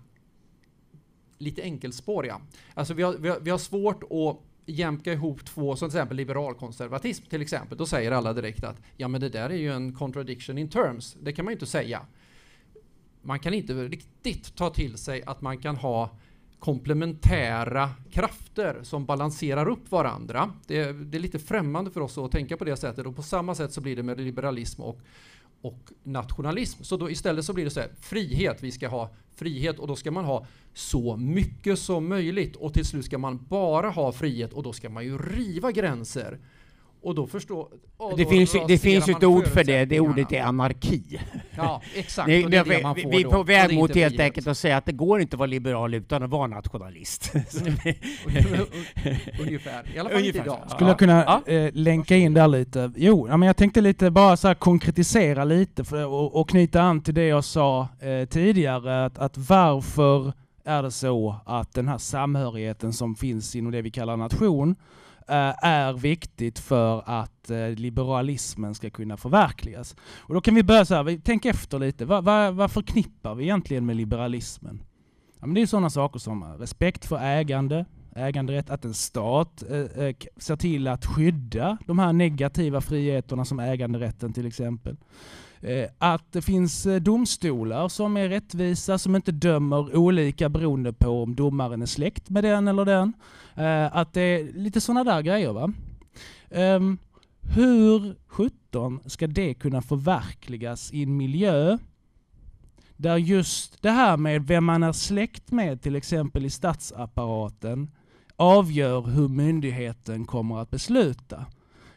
lite 1.38 1.62
enkelspåriga. 1.62 2.40
Alltså 2.74 2.94
vi 2.94 3.02
har, 3.02 3.12
vi 3.12 3.28
har, 3.28 3.40
vi 3.40 3.50
har 3.50 3.58
svårt 3.58 4.02
att 4.02 4.40
jämka 4.66 5.12
ihop 5.12 5.44
två, 5.44 5.76
som 5.76 5.90
till 5.90 5.98
exempel 5.98 6.16
liberalkonservatism 6.16 7.24
till 7.24 7.42
exempel. 7.42 7.78
Då 7.78 7.86
säger 7.86 8.10
alla 8.10 8.32
direkt 8.32 8.64
att 8.64 8.82
ja 8.96 9.08
men 9.08 9.20
det 9.20 9.28
där 9.28 9.50
är 9.50 9.56
ju 9.56 9.72
en 9.72 9.94
contradiction 9.94 10.58
in 10.58 10.68
terms. 10.68 11.16
Det 11.22 11.32
kan 11.32 11.44
man 11.44 11.52
ju 11.52 11.54
inte 11.56 11.66
säga. 11.66 12.06
Man 13.22 13.40
kan 13.40 13.54
inte 13.54 13.74
riktigt 13.74 14.56
ta 14.56 14.70
till 14.70 14.96
sig 14.96 15.22
att 15.22 15.40
man 15.40 15.58
kan 15.58 15.76
ha 15.76 16.10
komplementära 16.64 17.90
krafter 18.10 18.78
som 18.82 19.06
balanserar 19.06 19.68
upp 19.68 19.90
varandra. 19.90 20.52
Det 20.66 20.80
är, 20.80 20.92
det 20.92 21.18
är, 21.18 21.20
lite 21.20 21.38
främmande 21.38 21.90
för 21.90 22.00
oss 22.00 22.18
att 22.18 22.30
tänka 22.30 22.56
på 22.56 22.64
det 22.64 22.76
sättet 22.76 23.06
och 23.06 23.16
på 23.16 23.22
samma 23.22 23.54
sätt 23.54 23.72
så 23.72 23.80
blir 23.80 23.96
det 23.96 24.02
med 24.02 24.20
liberalism 24.20 24.82
och, 24.82 25.00
och 25.62 25.92
nationalism. 26.02 26.82
Så 26.82 26.96
då 26.96 27.10
istället 27.10 27.44
så 27.44 27.52
blir 27.52 27.64
det 27.64 27.70
så 27.70 27.80
här, 27.80 27.90
frihet, 28.00 28.62
vi 28.62 28.72
ska 28.72 28.88
ha 28.88 29.10
frihet 29.34 29.78
och 29.78 29.88
då 29.88 29.96
ska 29.96 30.10
man 30.10 30.24
ha 30.24 30.46
så 30.74 31.16
mycket 31.16 31.78
som 31.78 32.08
möjligt 32.08 32.56
och 32.56 32.74
till 32.74 32.84
slut 32.84 33.04
ska 33.04 33.18
man 33.18 33.46
bara 33.48 33.90
ha 33.90 34.12
frihet 34.12 34.52
och 34.52 34.62
då 34.62 34.72
ska 34.72 34.88
man 34.88 35.04
ju 35.04 35.18
riva 35.18 35.72
gränser. 35.72 36.38
Och 37.04 37.14
då 37.14 37.26
förstår... 37.26 37.68
Och 37.96 38.16
det 38.16 38.24
då 38.24 38.30
finns, 38.30 38.56
det 38.68 38.78
finns 38.78 39.08
ett 39.08 39.24
ord 39.24 39.46
för 39.46 39.64
det, 39.64 39.84
det 39.84 40.00
ordet 40.00 40.32
är 40.32 40.42
anarki. 40.42 41.20
Ja, 41.56 41.82
exakt. 41.96 42.26
det, 42.26 42.42
det, 42.42 42.48
det 42.48 42.62
vi, 42.96 43.04
vi 43.10 43.22
är 43.22 43.28
på 43.28 43.42
väg 43.42 43.74
mot 43.74 43.94
helt 43.94 44.20
enkelt 44.20 44.46
att 44.46 44.58
säga 44.58 44.76
att 44.76 44.86
det 44.86 44.92
går 44.92 45.20
inte 45.20 45.34
att 45.34 45.38
vara 45.38 45.46
liberal 45.46 45.94
utan 45.94 46.22
att 46.22 46.30
vara 46.30 46.46
nationalist. 46.46 47.32
Ungefär, 49.40 49.94
i 49.94 49.98
alla 49.98 50.10
fall 50.10 50.24
inte 50.24 50.38
idag. 50.38 50.58
Skulle 50.66 50.90
jag 50.90 50.98
kunna 50.98 51.24
ja. 51.46 51.52
eh, 51.52 51.70
länka 51.72 52.16
in 52.16 52.34
där 52.34 52.48
lite? 52.48 52.92
Jo, 52.96 53.26
men 53.26 53.42
jag 53.42 53.56
tänkte 53.56 53.80
lite 53.80 54.10
bara 54.10 54.36
så 54.36 54.54
konkretisera 54.54 55.44
lite 55.44 55.84
för, 55.84 56.06
och, 56.06 56.40
och, 56.40 56.48
knyta 56.48 56.82
an 56.82 57.02
till 57.02 57.14
det 57.14 57.26
jag 57.26 57.44
sa 57.44 57.88
eh, 58.00 58.28
tidigare, 58.28 59.04
att, 59.04 59.18
att 59.18 59.38
varför 59.38 60.32
är 60.64 60.82
det 60.82 60.90
så 60.90 61.36
att 61.46 61.74
den 61.74 61.88
här 61.88 61.98
samhörigheten 61.98 62.92
som 62.92 63.14
finns 63.14 63.56
inom 63.56 63.72
det 63.72 63.82
vi 63.82 63.90
kallar 63.90 64.16
nation 64.16 64.76
Eh, 64.76 64.76
Eh, 65.28 65.64
är 65.64 65.92
viktigt 65.92 66.58
för 66.58 67.02
att 67.06 67.50
eh, 67.50 67.68
liberalismen 67.68 68.74
ska 68.74 68.90
kunna 68.90 69.16
förverkligas. 69.16 69.96
Och 70.18 70.34
då 70.34 70.40
kan 70.40 70.54
vi 70.54 70.62
börja 70.62 70.84
så 70.84 70.94
här, 70.94 71.20
tänk 71.24 71.44
efter 71.44 71.78
lite. 71.78 72.04
Vad, 72.04 72.24
vad, 72.24 72.54
vad 72.54 72.70
förknippar 72.70 73.34
vi 73.34 73.44
egentligen 73.44 73.86
med 73.86 73.96
liberalismen? 73.96 74.82
Ja, 75.40 75.46
men 75.46 75.54
det 75.54 75.62
är 75.62 75.66
sådana 75.66 75.90
saker 75.90 76.18
som 76.18 76.42
eh, 76.42 76.48
respekt 76.48 77.04
för 77.04 77.18
ägande, 77.18 77.84
äganderätt, 78.16 78.70
att 78.70 78.84
en 78.84 78.94
stat 78.94 79.62
eh, 79.70 79.78
eh, 79.78 80.14
ser 80.36 80.56
till 80.56 80.88
att 80.88 81.06
skydda 81.06 81.78
de 81.86 81.98
här 81.98 82.12
negativa 82.12 82.80
friheterna 82.80 83.44
som 83.44 83.60
äganderätten 83.60 84.32
till 84.32 84.46
exempel. 84.46 84.96
Eh, 85.64 85.88
att 85.98 86.32
det 86.32 86.42
finns 86.42 86.86
eh, 86.86 87.00
domstolar 87.00 87.88
som 87.88 88.16
är 88.16 88.28
rättvisa, 88.28 88.98
som 88.98 89.16
inte 89.16 89.32
dömer 89.32 89.96
olika 89.96 90.48
beroende 90.48 90.92
på 90.92 91.22
om 91.22 91.34
domaren 91.34 91.82
är 91.82 91.86
släkt 91.86 92.30
med 92.30 92.44
den 92.44 92.68
eller 92.68 92.84
den. 92.84 93.12
Eh, 93.54 93.96
att 93.96 94.12
det 94.12 94.20
är 94.20 94.52
lite 94.52 94.80
sådana 94.80 95.04
där 95.04 95.22
grejer. 95.22 95.52
va. 95.52 95.72
Ehm, 96.50 96.98
hur 97.40 98.16
sjutton 98.26 99.00
ska 99.06 99.26
det 99.26 99.54
kunna 99.54 99.82
förverkligas 99.82 100.92
i 100.92 101.02
en 101.02 101.16
miljö 101.16 101.78
där 102.96 103.16
just 103.16 103.82
det 103.82 103.90
här 103.90 104.16
med 104.16 104.46
vem 104.46 104.64
man 104.64 104.82
är 104.82 104.92
släkt 104.92 105.50
med, 105.50 105.82
till 105.82 105.96
exempel 105.96 106.44
i 106.44 106.50
statsapparaten, 106.50 107.90
avgör 108.36 109.02
hur 109.02 109.28
myndigheten 109.28 110.24
kommer 110.24 110.58
att 110.58 110.70
besluta. 110.70 111.46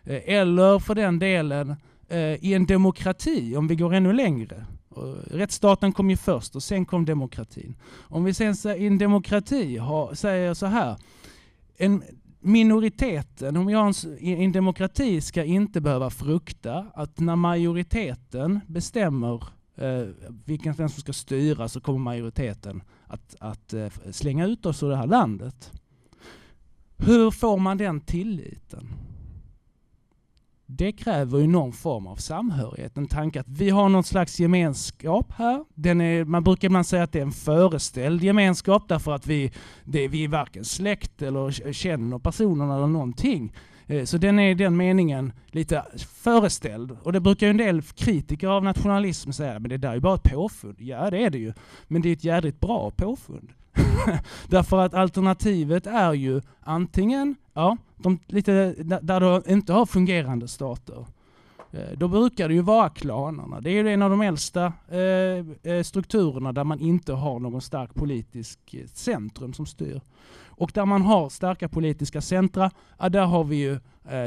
Eller 0.05 0.79
för 0.79 0.95
den 0.95 1.19
delen 1.19 1.75
Eh, 2.09 2.45
i 2.45 2.53
en 2.53 2.65
demokrati, 2.65 3.55
om 3.55 3.67
vi 3.67 3.75
går 3.75 3.93
ännu 3.93 4.13
längre, 4.13 4.65
rättsstaten 5.31 5.93
kom 5.93 6.09
ju 6.09 6.17
först 6.17 6.55
och 6.55 6.63
sen 6.63 6.85
kom 6.85 7.05
demokratin. 7.05 7.75
Om 7.97 8.23
vi 8.23 8.33
sen 8.33 8.55
i 8.77 8.85
en 8.85 8.97
demokrati 8.97 9.77
har, 9.77 10.13
säger 10.13 10.53
så 10.53 10.65
här, 10.65 10.97
en, 11.77 12.03
minoriteten, 12.39 13.57
om 13.57 13.69
jag 13.69 13.79
har 13.79 13.87
en, 14.19 14.41
en 14.41 14.51
demokrati, 14.51 15.21
ska 15.21 15.43
inte 15.43 15.81
behöva 15.81 16.09
frukta 16.09 16.85
att 16.93 17.19
när 17.19 17.35
majoriteten 17.35 18.59
bestämmer 18.67 19.43
eh, 19.75 20.03
vilken 20.45 20.73
vem 20.73 20.89
som 20.89 21.01
ska 21.01 21.13
styra 21.13 21.67
så 21.67 21.81
kommer 21.81 21.99
majoriteten 21.99 22.83
att, 23.07 23.35
att 23.39 23.73
eh, 23.73 23.87
slänga 24.11 24.45
ut 24.45 24.65
oss 24.65 24.83
ur 24.83 24.89
det 24.89 24.95
här 24.95 25.07
landet. 25.07 25.71
Hur 26.97 27.31
får 27.31 27.57
man 27.57 27.77
den 27.77 28.01
tilliten? 28.01 28.87
Det 30.67 30.91
kräver 30.91 31.39
ju 31.39 31.47
någon 31.47 31.73
form 31.73 32.07
av 32.07 32.15
samhörighet, 32.15 32.97
en 32.97 33.07
tanke 33.07 33.39
att 33.39 33.49
vi 33.49 33.69
har 33.69 33.89
någon 33.89 34.03
slags 34.03 34.39
gemenskap 34.39 35.33
här. 35.37 35.65
Den 35.75 36.01
är, 36.01 36.25
man 36.25 36.43
brukar 36.43 36.65
ibland 36.65 36.87
säga 36.87 37.03
att 37.03 37.11
det 37.11 37.19
är 37.19 37.23
en 37.23 37.31
föreställd 37.31 38.23
gemenskap 38.23 38.83
därför 38.87 39.15
att 39.15 39.27
vi, 39.27 39.51
det, 39.83 40.07
vi 40.07 40.23
är 40.23 40.27
varken 40.27 40.65
släkt 40.65 41.21
eller 41.21 41.71
känner 41.73 42.19
personerna 42.19 42.75
eller 42.75 42.87
någonting. 42.87 43.53
Eh, 43.87 44.03
så 44.03 44.17
den 44.17 44.39
är 44.39 44.51
i 44.51 44.53
den 44.53 44.77
meningen 44.77 45.33
lite 45.47 45.85
föreställd. 46.13 46.97
Och 47.03 47.13
det 47.13 47.19
brukar 47.19 47.47
ju 47.47 47.51
en 47.51 47.57
del 47.57 47.81
kritiker 47.81 48.47
av 48.47 48.63
nationalism 48.63 49.31
säga, 49.31 49.59
men 49.59 49.69
det 49.69 49.77
där 49.77 49.89
är 49.89 49.95
ju 49.95 50.01
bara 50.01 50.15
ett 50.15 50.23
påfund. 50.23 50.75
Ja, 50.79 51.09
det 51.09 51.23
är 51.23 51.29
det 51.29 51.37
ju. 51.37 51.53
Men 51.87 52.01
det 52.01 52.09
är 52.09 52.13
ett 52.13 52.23
jädrigt 52.23 52.59
bra 52.59 52.91
påfund. 52.91 53.49
Därför 54.47 54.77
att 54.79 54.93
alternativet 54.93 55.87
är 55.87 56.13
ju 56.13 56.41
antingen, 56.59 57.35
ja, 57.53 57.77
de, 57.97 58.19
lite, 58.27 58.73
där 59.01 59.19
du 59.19 59.53
inte 59.53 59.73
har 59.73 59.85
fungerande 59.85 60.47
stater. 60.47 61.05
Eh, 61.71 61.97
då 61.97 62.07
brukar 62.07 62.47
det 62.47 62.53
ju 62.53 62.61
vara 62.61 62.89
klanerna. 62.89 63.61
Det 63.61 63.69
är 63.69 63.83
ju 63.83 63.89
en 63.89 64.01
av 64.01 64.09
de 64.09 64.21
äldsta 64.21 64.73
eh, 64.87 65.71
eh 65.73 65.83
strukturerna 65.83 66.53
där 66.53 66.63
man 66.63 66.79
inte 66.79 67.13
har 67.13 67.39
någon 67.39 67.61
stark 67.61 67.93
politisk 67.93 68.73
eh, 68.73 68.87
centrum 68.93 69.53
som 69.53 69.65
styr. 69.65 70.01
Och 70.45 70.71
där 70.73 70.85
man 70.85 71.01
har 71.01 71.29
starka 71.29 71.69
politiska 71.69 72.21
centra, 72.21 72.71
ja, 72.99 73.09
där 73.09 73.25
har 73.25 73.43
vi 73.43 73.55
ju 73.55 73.79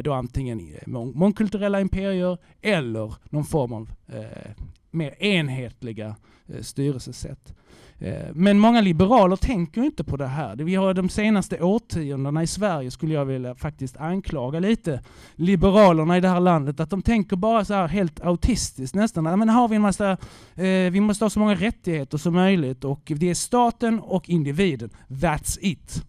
då 0.04 0.12
antingen 0.12 0.70
mångkulturella 0.86 1.80
imperier 1.80 2.38
eller 2.60 3.14
någon 3.30 3.44
form 3.44 3.72
av 3.72 3.90
eh, 4.06 4.50
mer 4.90 5.22
enhetliga 5.22 6.16
eh, 6.46 6.62
styrelsesätt. 6.62 7.54
Eh, 8.00 8.28
men 8.34 8.58
många 8.58 8.80
liberaler 8.80 9.36
tänker 9.36 9.82
inte 9.82 10.04
på 10.04 10.16
det 10.16 10.26
här. 10.26 10.56
Vi 10.56 10.74
har 10.74 10.94
de 10.94 11.08
senaste 11.08 11.62
årtiondena 11.62 12.42
i 12.42 12.46
Sverige, 12.46 12.90
skulle 12.90 13.14
jag 13.14 13.24
vilja 13.24 13.54
faktiskt 13.54 13.96
anklaga 13.96 14.60
lite 14.60 15.00
liberalerna 15.34 16.16
i 16.16 16.20
det 16.20 16.28
här 16.28 16.40
landet, 16.40 16.80
att 16.80 16.90
de 16.90 17.02
tänker 17.02 17.36
bara 17.36 17.64
så 17.64 17.74
här 17.74 17.88
helt 17.88 18.20
autistiskt 18.20 18.94
nästan. 18.94 19.24
Men 19.24 19.48
har 19.48 19.68
vi 19.68 19.76
en 19.76 19.82
massa, 19.82 20.10
eh, 20.54 20.90
vi 20.90 21.00
måste 21.00 21.24
ha 21.24 21.30
så 21.30 21.40
många 21.40 21.54
rättigheter 21.54 22.18
som 22.18 22.34
möjligt 22.34 22.84
och 22.84 23.12
det 23.16 23.30
är 23.30 23.34
staten 23.34 24.00
och 24.00 24.28
individen. 24.28 24.90
That's 25.08 25.58
it. 25.60 26.04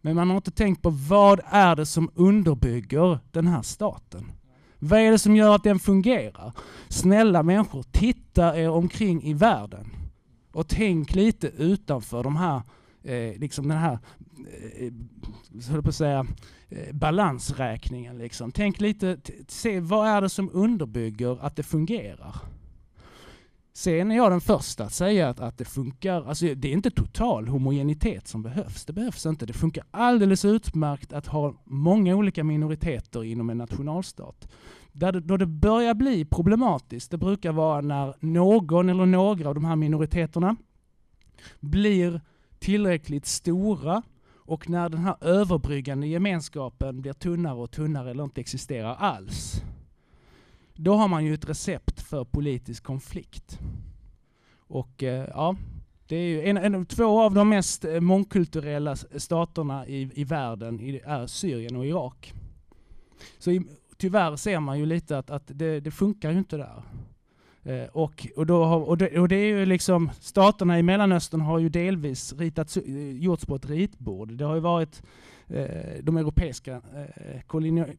Men 0.00 0.16
man 0.16 0.30
har 0.30 0.36
inte 0.36 0.50
tänkt 0.50 0.82
på 0.82 0.90
vad 0.90 1.40
är 1.50 1.76
det 1.76 1.86
som 1.86 2.10
underbygger 2.14 3.18
den 3.30 3.46
här 3.46 3.62
staten? 3.62 4.32
Vad 4.78 5.00
är 5.00 5.10
det 5.10 5.18
som 5.18 5.36
gör 5.36 5.54
att 5.54 5.64
den 5.64 5.78
fungerar? 5.78 6.52
Snälla 6.88 7.42
människor, 7.42 7.82
titta 7.82 8.58
er 8.58 8.70
omkring 8.70 9.22
i 9.22 9.34
världen. 9.34 10.05
Och 10.56 10.68
tänk 10.68 11.14
lite 11.14 11.48
utanför 11.48 12.22
de 12.22 12.36
här, 12.36 12.62
eh, 13.02 13.38
liksom 13.38 13.68
den 13.68 13.78
här, 13.78 13.98
eh, 14.78 15.82
på 15.82 15.88
att 15.88 15.94
säga, 15.94 16.26
eh, 16.68 16.92
balansräkningen. 16.92 18.18
Liksom. 18.18 18.52
Tänk 18.52 18.80
lite, 18.80 19.18
se 19.48 19.80
vad 19.80 20.08
är 20.08 20.20
det 20.20 20.28
som 20.28 20.50
underbygger 20.52 21.44
att 21.44 21.56
det 21.56 21.62
fungerar? 21.62 22.36
Sen 23.72 24.10
är 24.10 24.16
jag 24.16 24.32
den 24.32 24.40
första 24.40 24.84
att 24.84 24.92
säga 24.92 25.28
att, 25.28 25.40
att 25.40 25.58
det 25.58 25.64
funkar, 25.64 26.24
alltså 26.24 26.46
det 26.54 26.68
är 26.68 26.72
inte 26.72 26.90
total 26.90 27.48
homogenitet 27.48 28.28
som 28.28 28.42
behövs. 28.42 28.84
Det 28.84 28.92
behövs 28.92 29.26
inte. 29.26 29.46
Det 29.46 29.52
funkar 29.52 29.84
alldeles 29.90 30.44
utmärkt 30.44 31.12
att 31.12 31.26
ha 31.26 31.54
många 31.64 32.14
olika 32.14 32.44
minoriteter 32.44 33.24
inom 33.24 33.50
en 33.50 33.58
nationalstat. 33.58 34.48
Där 34.98 35.12
det, 35.12 35.20
då 35.20 35.36
det 35.36 35.46
börjar 35.46 35.94
bli 35.94 36.24
problematiskt, 36.24 37.10
det 37.10 37.16
brukar 37.16 37.52
vara 37.52 37.80
när 37.80 38.14
någon 38.20 38.88
eller 38.88 39.06
några 39.06 39.48
av 39.48 39.54
de 39.54 39.64
här 39.64 39.76
minoriteterna 39.76 40.56
blir 41.60 42.20
tillräckligt 42.58 43.26
stora 43.26 44.02
och 44.34 44.70
när 44.70 44.88
den 44.88 45.00
här 45.00 45.16
överbryggande 45.20 46.06
gemenskapen 46.06 47.00
blir 47.00 47.12
tunnare 47.12 47.54
och 47.54 47.70
tunnare 47.70 48.10
eller 48.10 48.24
inte 48.24 48.40
existerar 48.40 48.94
alls. 48.94 49.62
Då 50.74 50.94
har 50.94 51.08
man 51.08 51.24
ju 51.24 51.34
ett 51.34 51.48
recept 51.48 52.00
för 52.00 52.24
politisk 52.24 52.84
konflikt. 52.84 53.58
Och 54.58 55.02
eh, 55.02 55.28
ja, 55.28 55.56
det 56.06 56.16
är 56.16 56.28
ju 56.28 56.42
en, 56.42 56.56
en, 56.56 56.86
två 56.86 57.20
av 57.20 57.34
de 57.34 57.48
mest 57.48 57.84
eh, 57.84 58.00
mångkulturella 58.00 58.96
staterna 58.96 59.86
i, 59.86 60.10
i 60.14 60.24
världen 60.24 61.00
är 61.04 61.26
Syrien 61.26 61.76
och 61.76 61.86
Irak. 61.86 62.34
Så 63.38 63.50
i, 63.50 63.62
tyvärr 63.96 64.36
ser 64.36 64.60
man 64.60 64.78
ju 64.78 64.86
lite 64.86 65.18
att, 65.18 65.30
att 65.30 65.42
det, 65.46 65.80
det 65.80 65.90
funkar 65.90 66.30
ju 66.30 66.38
inte 66.38 66.56
där. 66.56 66.82
Eh, 67.66 67.88
och, 67.92 68.26
och, 68.36 68.46
då 68.46 68.64
har, 68.64 68.80
och, 68.80 68.98
det, 68.98 69.18
och 69.18 69.28
det 69.28 69.36
är 69.36 69.46
ju 69.46 69.66
liksom, 69.66 70.10
staterna 70.20 70.78
i 70.78 70.82
Mellanöstern 70.82 71.40
har 71.40 71.58
ju 71.58 71.68
delvis 71.68 72.32
ritats, 72.32 72.76
eh, 72.76 73.10
gjorts 73.10 73.46
på 73.46 73.54
ett 73.54 73.66
ritbord. 73.66 74.32
Det 74.32 74.44
har 74.44 74.54
ju 74.54 74.60
varit 74.60 75.02
eh, 75.46 76.02
de 76.02 76.16
europeiska 76.16 76.72
eh, 76.74 77.40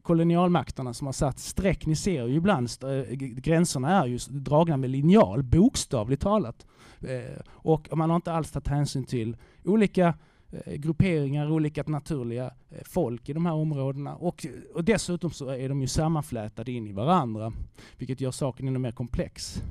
kolonialmakterna 0.02 0.94
som 0.94 1.06
har 1.06 1.12
satt 1.12 1.38
streck. 1.38 1.86
Ni 1.86 1.96
ser 1.96 2.26
ju 2.26 2.34
ibland, 2.34 2.68
eh, 2.82 3.14
gränserna 3.16 4.02
är 4.02 4.06
ju 4.06 4.18
dragna 4.28 4.76
med 4.76 4.90
linjal, 4.90 5.42
bokstavligt 5.42 6.22
talat. 6.22 6.66
Eh, 7.00 7.40
och 7.48 7.96
man 7.96 8.10
har 8.10 8.16
inte 8.16 8.32
alls 8.32 8.50
tagit 8.50 8.68
hänsyn 8.68 9.04
till 9.04 9.36
olika 9.64 10.14
Eh, 10.50 10.74
grupperingar, 10.74 11.50
olika 11.50 11.82
naturliga 11.86 12.50
eh, 12.70 12.78
folk 12.84 13.28
i 13.28 13.32
de 13.32 13.46
här 13.46 13.52
områdena. 13.52 14.16
Och, 14.16 14.46
och 14.74 14.84
dessutom 14.84 15.30
så 15.30 15.48
är 15.48 15.68
de 15.68 15.80
ju 15.80 15.86
sammanflätade 15.86 16.72
in 16.72 16.86
i 16.86 16.92
varandra, 16.92 17.52
vilket 17.96 18.20
gör 18.20 18.30
saken 18.30 18.68
ännu 18.68 18.78
mer 18.78 18.92
komplex. 18.92 19.62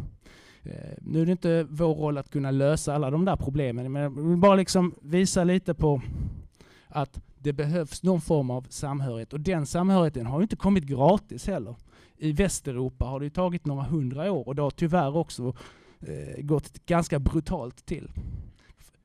Eh, 0.63 0.97
nu 1.01 1.21
är 1.21 1.25
det 1.25 1.31
inte 1.31 1.67
vår 1.69 1.95
roll 1.95 2.17
att 2.17 2.29
kunna 2.29 2.51
lösa 2.51 2.95
alla 2.95 3.11
de 3.11 3.25
där 3.25 3.35
problemen, 3.35 3.91
men 3.91 4.01
jag 4.01 4.09
vill 4.09 4.37
bara 4.37 4.55
liksom 4.55 4.95
visa 5.01 5.43
lite 5.43 5.73
på 5.73 6.01
att 6.87 7.21
det 7.39 7.53
behövs 7.53 8.03
någon 8.03 8.21
form 8.21 8.49
av 8.49 8.65
samhörighet. 8.69 9.33
Och 9.33 9.39
den 9.39 9.65
samhörigheten 9.65 10.25
har 10.25 10.39
ju 10.39 10.43
inte 10.43 10.55
kommit 10.55 10.83
gratis 10.83 11.47
heller. 11.47 11.75
I 12.17 12.31
Västeuropa 12.31 13.05
har 13.05 13.19
det 13.19 13.29
tagit 13.29 13.65
några 13.65 13.83
hundra 13.83 14.31
år 14.31 14.47
och 14.47 14.55
det 14.55 14.61
har 14.61 14.71
tyvärr 14.71 15.15
också 15.15 15.55
eh, 15.99 16.41
gått 16.43 16.85
ganska 16.85 17.19
brutalt 17.19 17.85
till 17.85 18.11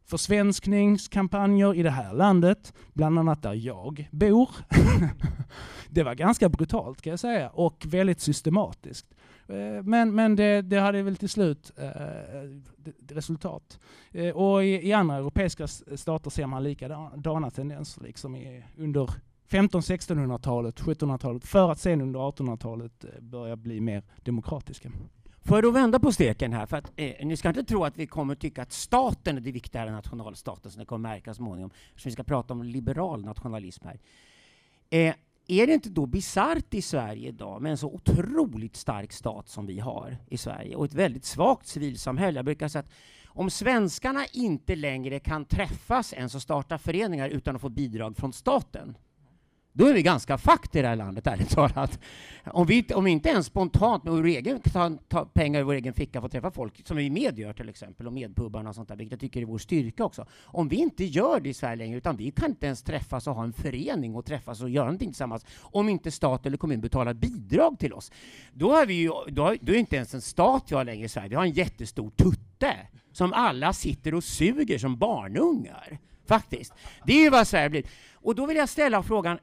försvenskningskampanjer 0.04 1.74
i 1.74 1.82
det 1.82 1.90
här 1.90 2.14
landet, 2.14 2.72
bland 2.92 3.18
annat 3.18 3.42
där 3.42 3.54
jag 3.54 4.08
bor. 4.10 4.50
det 5.88 6.02
var 6.02 6.14
ganska 6.14 6.48
brutalt 6.48 7.02
kan 7.02 7.10
jag 7.10 7.20
säga 7.20 7.50
och 7.50 7.86
väldigt 7.86 8.20
systematiskt. 8.20 9.06
Eh, 9.46 9.82
men, 9.82 10.14
men 10.14 10.36
det, 10.36 10.62
det 10.62 10.80
hade 10.80 11.02
väl 11.02 11.16
till 11.16 11.28
slut 11.28 11.72
eh, 11.76 13.14
resultat. 13.14 13.78
Eh, 14.10 14.30
och 14.30 14.64
i, 14.64 14.88
i, 14.88 14.92
andra 14.92 15.16
europeiska 15.16 15.66
stater 15.68 16.30
ser 16.30 16.46
man 16.46 16.62
likadana 16.62 17.50
tendenser 17.50 18.02
liksom 18.02 18.36
i, 18.36 18.64
under 18.76 19.10
1500-1600-talet, 19.50 20.80
1700-talet, 20.80 21.44
för 21.44 21.70
att 21.70 21.78
sen 21.78 22.00
under 22.00 22.20
1800-talet 22.20 23.04
eh, 23.04 23.20
börja 23.20 23.56
bli 23.56 23.80
mer 23.80 24.02
demokratiska. 24.22 24.90
Får 25.44 25.56
jag 25.56 25.64
då 25.64 25.70
vända 25.70 25.98
på 25.98 26.12
steken 26.12 26.52
här? 26.52 26.66
För 26.66 26.76
att, 26.76 26.92
eh, 26.96 27.26
ni 27.26 27.36
ska 27.36 27.48
inte 27.48 27.64
tro 27.64 27.84
att 27.84 27.96
vi 27.96 28.06
kommer 28.06 28.34
tycka 28.34 28.62
att 28.62 28.72
staten 28.72 29.36
är 29.36 29.40
det 29.40 29.52
viktigare 29.52 29.88
än 29.88 29.94
nationalstaten, 29.94 30.70
som 30.70 30.80
det 30.80 30.86
kommer 30.86 31.08
märka 31.08 31.34
småningom, 31.34 31.70
så 31.96 32.08
vi 32.08 32.10
ska 32.10 32.22
prata 32.22 32.54
om 32.54 32.62
liberal 32.62 33.24
nationalism 33.24 33.86
här. 33.86 34.00
Eh, 34.90 35.14
är 35.46 35.66
det 35.66 35.74
inte 35.74 35.90
då 35.90 36.06
bisarrt 36.06 36.74
i 36.74 36.82
Sverige 36.82 37.28
idag 37.28 37.62
med 37.62 37.70
en 37.70 37.78
så 37.78 37.88
otroligt 37.88 38.76
stark 38.76 39.12
stat 39.12 39.48
som 39.48 39.66
vi 39.66 39.78
har 39.78 40.16
i 40.28 40.38
Sverige 40.38 40.76
och 40.76 40.84
ett 40.84 40.94
väldigt 40.94 41.24
svagt 41.24 41.66
civilsamhälle? 41.66 42.38
Jag 42.38 42.44
brukar 42.44 42.68
säga 42.68 42.80
att 42.80 42.92
om 43.26 43.50
svenskarna 43.50 44.26
inte 44.32 44.76
längre 44.76 45.20
kan 45.20 45.44
träffas 45.44 46.12
ens 46.12 46.34
och 46.34 46.42
starta 46.42 46.78
föreningar 46.78 47.28
utan 47.28 47.56
att 47.56 47.62
få 47.62 47.68
bidrag 47.68 48.16
från 48.16 48.32
staten, 48.32 48.96
då 49.72 49.86
är 49.86 49.94
vi 49.94 50.02
ganska 50.02 50.38
fakt 50.38 50.76
i 50.76 50.82
det 50.82 50.88
här 50.88 50.96
landet, 50.96 51.26
ärligt 51.26 51.50
talat. 51.50 52.00
Om 52.44 52.66
vi, 52.66 52.86
om 52.94 53.04
vi 53.04 53.10
inte 53.10 53.28
ens 53.28 53.46
spontant 53.46 54.04
med 54.04 54.12
vår 54.12 54.24
egen, 54.24 54.60
ta, 54.60 54.90
ta 55.08 55.24
pengar 55.24 55.60
ur 55.60 55.64
vår 55.64 55.74
egen 55.74 55.94
ficka 55.94 56.20
får 56.20 56.28
träffa 56.28 56.50
folk, 56.50 56.86
som 56.86 56.96
vi 56.96 57.10
med 57.10 57.38
gör 57.38 57.52
till 57.52 57.68
exempel, 57.68 58.06
och 58.06 58.12
medpubbarna 58.12 58.68
och 58.68 58.74
sånt 58.74 58.88
där, 58.88 58.96
vilket 58.96 59.12
jag 59.12 59.20
tycker 59.20 59.40
är 59.40 59.44
vår 59.44 59.58
styrka 59.58 60.04
också. 60.04 60.26
Om 60.44 60.68
vi 60.68 60.76
inte 60.76 61.04
gör 61.04 61.40
det 61.40 61.48
i 61.48 61.54
Sverige 61.54 61.76
längre, 61.76 61.98
utan 61.98 62.16
vi 62.16 62.30
kan 62.30 62.50
inte 62.50 62.66
ens 62.66 62.82
träffas 62.82 63.26
och 63.26 63.34
ha 63.34 63.44
en 63.44 63.52
förening 63.52 64.14
och 64.14 64.24
träffas 64.24 64.62
och 64.62 64.70
göra 64.70 64.84
någonting 64.84 65.08
tillsammans, 65.08 65.46
om 65.60 65.88
inte 65.88 66.10
stat 66.10 66.46
eller 66.46 66.56
kommun 66.56 66.80
betalar 66.80 67.14
bidrag 67.14 67.78
till 67.78 67.92
oss, 67.92 68.12
då 68.52 68.76
är 68.76 68.86
vi 68.86 68.94
ju, 68.94 69.10
då, 69.28 69.54
då 69.60 69.72
är 69.72 69.76
inte 69.76 69.96
ens 69.96 70.14
en 70.14 70.22
stat 70.22 70.64
vi 70.68 70.74
har 70.74 70.84
längre 70.84 71.04
i 71.04 71.08
Sverige, 71.08 71.28
vi 71.28 71.34
har 71.34 71.44
en 71.44 71.50
jättestor 71.50 72.10
tutte, 72.10 72.76
som 73.12 73.32
alla 73.32 73.72
sitter 73.72 74.14
och 74.14 74.24
suger 74.24 74.78
som 74.78 74.98
barnungar. 74.98 75.98
Faktiskt. 76.26 76.72
Det 77.06 77.12
är 77.12 77.22
ju 77.22 77.30
vad 77.30 77.48
Sverige 77.48 77.70
blir. 77.70 77.84
Och 78.14 78.34
då 78.34 78.46
vill 78.46 78.56
jag 78.56 78.68
ställa 78.68 79.02
frågan, 79.02 79.38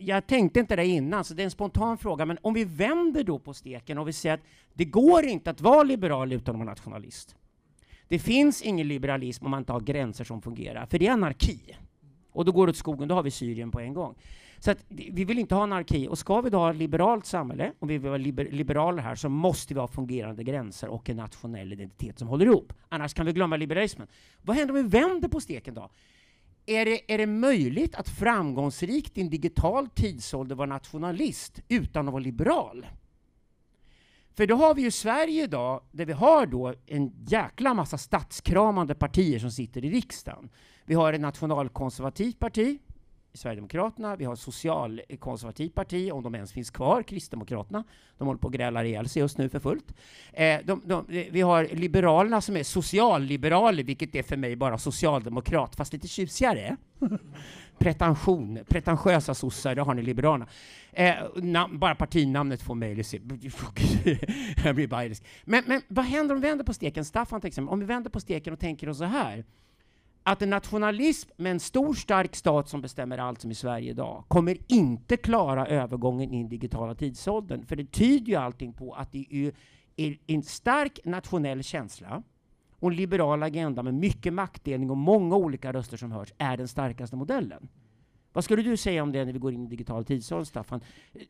jag 0.00 0.26
tänkte 0.26 0.60
inte 0.60 0.76
det 0.76 0.86
innan, 0.86 1.24
så 1.24 1.34
det 1.34 1.42
är 1.42 1.44
en 1.44 1.50
spontan 1.50 1.98
fråga, 1.98 2.26
men 2.26 2.38
om 2.42 2.54
vi 2.54 2.64
vänder 2.64 3.24
då 3.24 3.38
på 3.38 3.54
steken 3.54 3.98
och 3.98 4.08
vi 4.08 4.12
säger 4.12 4.34
att 4.34 4.44
det 4.74 4.84
går 4.84 5.24
inte 5.24 5.50
att 5.50 5.60
vara 5.60 5.82
liberal 5.82 6.32
utan 6.32 6.54
att 6.54 6.58
vara 6.58 6.70
nationalist. 6.70 7.36
Det 8.08 8.18
finns 8.18 8.62
ingen 8.62 8.88
liberalism 8.88 9.44
om 9.44 9.50
man 9.50 9.60
inte 9.60 9.72
har 9.72 9.80
gränser 9.80 10.24
som 10.24 10.42
fungerar, 10.42 10.86
för 10.86 10.98
det 10.98 11.06
är 11.06 11.12
anarki. 11.12 11.76
Och 12.32 12.44
då 12.44 12.52
går 12.52 12.66
det 12.66 12.70
åt 12.70 12.76
skogen, 12.76 13.08
då 13.08 13.14
har 13.14 13.22
vi 13.22 13.30
Syrien 13.30 13.70
på 13.70 13.80
en 13.80 13.94
gång. 13.94 14.14
Så 14.58 14.70
att, 14.70 14.84
vi 14.88 15.24
vill 15.24 15.38
inte 15.38 15.54
ha 15.54 15.62
anarki, 15.62 16.08
och 16.08 16.18
ska 16.18 16.40
vi 16.40 16.50
då 16.50 16.58
ha 16.58 16.70
ett 16.70 16.76
liberalt 16.76 17.26
samhälle, 17.26 17.72
om 17.78 17.88
vi 17.88 17.98
vill 17.98 18.08
vara 18.08 18.18
liber 18.18 18.44
liberaler 18.50 19.02
här, 19.02 19.14
så 19.14 19.28
måste 19.28 19.74
vi 19.74 19.80
ha 19.80 19.88
fungerande 19.88 20.44
gränser 20.44 20.88
och 20.88 21.10
en 21.10 21.16
nationell 21.16 21.72
identitet 21.72 22.18
som 22.18 22.28
håller 22.28 22.46
ihop. 22.46 22.72
Annars 22.88 23.14
kan 23.14 23.26
vi 23.26 23.32
glömma 23.32 23.56
liberalismen. 23.56 24.08
Vad 24.42 24.56
händer 24.56 24.74
om 24.74 24.82
vi 24.82 24.88
vänder 24.88 25.28
på 25.28 25.40
steken 25.40 25.74
då? 25.74 25.90
Är 26.66 26.84
det, 26.84 27.12
är 27.12 27.18
det 27.18 27.26
möjligt 27.26 27.94
att 27.94 28.08
framgångsrikt 28.08 29.18
i 29.18 29.20
en 29.20 29.30
digital 29.30 29.88
tidsålder 29.88 30.54
vara 30.54 30.68
nationalist 30.68 31.60
utan 31.68 32.08
att 32.08 32.12
vara 32.12 32.22
liberal? 32.22 32.86
För 34.34 34.46
då 34.46 34.56
har 34.56 34.74
vi 34.74 34.82
ju 34.82 34.90
Sverige 34.90 35.44
idag, 35.44 35.82
där 35.90 36.04
vi 36.04 36.12
har 36.12 36.46
då 36.46 36.74
en 36.86 37.12
jäkla 37.26 37.74
massa 37.74 37.98
statskramande 37.98 38.94
partier 38.94 39.38
som 39.38 39.50
sitter 39.50 39.84
i 39.84 39.90
riksdagen. 39.90 40.48
Vi 40.84 40.94
har 40.94 41.12
ett 41.12 41.20
nationalkonservativt 41.20 42.38
parti, 42.38 42.78
Sverigedemokraterna, 43.32 44.16
vi 44.16 44.24
har 44.24 44.32
ett 44.32 44.40
socialkonservativt 44.40 45.74
parti, 45.74 46.12
om 46.12 46.22
de 46.22 46.34
ens 46.34 46.52
finns 46.52 46.70
kvar, 46.70 47.02
Kristdemokraterna. 47.02 47.84
De 48.18 48.26
håller 48.26 48.38
på 48.38 48.48
att 48.48 48.54
gräla 48.54 48.84
ihjäl 48.84 49.08
sig 49.08 49.20
just 49.20 49.38
nu 49.38 49.48
för 49.48 49.60
fullt. 49.60 49.92
Eh, 50.32 50.60
de, 50.64 50.82
de, 50.84 51.06
eh, 51.08 51.26
vi 51.30 51.40
har 51.40 51.68
Liberalerna 51.72 52.40
som 52.40 52.56
är 52.56 52.62
socialliberaler, 52.62 53.84
vilket 53.84 54.14
är 54.14 54.22
för 54.22 54.36
mig 54.36 54.56
bara 54.56 54.78
socialdemokrat, 54.78 55.76
fast 55.76 55.92
lite 55.92 56.08
tjusigare. 56.08 56.76
Pretension, 57.78 58.58
pretentiösa 58.68 59.34
sossar, 59.34 59.74
det 59.74 59.82
har 59.82 59.94
ni 59.94 60.02
Liberalerna. 60.02 60.46
Eh, 60.92 61.14
nam, 61.36 61.78
bara 61.78 61.94
partinamnet 61.94 62.62
får 62.62 62.74
mig 62.74 62.90
Jag 64.64 64.74
blir. 64.74 65.16
Men, 65.44 65.64
men 65.66 65.82
vad 65.88 66.04
händer 66.04 66.34
om 66.34 66.40
vi 66.40 66.48
vänder 66.48 66.64
på 66.64 66.74
steken? 66.74 67.04
Staffan 67.04 67.40
till 67.40 67.48
exempel, 67.48 67.72
om 67.72 67.80
vi 67.80 67.86
vänder 67.86 68.10
på 68.10 68.20
steken 68.20 68.52
och 68.52 68.60
tänker 68.60 68.88
oss 68.88 68.98
så 68.98 69.04
här 69.04 69.44
att 70.22 70.42
en 70.42 70.50
nationalism 70.50 71.30
med 71.36 71.52
en 71.52 71.60
stor 71.60 71.94
stark 71.94 72.36
stat 72.36 72.68
som 72.68 72.80
bestämmer 72.80 73.18
allt 73.18 73.40
som 73.40 73.50
i 73.50 73.54
Sverige 73.54 73.90
idag 73.90 74.24
kommer 74.28 74.56
inte 74.66 75.16
klara 75.16 75.66
övergången 75.66 76.32
in 76.32 76.46
i 76.46 76.48
digitala 76.48 76.94
tidsåldern. 76.94 77.66
För 77.66 77.76
det 77.76 77.92
tyder 77.92 78.26
ju 78.26 78.34
allting 78.34 78.72
på 78.72 78.94
att 78.94 79.12
det 79.12 79.26
är, 79.30 79.52
en 80.26 80.42
stark 80.42 80.98
nationell 81.04 81.62
känsla 81.62 82.22
och 82.72 82.90
en 82.90 82.96
liberal 82.96 83.42
agenda 83.42 83.82
med 83.82 83.94
mycket 83.94 84.32
maktdelning 84.32 84.90
och 84.90 84.96
många 84.96 85.36
olika 85.36 85.72
röster 85.72 85.96
som 85.96 86.12
hörs 86.12 86.32
är 86.38 86.56
den 86.56 86.68
starkaste 86.68 87.16
modellen. 87.16 87.68
Vad 88.32 88.44
skulle 88.44 88.62
du 88.62 88.76
säga 88.76 89.02
om 89.02 89.12
det 89.12 89.24
när 89.24 89.32
vi 89.32 89.38
går 89.38 89.52
in 89.52 89.64
i 89.64 89.66
digital 89.66 90.04
tidsålder, 90.04 90.44
Staffan? 90.44 90.80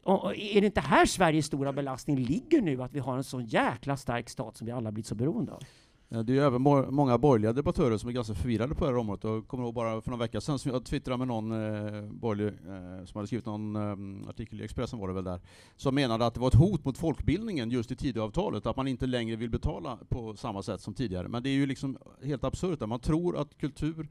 Och 0.03 0.36
är 0.36 0.61
det 0.61 0.66
inte 0.66 0.80
här 0.80 1.07
Sveriges 1.07 1.47
stora 1.47 1.72
belastning 1.72 2.16
ligger 2.16 2.61
nu, 2.61 2.82
att 2.82 2.93
vi 2.93 2.99
har 2.99 3.16
en 3.16 3.24
så 3.24 3.41
jäkla 3.41 3.97
stark 3.97 4.28
stat 4.28 4.57
som 4.57 4.66
vi 4.66 4.72
alla 4.72 4.93
blivit 4.93 5.07
så 5.07 5.14
beroende 5.14 5.53
av? 5.53 5.62
Eh, 6.11 6.20
det 6.20 6.32
är 6.32 6.34
ju 6.34 6.40
även 6.40 6.62
många 6.94 7.18
borgerliga 7.18 7.52
debattörer 7.52 7.98
som 7.98 8.08
är 8.08 8.12
ganska 8.12 8.34
förvirrade 8.34 8.74
på 8.74 8.84
det 8.84 8.90
här 8.90 8.98
området. 8.98 9.24
Jag 9.24 9.48
kommer 9.48 9.64
ihåg 9.64 9.74
bara 9.74 10.00
för 10.00 10.11
några 10.11 10.24
veckor 10.24 10.40
sedan 10.40 10.58
som 10.58 10.72
jag 10.72 10.84
twittrade 10.84 11.18
med 11.18 11.28
någon 11.28 11.52
eh, 11.52 12.02
borgerlig 12.02 12.46
eh, 12.46 13.04
som 13.04 13.18
hade 13.18 13.26
skrivit 13.26 13.46
någon 13.46 13.76
eh, 13.76 14.28
artikel 14.28 14.61
i 14.61 14.64
Expressen 14.64 14.98
var 14.98 15.08
det 15.08 15.14
väl 15.14 15.24
där, 15.24 15.40
som 15.76 15.94
menade 15.94 16.26
att 16.26 16.34
det 16.34 16.40
var 16.40 16.48
ett 16.48 16.54
hot 16.54 16.84
mot 16.84 16.98
folkbildningen 16.98 17.70
just 17.70 17.90
i 17.90 17.96
Tidöavtalet, 17.96 18.66
att 18.66 18.76
man 18.76 18.88
inte 18.88 19.06
längre 19.06 19.36
vill 19.36 19.50
betala 19.50 19.98
på 20.08 20.36
samma 20.36 20.62
sätt 20.62 20.80
som 20.80 20.94
tidigare. 20.94 21.28
Men 21.28 21.42
det 21.42 21.48
är 21.48 21.54
ju 21.54 21.66
liksom 21.66 21.98
helt 22.22 22.44
absurt, 22.44 22.80
man 22.80 23.00
tror 23.00 23.36
att 23.36 23.58
kultur 23.58 24.08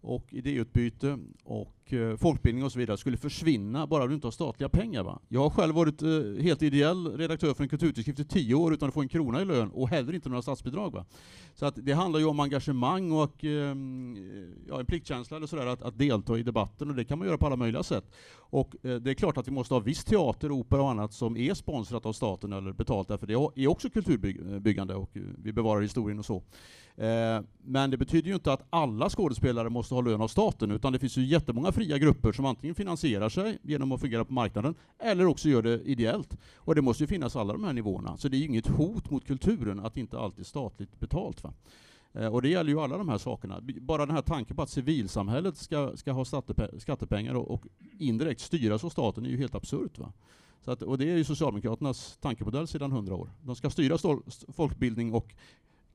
och 0.00 0.26
idéutbyte 0.30 1.18
och 1.44 1.92
eh, 1.92 2.16
folkbildning 2.16 2.64
och 2.64 2.72
så 2.72 2.78
vidare 2.78 2.96
skulle 2.96 3.16
försvinna 3.16 3.86
bara 3.86 4.06
du 4.06 4.14
inte 4.14 4.26
har 4.26 4.32
statliga 4.32 4.68
pengar. 4.68 5.02
Va? 5.02 5.18
Jag 5.28 5.40
har 5.40 5.50
själv 5.50 5.74
varit 5.74 6.02
eh, 6.02 6.42
helt 6.42 6.62
ideell 6.62 7.16
redaktör 7.16 7.54
för 7.54 7.62
en 7.62 7.68
kulturtidskrift 7.68 8.18
i 8.20 8.24
tio 8.24 8.54
år 8.54 8.74
utan 8.74 8.88
att 8.88 8.94
få 8.94 9.00
en 9.00 9.08
krona 9.08 9.42
i 9.42 9.44
lön 9.44 9.70
och 9.70 9.88
heller 9.88 10.14
inte 10.14 10.28
några 10.28 10.42
statsbidrag. 10.42 10.92
Va? 10.92 11.04
Så 11.54 11.66
att 11.66 11.74
det 11.76 11.92
handlar 11.92 12.20
ju 12.20 12.26
om 12.26 12.40
engagemang 12.40 13.12
och 13.12 13.44
eh, 13.44 13.76
ja, 14.68 14.80
en 14.80 14.86
pliktkänsla 14.86 15.36
eller 15.36 15.46
sådär, 15.46 15.66
att, 15.66 15.82
att, 15.82 15.98
delta 15.98 16.38
i 16.38 16.42
debatten 16.42 16.90
och 16.90 16.96
det 16.96 17.04
kan 17.04 17.18
man 17.18 17.26
göra 17.26 17.38
på 17.38 17.46
alla 17.46 17.56
möjliga 17.56 17.82
sätt. 17.82 18.04
Och 18.50 18.76
eh, 18.82 18.96
det 18.96 19.10
är 19.10 19.14
klart 19.14 19.36
att 19.36 19.48
vi 19.48 19.52
måste 19.52 19.74
ha 19.74 19.80
viss 19.80 20.04
teater, 20.04 20.52
opera 20.52 20.82
och 20.82 20.90
annat 20.90 21.12
som 21.12 21.36
är 21.36 21.54
sponsrat 21.54 22.06
av 22.06 22.12
staten 22.12 22.52
eller 22.52 22.72
betalt 22.72 23.08
därför 23.08 23.26
det 23.26 23.32
är 23.62 23.68
också 23.68 23.90
kulturbyggande 23.90 24.94
och 24.94 25.16
eh, 25.16 25.22
vi 25.38 25.52
bevarar 25.52 25.80
historien 25.80 26.18
och 26.18 26.24
så. 26.24 26.42
Eh, 26.96 27.40
men 27.62 27.90
det 27.90 27.96
betyder 27.96 28.28
ju 28.28 28.34
inte 28.34 28.52
att 28.52 28.66
alla 28.70 29.10
skådespelare 29.10 29.70
måste 29.70 29.94
ha 29.94 30.02
lön 30.02 30.20
av 30.20 30.28
staten, 30.28 30.70
utan 30.70 30.92
det 30.92 30.98
finns 30.98 31.16
ju 31.16 31.24
jättemånga 31.24 31.72
fria 31.72 31.98
grupper 31.98 32.32
som 32.32 32.44
antingen 32.44 32.74
finansierar 32.74 33.28
sig 33.28 33.58
genom 33.62 33.92
att 33.92 34.00
fungera 34.00 34.24
på 34.24 34.32
marknaden, 34.32 34.74
eller 34.98 35.26
också 35.26 35.48
gör 35.48 35.62
det 35.62 35.80
ideellt. 35.82 36.36
Och 36.56 36.74
det 36.74 36.82
måste 36.82 37.02
ju 37.02 37.06
finnas 37.06 37.36
alla 37.36 37.52
de 37.52 37.64
här 37.64 37.72
nivåerna. 37.72 38.16
Så 38.16 38.28
det 38.28 38.36
är 38.36 38.38
ju 38.38 38.46
inget 38.46 38.66
hot 38.66 39.10
mot 39.10 39.26
kulturen 39.26 39.80
att 39.80 39.96
inte 39.96 40.18
allt 40.18 40.38
är 40.38 40.44
statligt 40.44 41.00
betalt. 41.00 41.44
Va? 41.44 41.52
Eh, 42.12 42.26
och 42.26 42.42
det 42.42 42.48
gäller 42.48 42.70
ju 42.70 42.80
alla 42.80 42.98
de 42.98 43.08
här 43.08 43.18
sakerna. 43.18 43.60
Bara 43.80 44.06
den 44.06 44.14
här 44.14 44.22
tanken 44.22 44.56
på 44.56 44.62
att 44.62 44.70
civilsamhället 44.70 45.56
ska, 45.56 45.96
ska 45.96 46.12
ha 46.12 46.24
skattepengar 46.78 47.34
och, 47.34 47.50
och 47.50 47.66
indirekt 47.98 48.40
styras 48.40 48.84
av 48.84 48.88
staten 48.88 49.26
är 49.26 49.30
ju 49.30 49.36
helt 49.36 49.54
absurt. 49.54 49.98
Va? 49.98 50.12
Så 50.64 50.70
att, 50.70 50.82
och 50.82 50.98
det 50.98 51.10
är 51.10 51.16
ju 51.16 51.24
Socialdemokraternas 51.24 52.16
tankemodell 52.20 52.66
sedan 52.66 52.92
hundra 52.92 53.14
år. 53.14 53.30
De 53.42 53.56
ska 53.56 53.70
styra 53.70 53.98
folkbildning 54.48 55.14
och 55.14 55.34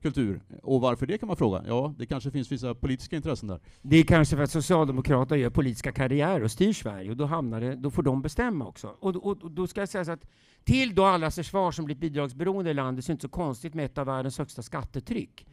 kultur. 0.02 0.40
Och 0.62 0.80
varför 0.80 1.06
det 1.06 1.18
kan 1.18 1.26
man 1.26 1.36
fråga. 1.36 1.64
Ja, 1.66 1.94
det 1.98 2.06
kanske 2.06 2.30
finns 2.30 2.52
vissa 2.52 2.74
politiska 2.74 3.16
intressen 3.16 3.48
där. 3.48 3.60
Det 3.82 3.96
är 3.96 4.04
kanske 4.04 4.36
för 4.36 4.42
att 4.42 4.50
Socialdemokraterna 4.50 5.36
gör 5.36 5.50
politiska 5.50 5.92
karriärer 5.92 6.44
och 6.44 6.50
styr 6.50 6.72
Sverige, 6.72 7.10
och 7.10 7.16
då, 7.16 7.24
hamnar 7.24 7.60
det, 7.60 7.76
då 7.76 7.90
får 7.90 8.02
de 8.02 8.22
bestämma 8.22 8.66
också. 8.66 8.94
Och, 9.00 9.16
och, 9.16 9.42
och 9.42 9.50
då 9.50 9.66
ska 9.66 9.80
jag 9.80 9.88
säga 9.88 10.04
så 10.04 10.12
att 10.12 10.26
till 10.64 10.94
då 10.94 11.04
allas 11.04 11.34
försvar 11.34 11.72
som 11.72 11.84
blir 11.84 11.96
bidragsberoende 11.96 12.70
i 12.70 12.74
landet 12.74 13.04
så 13.04 13.08
är 13.08 13.12
det 13.12 13.14
inte 13.14 13.22
så 13.22 13.28
konstigt 13.28 13.74
med 13.74 13.84
ett 13.84 13.98
av 13.98 14.06
världens 14.06 14.38
högsta 14.38 14.62
skattetryck. 14.62 15.46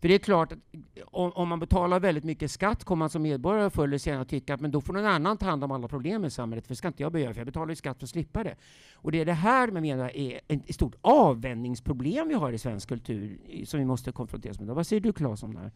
För 0.00 0.08
det 0.08 0.14
är 0.14 0.18
klart 0.18 0.52
att 0.52 0.58
om, 1.04 1.32
om, 1.32 1.48
man 1.48 1.60
betalar 1.60 2.00
väldigt 2.00 2.24
mycket 2.24 2.50
skatt 2.50 2.84
kommer 2.84 2.98
man 2.98 3.10
som 3.10 3.22
medborgare 3.22 3.70
förr 3.70 3.84
eller 3.84 3.98
senare 3.98 4.22
att 4.22 4.28
tycka 4.28 4.54
att 4.54 4.60
men 4.60 4.70
då 4.70 4.80
får 4.80 4.92
någon 4.92 5.06
annan 5.06 5.36
ta 5.36 5.46
hand 5.46 5.64
om 5.64 5.70
alla 5.70 5.88
problem 5.88 6.24
i 6.24 6.30
samhället, 6.30 6.66
för 6.66 6.72
det 6.72 6.76
ska 6.76 6.88
inte 6.88 7.02
jag 7.02 7.12
behöva, 7.12 7.34
för 7.34 7.40
jag 7.40 7.46
betalar 7.46 7.68
ju 7.68 7.76
skatt 7.76 7.98
för 7.98 8.06
att 8.06 8.10
slippa 8.10 8.44
det. 8.44 8.56
Och 8.94 9.12
det 9.12 9.20
är 9.20 9.24
det 9.24 9.32
här 9.32 9.70
man 9.70 9.82
menar 9.82 10.16
är 10.16 10.40
ett 10.48 10.74
stort 10.74 10.94
avvändningsproblem 11.00 12.28
vi 12.28 12.34
har 12.34 12.52
i 12.52 12.58
svensk 12.58 12.88
kultur, 12.88 13.38
som 13.64 13.80
vi 13.80 13.86
måste 13.86 14.12
konfronteras 14.12 14.60
med. 14.60 14.74
Vad 14.74 14.86
säger 14.86 15.00
du 15.00 15.12
Claes 15.12 15.42
om 15.42 15.54
det 15.54 15.60
här? 15.60 15.72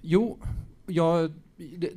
Jo, 0.00 0.38
jag... 0.86 1.32
Det, 1.56 1.90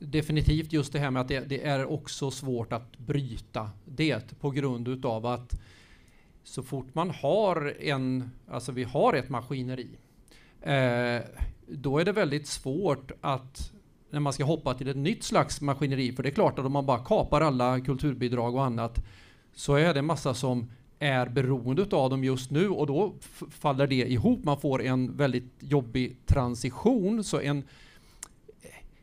definitivt 0.00 0.72
just 0.72 0.92
det 0.92 0.98
här 0.98 1.10
med 1.10 1.22
att 1.22 1.28
det, 1.28 1.40
det, 1.40 1.66
är 1.66 1.86
också 1.86 2.30
svårt 2.30 2.72
att 2.72 2.98
bryta 2.98 3.70
det 3.84 4.40
på 4.40 4.50
grund 4.50 4.88
utav 4.88 5.26
att 5.26 5.60
så 6.42 6.62
fort 6.62 6.94
man 6.94 7.10
har 7.10 7.74
en, 7.80 8.30
alltså 8.48 8.72
vi 8.72 8.84
har 8.84 9.14
ett 9.14 9.28
maskineri, 9.28 9.88
eh, 10.60 11.20
då 11.66 11.98
är 11.98 12.04
det 12.04 12.12
väldigt 12.12 12.46
svårt 12.46 13.12
att 13.20 13.72
när 14.10 14.20
man 14.20 14.32
ska 14.32 14.44
hoppa 14.44 14.74
till 14.74 14.88
ett 14.88 14.96
nytt 14.96 15.24
slags 15.24 15.60
maskineri, 15.60 16.12
för 16.12 16.22
det 16.22 16.28
är 16.28 16.34
klart 16.34 16.58
att 16.58 16.66
om 16.66 16.72
man 16.72 16.86
bara 16.86 17.04
kapar 17.04 17.40
alla 17.40 17.80
kulturbidrag 17.80 18.54
och 18.54 18.64
annat, 18.64 19.04
så 19.54 19.74
är 19.74 19.94
det 19.94 20.02
massa 20.02 20.34
som 20.34 20.70
är 20.98 21.28
beroende 21.28 21.96
av 21.96 22.10
dem 22.10 22.24
just 22.24 22.50
nu 22.50 22.68
och 22.68 22.86
då 22.86 23.14
faller 23.50 23.86
det 23.86 24.10
ihop. 24.10 24.44
Man 24.44 24.60
får 24.60 24.82
en 24.82 25.16
väldigt 25.16 25.52
jobbig 25.58 26.16
transition. 26.26 27.24
Så 27.24 27.40
en, 27.40 27.64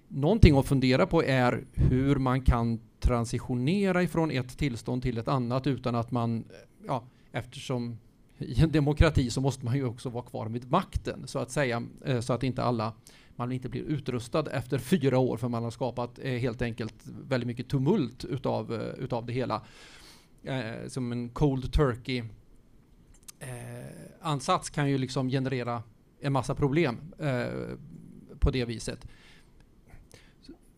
någonting 0.07 0.57
att 0.57 0.65
fundera 0.65 1.07
på 1.07 1.23
är 1.23 1.65
hur 1.73 2.15
man 2.15 2.41
kan 2.41 2.79
transitionera 2.99 4.03
ifrån 4.03 4.31
ett 4.31 4.57
tillstånd 4.57 5.01
till 5.01 5.17
ett 5.17 5.27
annat 5.27 5.67
utan 5.67 5.95
att 5.95 6.11
man 6.11 6.43
ja, 6.87 7.03
eftersom 7.37 7.97
i 8.37 8.61
en 8.61 8.71
demokrati 8.71 9.29
så 9.29 9.41
måste 9.41 9.65
man 9.65 9.75
ju 9.75 9.85
också 9.85 10.09
vara 10.09 10.23
kvar 10.23 10.45
vid 10.47 10.71
makten 10.71 11.27
så 11.27 11.39
att 11.39 11.51
säga 11.51 11.83
eh, 12.05 12.19
så 12.19 12.33
att 12.33 12.43
inte 12.43 12.63
alla 12.63 12.93
man 13.35 13.51
inte 13.51 13.69
blir 13.69 13.81
utrustad 13.81 14.51
efter 14.51 14.77
fyra 14.77 15.19
år 15.19 15.37
för 15.37 15.47
man 15.47 15.63
har 15.63 15.71
skapat 15.71 16.19
eh, 16.19 16.31
helt 16.31 16.61
enkelt 16.61 16.95
väldigt 17.03 17.47
mycket 17.47 17.67
tumult 17.67 18.25
utav, 18.25 18.73
eh, 18.73 19.03
utav 19.03 19.25
det 19.25 19.33
hela. 19.33 19.61
som 20.87 21.11
en 21.11 21.29
cold 21.29 21.73
turkey 21.73 22.23
ansats 24.21 24.69
kan 24.69 24.89
ju 24.89 24.97
liksom 24.97 25.29
generera 25.29 25.83
en 26.19 26.33
massa 26.33 26.55
problem 26.55 27.13
på 28.39 28.51
det 28.51 28.65
viset. 28.65 29.07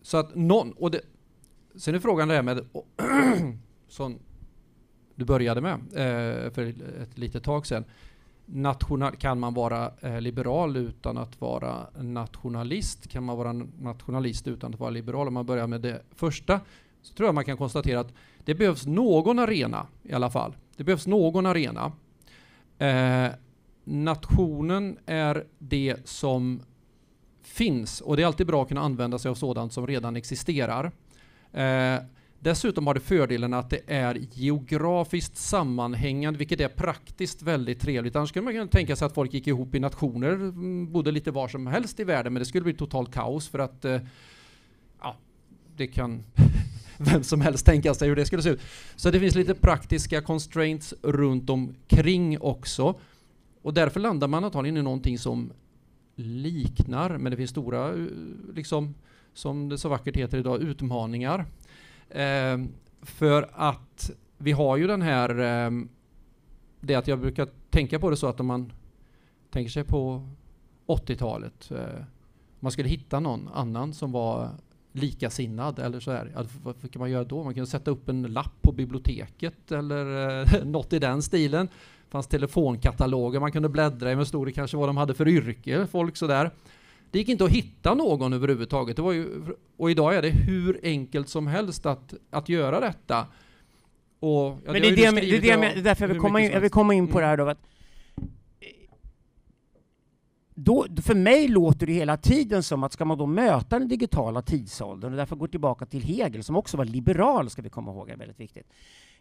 Så 0.02 0.16
att 0.16 0.34
någon, 0.34 0.72
och 0.72 0.90
det, 0.90 1.00
sen 1.74 1.94
är 1.94 1.98
frågan 1.98 2.28
det 2.28 2.34
här 2.34 2.42
med 2.42 2.66
sån 3.88 4.18
du 5.20 5.26
började 5.26 5.60
med 5.60 5.72
eh, 5.72 6.50
för 6.52 6.66
ett 7.02 7.18
litet 7.18 7.44
tag 7.44 7.66
sedan. 7.66 7.84
National, 8.46 9.16
kan 9.16 9.40
man 9.40 9.54
vara 9.54 9.90
eh, 10.00 10.20
liberal 10.20 10.76
utan 10.76 11.18
att 11.18 11.40
vara 11.40 11.86
nationalist? 11.98 13.08
Kan 13.08 13.24
man 13.24 13.36
vara 13.36 13.52
nationalist 13.80 14.48
utan 14.48 14.74
att 14.74 14.80
vara 14.80 14.90
liberal? 14.90 15.28
Om 15.28 15.34
man 15.34 15.46
börjar 15.46 15.66
med 15.66 15.80
det 15.80 16.02
första 16.14 16.60
så 17.02 17.14
tror 17.14 17.26
jag 17.26 17.34
man 17.34 17.44
kan 17.44 17.56
konstatera 17.56 18.00
att 18.00 18.12
det 18.44 18.54
behövs 18.54 18.86
någon 18.86 19.38
arena 19.38 19.86
i 20.02 20.12
alla 20.12 20.30
fall. 20.30 20.56
Det 20.76 20.84
behövs 20.84 21.06
någon 21.06 21.46
arena. 21.46 21.92
Eh, 22.78 23.28
nationen 23.84 24.98
är 25.06 25.44
det 25.58 25.96
som 26.08 26.60
finns 27.42 28.00
och 28.00 28.16
det 28.16 28.22
är 28.22 28.26
alltid 28.26 28.46
bra 28.46 28.62
att 28.62 28.68
kunna 28.68 28.80
använda 28.80 29.18
sig 29.18 29.28
av 29.28 29.34
sådant 29.34 29.72
som 29.72 29.86
redan 29.86 30.16
existerar. 30.16 30.92
Eh, 31.52 31.96
dessutom 32.40 32.86
har 32.86 32.94
det 32.94 33.00
fördelen 33.00 33.54
att 33.54 33.70
det 33.70 33.80
är 33.86 34.18
geografiskt 34.32 35.36
sammanhängande, 35.36 36.38
vilket 36.38 36.60
är 36.60 36.68
praktiskt 36.68 37.42
väldigt 37.42 37.80
trevligt. 37.80 38.16
Annars 38.16 38.28
skulle 38.28 38.44
man 38.44 38.52
kunna 38.52 38.66
tänka 38.66 38.96
sig 38.96 39.06
att 39.06 39.14
folk 39.14 39.34
gick 39.34 39.46
ihop 39.46 39.74
i 39.74 39.80
nationer, 39.80 40.32
mm, 40.32 40.92
bodde 40.92 41.10
lite 41.10 41.30
var 41.30 41.48
som 41.48 41.66
helst 41.66 42.00
i 42.00 42.04
världen, 42.04 42.32
men 42.32 42.40
det 42.40 42.46
skulle 42.46 42.64
bli 42.64 42.74
totalt 42.74 43.12
kaos 43.12 43.48
för 43.48 43.58
att 43.58 43.84
eh, 43.84 44.00
ja, 45.00 45.16
det 45.76 45.86
kan 45.86 46.22
vem 46.98 47.22
som 47.22 47.40
helst 47.40 47.66
tänka 47.66 47.94
sig 47.94 48.08
hur 48.08 48.16
det 48.16 48.26
skulle 48.26 48.42
se 48.42 48.50
ut. 48.50 48.60
Så 48.96 49.10
det 49.10 49.20
finns 49.20 49.34
lite 49.34 49.54
praktiska 49.54 50.22
constraints 50.22 50.94
runt 51.02 51.50
omkring 51.50 52.40
också. 52.40 53.00
Och 53.62 53.74
därför 53.74 54.00
landar 54.00 54.28
man 54.28 54.44
antagligen 54.44 54.76
i 54.76 54.82
någonting 54.82 55.18
som 55.18 55.52
liknar, 56.16 57.18
men 57.18 57.30
det 57.30 57.36
finns 57.36 57.50
stora, 57.50 57.88
eh, 57.88 58.06
liksom, 58.54 58.94
som 59.34 59.68
det 59.68 59.78
så 59.78 59.88
vackert 59.88 60.16
heter 60.16 60.38
idag, 60.38 60.62
utmaningar. 60.62 61.46
Eh, 62.10 62.58
för 63.02 63.50
att 63.52 64.10
vi 64.38 64.52
har 64.52 64.76
ju 64.76 64.86
den 64.86 65.02
här, 65.02 65.38
eh, 65.38 65.70
det 66.80 66.94
att 66.94 67.08
jag 67.08 67.20
brukar 67.20 67.48
tänka 67.70 67.98
på 67.98 68.10
det 68.10 68.16
så 68.16 68.26
att 68.26 68.40
om 68.40 68.46
man 68.46 68.72
tänker 69.50 69.70
sig 69.70 69.84
på 69.84 70.28
80-talet, 70.86 71.70
eh, 71.70 72.04
man 72.60 72.72
skulle 72.72 72.88
hitta 72.88 73.20
någon 73.20 73.48
annan 73.54 73.94
som 73.94 74.12
var 74.12 74.50
likasinnad 74.92 75.78
eller 75.78 76.00
så 76.00 76.10
här. 76.10 76.32
vad, 76.62 76.74
vad 76.80 76.92
kan 76.92 77.00
man 77.00 77.10
göra 77.10 77.24
då? 77.24 77.44
Man 77.44 77.54
kunde 77.54 77.70
sätta 77.70 77.90
upp 77.90 78.08
en 78.08 78.22
lapp 78.22 78.62
på 78.62 78.72
biblioteket 78.72 79.72
eller 79.72 80.40
eh, 80.40 80.64
något 80.64 80.92
i 80.92 80.98
den 80.98 81.22
stilen. 81.22 81.66
Det 81.66 82.10
fanns 82.10 82.26
telefonkataloger 82.26 83.40
man 83.40 83.52
kunde 83.52 83.68
bläddra 83.68 84.12
i 84.12 84.16
med 84.16 84.26
stod 84.26 84.46
det 84.46 84.52
kanske 84.52 84.76
vad 84.76 84.88
de 84.88 84.96
hade 84.96 85.14
för 85.14 85.28
yrke, 85.28 85.86
folk 85.86 86.16
sådär. 86.16 86.50
Det 87.10 87.18
gick 87.18 87.28
inte 87.28 87.44
att 87.44 87.50
hitta 87.50 87.94
någon 87.94 88.32
överhuvudtaget. 88.32 88.96
Det 88.96 89.02
var 89.02 89.12
ju, 89.12 89.42
och 89.76 89.90
idag 89.90 90.14
är 90.14 90.22
det 90.22 90.30
hur 90.30 90.80
enkelt 90.82 91.28
som 91.28 91.46
helst 91.46 91.86
att, 91.86 92.14
att 92.30 92.48
göra 92.48 92.80
detta. 92.80 93.26
Och, 94.20 94.58
ja, 94.64 94.72
Men 94.72 94.72
det, 94.72 94.80
det, 94.80 95.04
är 95.04 95.12
det, 95.12 95.20
det, 95.20 95.38
det, 95.38 95.72
det 95.74 95.82
därför 95.82 96.04
jag 96.04 96.08
vill, 96.08 96.20
komma 96.20 96.40
in, 96.40 96.50
jag 96.50 96.60
vill 96.60 96.70
komma 96.70 96.94
in 96.94 97.06
på 97.06 97.18
mm. 97.18 97.22
det 97.22 97.26
här 97.26 97.36
då. 97.36 97.48
Att 97.48 97.66
då, 100.54 100.86
för 101.02 101.14
mig 101.14 101.48
låter 101.48 101.86
det 101.86 101.92
hela 101.92 102.16
tiden 102.16 102.62
som 102.62 102.82
att 102.82 102.92
ska 102.92 103.04
man 103.04 103.18
då 103.18 103.26
möta 103.26 103.78
den 103.78 103.88
digitala 103.88 104.42
tidsåldern, 104.42 105.12
och 105.12 105.16
därför 105.16 105.36
går 105.36 105.48
tillbaka 105.48 105.86
till 105.86 106.02
Hegel, 106.02 106.44
som 106.44 106.56
också 106.56 106.76
var 106.76 106.84
liberal, 106.84 107.50
ska 107.50 107.62
vi 107.62 107.70
komma 107.70 107.90
ihåg, 107.90 108.10
är 108.10 108.16
väldigt 108.16 108.40
viktigt. 108.40 108.66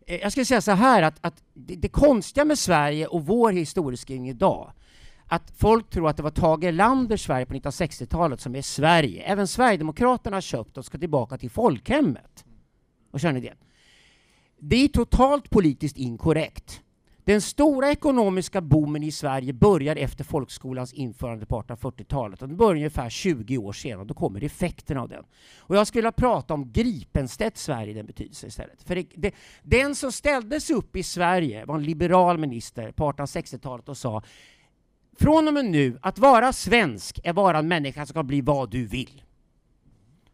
Eh, 0.06 0.22
jag 0.22 0.32
skulle 0.32 0.46
säga 0.46 0.62
så 0.62 0.72
här, 0.72 1.02
att, 1.02 1.18
att 1.22 1.44
det, 1.54 1.76
det 1.76 1.88
konstiga 1.88 2.46
med 2.46 2.60
Sverige 2.60 3.08
och 3.08 3.26
vår 3.26 3.52
historieskrivning 3.52 4.30
idag, 4.30 4.72
att 5.32 5.52
folk 5.58 5.90
tror 5.90 6.10
att 6.10 6.18
det 6.18 6.24
var 6.24 6.32
Tage 6.32 6.64
Erlanders 6.64 7.26
Sverige 7.26 7.46
på 7.46 7.54
1960-talet 7.54 8.42
som 8.42 8.56
är 8.56 8.62
Sverige. 8.62 9.24
Även 9.24 9.48
Sverigedemokraterna 9.48 10.36
har 10.36 10.42
köpt 10.42 10.78
och 10.78 10.86
ska 10.86 10.98
tillbaka 10.98 11.38
till 11.38 11.50
folkhemmet. 11.50 12.46
Och 13.12 13.20
känner 13.20 13.42
det? 13.42 13.54
Det 14.60 14.76
är 14.76 14.88
totalt 14.88 15.50
politiskt 15.50 15.98
inkorrekt. 15.98 16.82
Den 17.24 17.42
stora 17.42 17.92
ekonomiska 17.92 18.62
boomen 18.62 19.04
i 19.04 19.12
Sverige 19.12 19.54
börjar 19.54 19.96
efter 19.96 20.24
folkskolans 20.24 20.94
införande 20.94 21.46
på 21.46 21.62
1840-talet. 21.62 22.40
Den 22.40 22.58
börjar 22.58 22.76
ungefär 22.76 23.10
20 23.10 23.58
år 23.58 23.74
senare. 23.74 24.06
Då 24.06 24.14
kommer 24.14 24.44
effekterna 24.44 25.02
av 25.02 25.10
den. 25.10 25.24
Och 25.58 25.76
jag 25.76 25.88
skulle 25.88 26.02
vilja 26.02 26.12
prata 26.12 26.54
om 26.54 26.72
Gripenstedts 26.72 27.64
Sverige 27.64 27.92
i 27.92 27.94
den 27.94 28.06
betydelsen 28.06 28.48
istället. 28.48 28.84
För 28.84 28.96
det, 28.96 29.08
det, 29.16 29.34
den 29.64 29.96
som 29.96 30.12
ställdes 30.12 30.70
upp 30.70 30.96
i 30.96 31.04
Sverige 31.04 31.66
var 31.66 31.76
en 31.76 31.84
liberal 31.84 32.38
minister 32.38 32.92
på 32.92 33.12
1860-talet 33.12 33.90
och 33.90 33.98
sa 33.98 34.24
från 35.20 35.48
och 35.48 35.54
med 35.54 35.66
nu, 35.66 35.98
att 36.02 36.20
vara 36.20 36.54
svensk 36.54 37.20
är 37.24 37.34
vara 37.34 37.58
en 37.58 37.68
människa 37.68 38.06
som 38.06 38.14
kan 38.14 38.28
bli 38.28 38.42
vad 38.42 38.72
du 38.72 38.86
vill. 38.86 39.24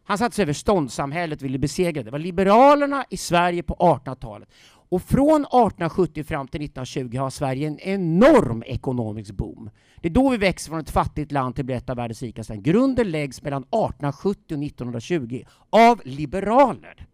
Han 0.04 0.18
satte 0.18 0.36
sig 0.36 0.42
över 0.42 0.52
ståndssamhället, 0.52 1.42
ville 1.42 1.58
besegra 1.58 1.92
det. 1.92 2.02
Det 2.02 2.10
var 2.10 2.18
liberalerna 2.18 3.04
i 3.10 3.16
Sverige 3.16 3.62
på 3.62 3.74
1800-talet. 3.74 4.48
Och 4.88 5.02
från 5.02 5.40
1870 5.40 6.24
fram 6.24 6.48
till 6.48 6.62
1920 6.62 7.18
har 7.18 7.30
Sverige 7.30 7.68
en 7.68 7.80
enorm 7.80 8.62
ekonomisk 8.66 9.30
boom. 9.30 9.70
Det 10.00 10.08
är 10.08 10.12
då 10.12 10.28
vi 10.28 10.36
växer 10.36 10.70
från 10.70 10.80
ett 10.80 10.90
fattigt 10.90 11.32
land 11.32 11.54
till 11.54 11.62
att 11.62 11.66
bli 11.66 11.74
ett 11.74 11.90
av 11.90 11.96
världens 11.96 12.22
rikaste. 12.22 12.56
Grunden 12.56 13.10
läggs 13.10 13.42
mellan 13.42 13.62
1870 13.62 14.54
och 14.56 14.64
1920 14.64 15.44
av 15.70 16.00
liberaler. 16.04 17.06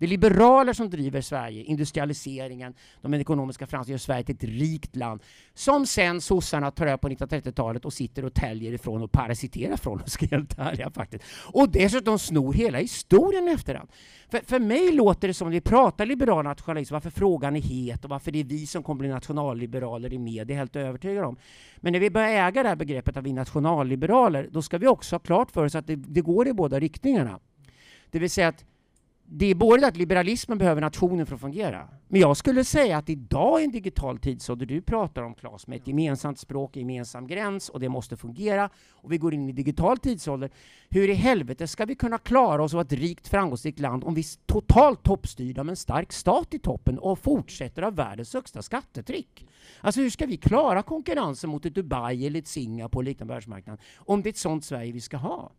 Det 0.00 0.06
är 0.06 0.08
liberaler 0.08 0.72
som 0.72 0.90
driver 0.90 1.20
Sverige, 1.20 1.62
industrialiseringen, 1.62 2.74
de 3.02 3.14
ekonomiska 3.14 3.66
framstegen 3.66 3.94
gör 3.94 3.98
Sverige 3.98 4.24
till 4.24 4.34
ett 4.34 4.44
rikt 4.44 4.96
land 4.96 5.22
som 5.54 5.86
sen 5.86 6.20
sossarna 6.20 6.70
tar 6.70 6.86
över 6.86 6.96
på 6.96 7.08
1930-talet 7.08 7.84
och 7.84 7.92
sitter 7.92 8.24
och 8.24 8.34
täljer 8.34 8.72
ifrån 8.72 9.02
och 9.02 9.12
parasiterar 9.12 9.76
från, 9.76 10.02
ska 10.06 10.26
helt 10.26 10.58
ärliga 10.58 10.90
faktiskt. 10.90 11.24
Och 11.52 11.68
dessutom 11.68 12.18
snor 12.18 12.52
hela 12.52 12.78
historien 12.78 13.48
efterhand. 13.48 13.88
För, 14.30 14.40
för 14.46 14.58
mig 14.58 14.92
låter 14.92 15.28
det 15.28 15.34
som 15.34 15.48
att 15.48 15.54
vi 15.54 15.60
pratar 15.60 16.06
liberal 16.06 16.44
nationalism, 16.44 16.94
varför 16.94 17.10
frågan 17.10 17.56
är 17.56 17.60
het 17.60 18.04
och 18.04 18.10
varför 18.10 18.32
det 18.32 18.40
är 18.40 18.44
vi 18.44 18.66
som 18.66 18.82
kommer 18.82 18.98
bli 18.98 19.08
nationalliberaler 19.08 20.12
i 20.12 20.18
media, 20.18 20.56
helt 20.56 20.76
övertygad 20.76 21.24
om. 21.24 21.36
Men 21.76 21.92
när 21.92 22.00
vi 22.00 22.10
börjar 22.10 22.28
äga 22.28 22.62
det 22.62 22.68
här 22.68 22.76
begreppet 22.76 23.16
att 23.16 23.24
vi 23.24 23.30
är 23.30 23.34
nationalliberaler, 23.34 24.48
då 24.50 24.62
ska 24.62 24.78
vi 24.78 24.86
också 24.86 25.14
ha 25.14 25.20
klart 25.20 25.50
för 25.50 25.64
oss 25.64 25.74
att 25.74 25.86
det, 25.86 25.96
det 25.96 26.20
går 26.20 26.48
i 26.48 26.52
båda 26.52 26.80
riktningarna. 26.80 27.38
Det 28.10 28.18
vill 28.18 28.30
säga 28.30 28.48
att 28.48 28.64
det 29.32 29.46
är 29.46 29.54
både 29.54 29.86
att 29.86 29.96
liberalismen 29.96 30.58
behöver 30.58 30.80
nationen 30.80 31.26
för 31.26 31.34
att 31.34 31.40
fungera, 31.40 31.88
men 32.08 32.20
jag 32.20 32.36
skulle 32.36 32.64
säga 32.64 32.96
att 32.96 33.08
idag 33.08 33.60
är 33.60 33.64
en 33.64 33.70
digital 33.70 34.18
tidsålder 34.18 34.66
du 34.66 34.82
pratar 34.82 35.22
om 35.22 35.34
Claes, 35.34 35.66
med 35.66 35.76
ett 35.80 35.86
gemensamt 35.86 36.38
språk, 36.38 36.76
gemensam 36.76 37.26
gräns 37.26 37.68
och 37.68 37.80
det 37.80 37.88
måste 37.88 38.16
fungera 38.16 38.70
och 38.90 39.12
vi 39.12 39.18
går 39.18 39.34
in 39.34 39.48
i 39.48 39.52
digital 39.52 39.98
tidsålder. 39.98 40.50
Hur 40.88 41.08
i 41.08 41.14
helvete 41.14 41.66
ska 41.66 41.84
vi 41.84 41.94
kunna 41.94 42.18
klara 42.18 42.62
oss 42.62 42.72
och 42.72 42.76
vara 42.76 42.84
ett 42.84 42.92
rikt 42.92 43.28
framgångsrikt 43.28 43.78
land 43.78 44.04
om 44.04 44.14
vi 44.14 44.20
är 44.20 44.46
totalt 44.46 45.02
toppstyrda 45.02 45.64
med 45.64 45.72
en 45.72 45.76
stark 45.76 46.12
stat 46.12 46.54
i 46.54 46.58
toppen 46.58 46.98
och 46.98 47.18
fortsätter 47.18 47.82
ha 47.82 47.90
världens 47.90 48.34
högsta 48.34 48.62
skattetryck? 48.62 49.46
Alltså 49.80 50.00
hur 50.00 50.10
ska 50.10 50.26
vi 50.26 50.36
klara 50.36 50.82
konkurrensen 50.82 51.50
mot 51.50 51.66
ett 51.66 51.74
Dubai 51.74 52.26
eller 52.26 52.38
ett 52.38 52.48
Singapore 52.48 53.04
liknande 53.04 53.34
världsmarknaden 53.34 53.84
om 53.96 54.22
det 54.22 54.28
är 54.28 54.30
ett 54.30 54.36
sånt 54.36 54.64
Sverige 54.64 54.92
vi 54.92 55.00
ska 55.00 55.16
ha? 55.16 55.52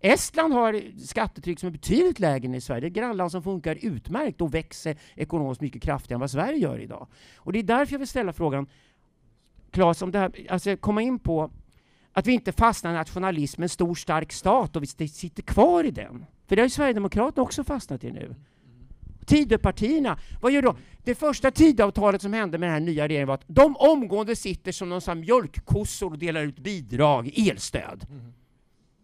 Estland 0.00 0.54
har 0.54 0.82
skattetryck 1.06 1.60
som 1.60 1.66
är 1.66 1.70
betydligt 1.70 2.18
lägre 2.18 2.46
än 2.46 2.54
i 2.54 2.60
Sverige. 2.60 2.80
Det 2.80 2.86
är 2.86 2.88
ett 2.88 2.96
grannland 2.96 3.30
som 3.30 3.42
funkar 3.42 3.78
utmärkt 3.82 4.40
och 4.40 4.54
växer 4.54 4.96
ekonomiskt 5.14 5.60
mycket 5.60 5.82
kraftigare 5.82 6.16
än 6.16 6.20
vad 6.20 6.30
Sverige 6.30 6.58
gör 6.58 6.78
idag. 6.78 7.06
Och 7.36 7.52
det 7.52 7.58
är 7.58 7.62
därför 7.62 7.94
jag 7.94 7.98
vill 7.98 8.08
ställa 8.08 8.32
frågan, 8.32 8.66
Claes, 9.70 10.02
om 10.02 10.10
det 10.10 10.18
här, 10.18 10.32
alltså 10.48 10.76
komma 10.76 11.02
in 11.02 11.18
på 11.18 11.50
att 12.12 12.26
vi 12.26 12.32
inte 12.32 12.52
fastnar 12.52 12.90
i 12.90 12.94
nationalism, 12.94 13.62
en 13.62 13.68
stor 13.68 13.94
stark 13.94 14.32
stat 14.32 14.76
och 14.76 14.82
vi 14.82 14.86
sitter 15.08 15.42
kvar 15.42 15.84
i 15.84 15.90
den. 15.90 16.26
För 16.46 16.56
det 16.56 16.62
har 16.62 16.66
ju 16.66 16.70
Sverigedemokraterna 16.70 17.42
också 17.42 17.64
fastnat 17.64 18.04
i 18.04 18.12
nu. 18.12 18.34
Tidöpartierna, 19.26 20.18
vad 20.40 20.52
gör 20.52 20.62
de? 20.62 20.76
Det 21.04 21.14
första 21.14 21.50
Tidöavtalet 21.50 22.22
som 22.22 22.32
hände 22.32 22.58
med 22.58 22.68
den 22.68 22.74
här 22.74 22.80
nya 22.80 23.08
regeringen 23.08 23.28
var 23.28 23.34
att 23.34 23.44
de 23.46 23.76
omgående 23.76 24.36
sitter 24.36 24.72
som 24.72 24.88
någon 24.88 25.20
mjölkkossor 25.20 26.10
och 26.10 26.18
delar 26.18 26.42
ut 26.42 26.58
bidrag, 26.58 27.32
elstöd. 27.36 28.06
Mm. 28.10 28.32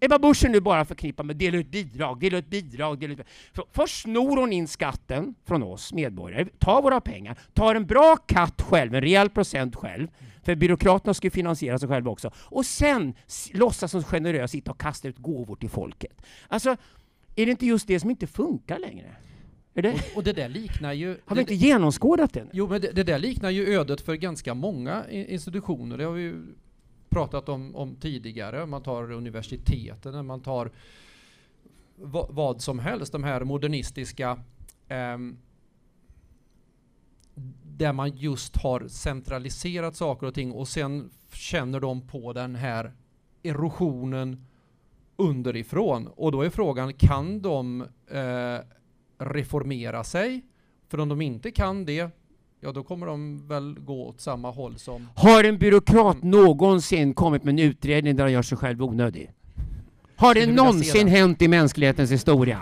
Ebba 0.04 0.18
Busch 0.18 0.44
är 0.44 0.48
nu 0.48 0.60
bara 0.60 0.84
förknippad 0.84 1.26
med 1.26 1.36
dela 1.36 1.58
ut 1.58 1.70
bidrag, 1.70 2.20
dela 2.20 2.38
ut 2.38 2.50
bidrag, 2.50 2.98
dela 2.98 3.12
ut 3.12 3.20
Först 3.72 4.02
snor 4.02 4.36
hon 4.36 4.52
in 4.52 4.68
skatten 4.68 5.34
från 5.44 5.62
oss 5.62 5.92
medborgare, 5.92 6.46
tar 6.58 6.82
våra 6.82 7.00
pengar, 7.00 7.38
tar 7.52 7.74
en 7.74 7.86
bra 7.86 8.16
katt 8.16 8.62
själv, 8.62 8.94
en 8.94 9.00
rejäl 9.00 9.30
procent 9.30 9.76
själv, 9.76 10.08
för 10.42 10.54
byråkraterna 10.54 11.14
ska 11.14 11.26
ju 11.26 11.30
finansiera 11.30 11.78
sig 11.78 11.88
själva 11.88 12.10
också, 12.10 12.30
och 12.36 12.66
sen 12.66 13.14
låtsas 13.52 13.90
som 13.90 14.02
generös 14.02 14.50
sitta 14.50 14.70
och 14.70 14.80
kasta 14.80 15.08
ut 15.08 15.18
gåvor 15.18 15.56
till 15.56 15.70
folket. 15.70 16.22
Alltså, 16.48 16.76
är 17.36 17.46
det 17.46 17.50
inte 17.50 17.66
just 17.66 17.86
det 17.86 18.00
som 18.00 18.10
inte 18.10 18.26
funkar 18.26 18.78
längre? 18.78 19.16
Det? 19.74 19.92
Och, 19.92 20.16
och, 20.16 20.24
det 20.24 20.32
där 20.32 20.48
liknar 20.48 20.92
ju... 20.92 21.16
Har 21.24 21.36
vi 21.36 21.40
inte 21.40 21.54
genomskådat 21.54 22.32
det? 22.32 22.46
Jo, 22.52 22.68
men 22.68 22.80
det, 22.80 22.90
det, 22.92 23.02
där 23.02 23.18
liknar 23.18 23.50
ju 23.50 23.74
ödet 23.74 24.00
för 24.00 24.14
ganska 24.14 24.54
många 24.54 25.10
institutioner. 25.10 25.98
Det 25.98 26.04
har 26.04 26.12
vi 26.12 26.22
ju 26.22 26.42
pratat 27.12 27.48
om, 27.48 27.76
om 27.76 27.96
tidigare. 27.96 28.66
Man 28.66 28.82
tar 28.82 29.10
universiteten, 29.10 30.26
man 30.26 30.40
tar 30.40 30.70
vad 32.28 32.60
som 32.60 32.78
helst, 32.78 33.12
de 33.12 33.24
här 33.24 33.44
modernistiska 33.44 34.38
eh, 34.88 35.18
där 37.64 37.92
man 37.92 38.16
just 38.16 38.56
har 38.56 38.88
centraliserat 38.88 39.96
saker 39.96 40.26
och 40.26 40.34
ting 40.34 40.52
och 40.52 40.68
sen 40.68 41.10
känner 41.32 41.80
de 41.80 42.06
på 42.06 42.32
den 42.32 42.54
här 42.54 42.92
erosionen 43.42 44.46
underifrån. 45.16 46.06
Och 46.06 46.32
då 46.32 46.42
är 46.42 46.50
frågan, 46.50 46.94
kan 46.94 47.42
de 47.42 47.80
eh, 48.06 48.58
reformera 49.18 50.04
sig? 50.04 50.42
För 50.88 51.00
om 51.00 51.08
de 51.08 51.20
inte 51.20 51.50
kan 51.50 51.84
det, 51.84 52.10
ja 52.64 52.72
då 52.72 52.82
kommer 52.82 53.06
de 53.06 53.48
väl 53.48 53.78
gå 53.80 54.06
åt 54.08 54.20
samma 54.20 54.50
håll 54.50 54.78
som... 54.78 55.08
Har 55.14 55.44
en 55.44 55.58
byråkrat 55.58 56.22
någonsin 56.22 57.14
kommit 57.14 57.44
med 57.44 57.52
en 57.52 57.58
utredning 57.58 58.16
där 58.16 58.24
han 58.24 58.32
gör 58.32 58.42
sig 58.42 58.58
själv 58.58 58.82
onödig? 58.82 59.30
Har 60.16 60.34
det 60.34 60.46
någonsin 60.46 61.08
hänt 61.08 61.42
i 61.42 61.48
mänsklighetens 61.48 62.12
historia? 62.12 62.60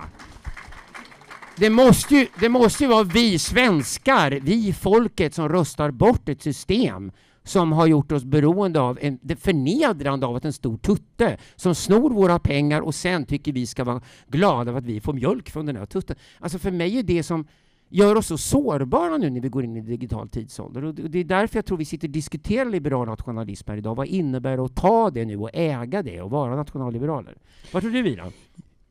Det 1.57 1.70
måste, 1.70 2.14
ju, 2.14 2.26
det 2.40 2.48
måste 2.48 2.84
ju 2.84 2.90
vara 2.90 3.03
vi 3.03 3.38
svenskar, 3.38 4.30
vi 4.30 4.72
folket, 4.72 5.34
som 5.34 5.48
röstar 5.48 5.90
bort 5.90 6.28
ett 6.28 6.42
system 6.42 7.12
som 7.44 7.72
har 7.72 7.86
gjort 7.86 8.12
oss 8.12 8.24
beroende 8.24 8.80
av 8.80 8.98
en, 9.03 9.18
det 9.22 9.36
förnedrande 9.36 10.26
av 10.26 10.36
att 10.36 10.44
en 10.44 10.53
stor 10.53 10.76
tutte 10.76 11.38
som 11.57 11.74
snor 11.74 12.11
våra 12.11 12.38
pengar 12.38 12.80
och 12.80 12.94
sen 12.94 13.26
tycker 13.26 13.53
vi 13.53 13.66
ska 13.66 13.84
vara 13.84 14.01
glada 14.28 14.72
för 14.72 14.78
att 14.78 14.86
vi 14.86 15.01
får 15.01 15.12
mjölk 15.12 15.51
från 15.51 15.66
den 15.66 15.76
här 15.76 15.86
tutten. 15.86 16.16
Alltså 16.38 16.59
för 16.59 16.70
mig 16.70 16.98
är 16.98 17.03
det 17.03 17.22
som 17.22 17.46
gör 17.91 18.16
oss 18.16 18.26
så 18.26 18.38
sårbara 18.38 19.16
nu 19.16 19.30
när 19.30 19.41
vi 19.41 19.49
går 19.49 19.64
in 19.64 19.76
i 19.76 19.80
digital 19.80 20.28
tidsålder. 20.28 20.84
Och 20.84 20.95
det 20.95 21.18
är 21.18 21.24
därför 21.24 21.57
jag 21.57 21.66
tror 21.66 21.78
vi 21.78 21.84
sitter 21.84 22.09
och 22.09 22.12
diskuterar 22.12 22.70
liberal 22.70 23.07
nationalism 23.07 23.70
här 23.70 23.76
idag. 23.76 23.95
Vad 23.95 24.07
innebär 24.07 24.57
det 24.57 24.64
att 24.64 24.74
ta 24.74 25.11
det 25.11 25.24
nu 25.24 25.36
och 25.36 25.51
äga 25.53 26.03
det 26.03 26.20
och 26.20 26.30
vara 26.30 26.57
nationalliberaler? 26.57 27.34
Vad 27.72 27.82
tror 27.82 27.93
du 27.93 28.03
Vira? 28.03 28.24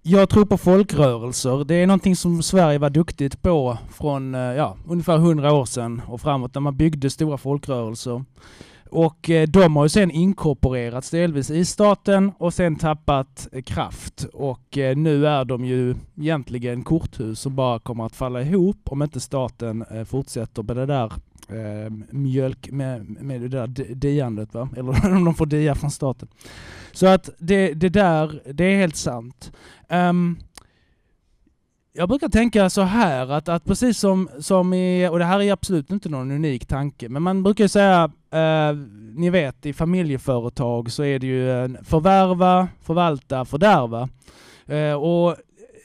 Jag 0.01 0.29
tror 0.29 0.45
på 0.45 0.57
folkrörelser. 0.57 1.63
Det 1.63 1.75
är 1.75 1.87
någonting 1.87 2.15
som 2.15 2.43
Sverige 2.43 2.77
var 2.77 2.89
duktigt 2.89 3.41
på 3.41 3.77
från 3.91 4.35
eh, 4.35 4.41
ja, 4.41 4.77
ungefär 4.87 5.17
hundra 5.17 5.53
år 5.53 5.65
sedan 5.65 6.01
och 6.07 6.21
framåt 6.21 6.53
när 6.53 6.61
man 6.61 6.77
byggde 6.77 7.09
stora 7.09 7.37
folkrörelser. 7.37 8.23
Och 8.91 9.29
eh, 9.29 9.47
de 9.47 9.75
har 9.75 9.85
ju 9.85 9.89
sen 9.89 10.11
inkorporerats 10.11 11.09
delvis 11.09 11.49
i 11.49 11.65
staten 11.65 12.31
och 12.37 12.53
sen 12.53 12.75
tappat 12.75 13.47
eh, 13.51 13.61
kraft. 13.61 14.25
Och 14.33 14.77
eh, 14.77 14.97
nu 14.97 15.27
är 15.27 15.45
de 15.45 15.65
ju 15.65 15.95
egentligen 16.17 16.83
korthus 16.83 17.39
som 17.39 17.55
bara 17.55 17.79
kommer 17.79 18.05
att 18.05 18.15
falla 18.15 18.41
ihop 18.41 18.77
om 18.83 19.01
inte 19.01 19.19
staten 19.19 19.85
fortsätter 20.05 20.63
med 20.63 20.75
det 20.75 20.85
där 20.85 21.11
mjölk, 22.09 22.71
med, 22.71 23.09
med 23.21 23.41
det 23.41 23.47
där 23.47 23.67
diandet 23.95 24.53
va? 24.53 24.69
Eller 24.77 25.13
om 25.15 25.25
de 25.25 25.35
får 25.35 25.45
dia 25.45 25.75
från 25.75 25.91
staten. 25.91 26.27
Så 26.91 27.07
att 27.07 27.29
det, 27.37 27.73
det 27.73 27.89
där, 27.89 28.41
det 28.53 28.63
är 28.63 28.77
helt 28.77 28.95
sant. 28.95 29.51
Um, 29.89 30.37
jag 31.93 32.09
brukar 32.09 32.29
tänka 32.29 32.69
så 32.69 32.81
här 32.81 33.31
att, 33.31 33.49
att 33.49 33.65
precis 33.65 33.99
som, 33.99 34.29
som 34.39 34.73
i, 34.73 35.07
och 35.11 35.19
det 35.19 35.25
här 35.25 35.41
är 35.41 35.51
absolut 35.51 35.91
inte 35.91 36.09
någon 36.09 36.31
unik 36.31 36.65
tanke, 36.65 37.09
men 37.09 37.23
man 37.23 37.43
brukar 37.43 37.67
säga, 37.67 38.11
eh, 38.31 38.77
ni 39.15 39.29
vet 39.29 39.65
i 39.65 39.73
familjeföretag 39.73 40.91
så 40.91 41.03
är 41.03 41.19
det 41.19 41.27
ju 41.27 41.77
förvärva, 41.83 42.67
förvalta, 42.81 43.45
fördärva. 43.45 44.09
Eh, 44.65 44.93
och 44.93 45.35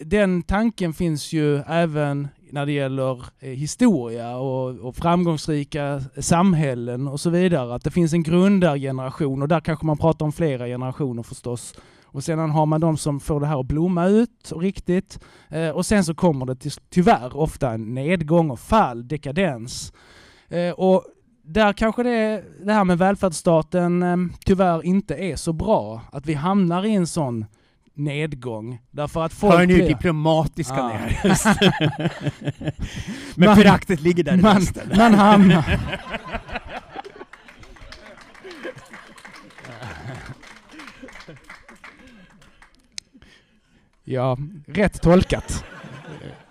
den 0.00 0.42
tanken 0.42 0.92
finns 0.92 1.32
ju 1.32 1.56
även 1.58 2.28
när 2.50 2.66
det 2.66 2.72
gäller 2.72 3.24
eh, 3.40 3.50
historia 3.50 4.36
och, 4.36 4.78
och, 4.78 4.96
framgångsrika 4.96 6.02
samhällen 6.18 7.08
och 7.08 7.20
så 7.20 7.30
vidare. 7.30 7.74
Att 7.74 7.84
det 7.84 7.90
finns 7.90 8.12
en 8.12 8.22
grundargeneration 8.22 9.42
och 9.42 9.48
där 9.48 9.60
kanske 9.60 9.86
man 9.86 9.98
pratar 9.98 10.26
om 10.26 10.32
flera 10.32 10.66
generationer 10.66 11.22
förstås. 11.22 11.74
Och 12.14 12.24
sedan 12.24 12.50
har 12.50 12.66
man 12.66 12.80
de 12.80 12.96
som 12.96 13.20
får 13.20 13.40
det 13.40 13.46
här 13.46 13.60
att 13.60 13.66
blomma 13.66 14.06
ut 14.06 14.52
riktigt. 14.56 15.18
Eh, 15.48 15.68
och 15.68 15.86
sen 15.86 16.04
så 16.04 16.14
kommer 16.14 16.46
det 16.46 16.56
till, 16.56 16.70
tyvärr 16.90 17.36
ofta 17.36 17.70
en 17.70 17.94
nedgång 17.94 18.50
och 18.50 18.60
fall, 18.60 19.08
dekadens. 19.08 19.92
Eh, 20.48 20.70
och 20.70 21.04
där 21.42 21.72
kanske 21.72 22.02
det, 22.02 22.44
det 22.64 22.72
här 22.72 22.84
med 22.84 22.98
välfärdsstaten 22.98 24.02
eh, 24.02 24.16
tyvärr 24.44 24.84
inte 24.84 25.14
är 25.14 25.36
så 25.36 25.52
bra. 25.52 26.00
Att 26.12 26.26
vi 26.26 26.34
hamnar 26.34 26.84
i 26.84 26.94
en 26.94 27.06
sån 27.06 27.44
nedgång. 27.94 28.78
Därför 28.90 29.24
att 29.24 29.32
folk 29.32 29.54
Hör 29.54 29.66
ni 29.66 29.74
hur 29.74 29.88
diplomatiska 29.88 30.82
ah. 30.82 30.92
ni? 31.24 32.72
Men 33.34 33.56
föraktet 33.56 34.00
ligger 34.00 34.24
där 34.24 34.34
i 34.34 34.40
man, 34.40 34.66
man 34.96 35.14
hamnar... 35.14 35.64
Ja, 44.04 44.38
rätt 44.66 45.02
tolkat. 45.02 45.64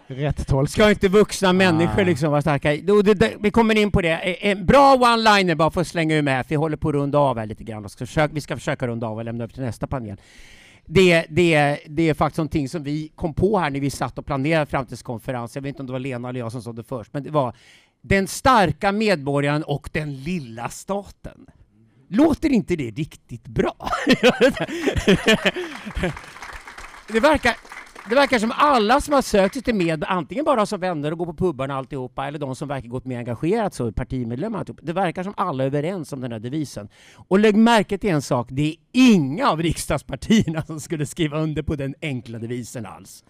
Rätt 0.08 0.48
tolkat. 0.48 0.72
Ska 0.72 0.90
inte 0.90 1.08
vuxna 1.08 1.54
människor 1.54 2.02
ah. 2.02 2.06
liksom 2.06 2.32
vara 2.32 2.42
starka? 2.42 2.78
Då, 2.84 3.02
det, 3.02 3.14
det, 3.14 3.34
vi 3.40 3.52
kommer 3.52 3.78
in 3.78 3.92
på 3.92 4.02
det. 4.02 4.48
En 4.50 4.66
bra 4.66 4.96
one-liner 4.96 5.56
bara 5.56 5.72
för 5.72 5.82
att 5.82 5.88
slänga 5.88 6.16
ur 6.16 6.22
med, 6.22 6.46
för 6.46 6.50
vi 6.50 6.56
håller 6.56 6.78
på 6.78 6.90
att 6.90 6.96
runda 6.96 7.18
av 7.18 7.38
här 7.38 7.46
lite 7.46 7.64
grann. 7.64 7.90
Ska 7.90 8.06
försöka, 8.06 8.34
vi 8.34 8.42
ska 8.42 8.56
försöka 8.56 8.88
runda 8.88 9.08
av 9.08 9.18
och 9.18 9.26
lämna 9.26 9.44
upp 9.44 9.54
till 9.54 9.64
nästa 9.64 9.88
panel. 9.88 10.18
Det, 10.86 11.26
det, 11.30 11.80
det 11.88 12.10
är 12.10 12.14
faktiskt 12.14 12.38
någonting 12.38 12.70
som 12.70 12.84
vi 12.84 13.12
kom 13.16 13.34
på 13.34 13.60
här 13.60 13.70
när 13.70 13.80
vi 13.80 13.90
satt 13.90 14.18
och 14.18 14.26
planerade 14.26 14.66
framtidskonferens. 14.66 15.56
Jag 15.56 15.62
vet 15.62 15.70
inte 15.70 15.82
om 15.82 15.88
det 15.88 15.94
var 15.94 16.00
Lena 16.00 16.30
eller 16.30 16.40
jag 16.40 16.52
som 16.52 16.62
sa 16.62 16.74
det 16.74 16.84
först, 16.84 17.14
men 17.14 17.24
det 17.24 17.32
var 17.32 17.56
den 18.02 18.28
starka 18.28 18.92
medborgaren 18.92 19.64
och 19.64 19.90
den 19.94 20.16
lilla 20.16 20.70
staten. 20.70 21.46
Låter 22.08 22.50
inte 22.50 22.76
det 22.76 22.92
riktigt 22.92 23.48
bra? 23.48 23.76
det 27.08 27.20
verkar, 27.20 27.56
det 28.10 28.16
verkar 28.16 28.40
som 28.40 28.52
alla 28.56 29.02
som 29.02 29.14
har 29.14 29.22
sökt 29.22 29.54
sig 29.54 29.64
till 29.64 29.76
med, 29.76 30.04
antingen 30.08 30.46
bara 30.46 30.66
som 30.66 30.80
vänner 30.80 31.12
och 31.12 31.18
går 31.18 31.26
på 31.26 31.34
pubarna 31.34 31.76
alltihopa, 31.76 32.28
eller 32.28 32.40
de 32.40 32.56
som 32.56 32.68
verkar 32.68 32.88
gått 32.88 33.06
mer 33.06 33.18
engagerat, 33.18 33.74
så 33.74 33.92
partimedlemmar 33.92 34.60
alltihopa. 34.60 34.82
Det 34.84 34.94
verkar 34.94 35.24
som 35.24 35.34
alla 35.38 35.64
är 35.64 35.68
överens 35.68 36.14
om 36.14 36.22
den 36.22 36.32
här 36.32 36.40
devisen. 36.40 36.90
Och 37.16 37.40
lägg 37.40 37.56
märke 37.56 37.98
till 37.98 38.10
en 38.10 38.22
sak, 38.22 38.48
det 38.52 38.70
är 38.70 38.76
inga 38.92 39.50
av 39.50 39.62
riksdagspartierna 39.62 40.66
som 40.66 40.80
skulle 40.80 41.06
skriva 41.06 41.40
under 41.40 41.64
på 41.64 41.76
den 41.76 41.96
enkla 42.02 42.40
devisen 42.40 42.86
alls. 42.86 43.24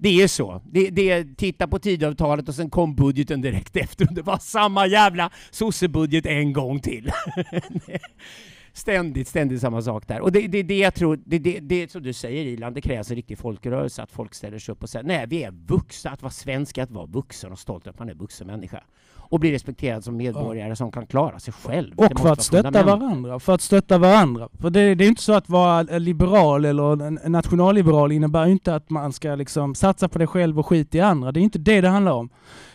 Det 0.00 0.22
är 0.22 0.28
så. 0.28 0.62
Det, 0.64 0.90
det, 0.90 1.36
titta 1.36 1.68
på 1.68 1.78
tidavtalet 1.78 2.48
och 2.48 2.54
sen 2.54 2.70
kom 2.70 2.94
budgeten 2.94 3.40
direkt 3.40 3.76
efter. 3.76 4.06
Det 4.10 4.22
var 4.22 4.38
samma 4.38 4.86
jävla 4.86 5.30
sossebudget 5.50 6.26
en 6.26 6.52
gång 6.52 6.80
till. 6.80 7.10
Ständigt, 8.78 9.28
ständigt 9.28 9.60
samma 9.60 9.82
sak 9.82 10.08
där. 10.08 10.20
Och 10.20 10.32
det 10.32 10.44
är 10.44 10.48
det, 10.48 10.62
det 10.62 10.78
jag 10.78 10.94
tror, 10.94 11.20
det, 11.24 11.38
det, 11.38 11.60
det 11.60 11.90
som 11.90 12.02
du 12.02 12.12
säger 12.12 12.44
Ilan, 12.44 12.74
det 12.74 12.80
krävs 12.80 13.10
en 13.10 13.16
riktig 13.16 13.38
folkrörelse, 13.38 14.02
att 14.02 14.12
folk 14.12 14.34
ställer 14.34 14.58
sig 14.58 14.72
upp 14.72 14.82
och 14.82 14.88
säger 14.88 15.06
nej, 15.06 15.26
vi 15.28 15.42
är 15.42 15.50
vuxna, 15.66 16.10
att 16.10 16.22
vara 16.22 16.30
svensk 16.30 16.78
att 16.78 16.90
vara 16.90 17.06
vuxen 17.06 17.52
och 17.52 17.58
stolt 17.58 17.86
att 17.86 17.98
man 17.98 18.08
är 18.08 18.14
vuxen 18.14 18.46
människa. 18.46 18.82
Och 19.30 19.40
bli 19.40 19.52
respekterad 19.52 20.04
som 20.04 20.16
medborgare 20.16 20.68
ja. 20.68 20.76
som 20.76 20.92
kan 20.92 21.06
klara 21.06 21.38
sig 21.38 21.54
själv. 21.54 21.94
Och 21.96 22.20
för 22.20 22.32
att 22.32 22.42
stötta 22.42 22.82
varandra, 22.82 23.40
för 23.40 23.54
att 23.54 23.60
stötta 23.60 23.98
varandra. 23.98 24.48
För 24.60 24.70
det, 24.70 24.94
det 24.94 25.04
är 25.04 25.08
inte 25.08 25.22
så 25.22 25.32
att 25.32 25.48
vara 25.48 25.82
liberal 25.82 26.64
eller 26.64 27.28
nationalliberal 27.28 28.12
innebär 28.12 28.46
inte 28.46 28.74
att 28.74 28.90
man 28.90 29.12
ska 29.12 29.34
liksom 29.34 29.74
satsa 29.74 30.08
på 30.08 30.18
det 30.18 30.26
själv 30.26 30.58
och 30.58 30.66
skit 30.66 30.94
i 30.94 31.00
andra. 31.00 31.32
Det 31.32 31.40
är 31.40 31.42
inte 31.42 31.58
det 31.58 31.80
det 31.80 31.88
handlar 31.88 32.12
om. 32.12 32.30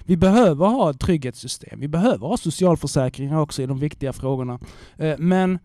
Vi 0.06 0.18
behöver 0.18 0.66
ha 0.66 0.90
ett 0.90 1.00
trygghetssystem. 1.00 1.80
Vi 1.80 1.88
behöver 1.88 2.28
ha 2.28 2.38
socialförsäkringar 2.38 3.40
också 3.40 3.62
i 3.62 3.66
de 3.66 3.80
viktiga 3.80 4.14
frågorna. 4.14 4.60
Eh, 4.98 5.18
men 5.18 5.60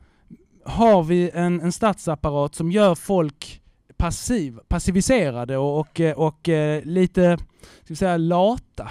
har 0.69 1.03
vi 1.03 1.31
en, 1.35 1.61
en 1.61 1.73
statsapparat 1.73 2.55
som 2.55 2.73
gör 2.73 2.95
folk 2.95 3.63
passiv, 3.97 4.59
passiviserade 4.69 5.57
och, 5.57 5.81
och, 5.81 6.01
eh, 6.01 6.19
och 6.19 6.49
eh, 6.49 6.85
lite 6.85 7.39
ska 7.85 7.87
vi 7.87 7.97
säga, 7.97 8.17
lata 8.17 8.91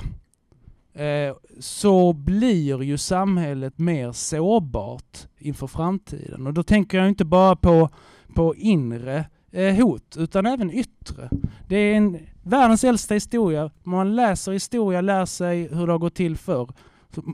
eh, 0.93 1.35
så 1.59 2.13
blir 2.13 2.83
ju 2.83 2.97
samhället 2.97 3.77
mer 3.77 4.11
sårbart 4.11 5.27
inför 5.37 5.67
framtiden. 5.67 6.47
Och 6.47 6.53
då 6.53 6.63
tänker 6.63 6.97
jag 6.97 7.09
inte 7.09 7.25
bara 7.25 7.55
på, 7.55 7.89
på 8.33 8.55
inre 8.55 9.25
hot 9.81 10.17
utan 10.17 10.45
även 10.45 10.71
yttre. 10.71 11.29
Det 11.67 11.75
är 11.75 11.95
en, 11.95 12.19
världens 12.43 12.83
äldsta 12.83 13.13
historia. 13.13 13.71
Man 13.83 14.15
läser 14.15 14.51
historia, 14.51 15.01
lär 15.01 15.25
sig 15.25 15.67
hur 15.75 15.87
det 15.87 15.93
har 15.93 15.99
gått 15.99 16.15
till 16.15 16.37
förr 16.37 16.69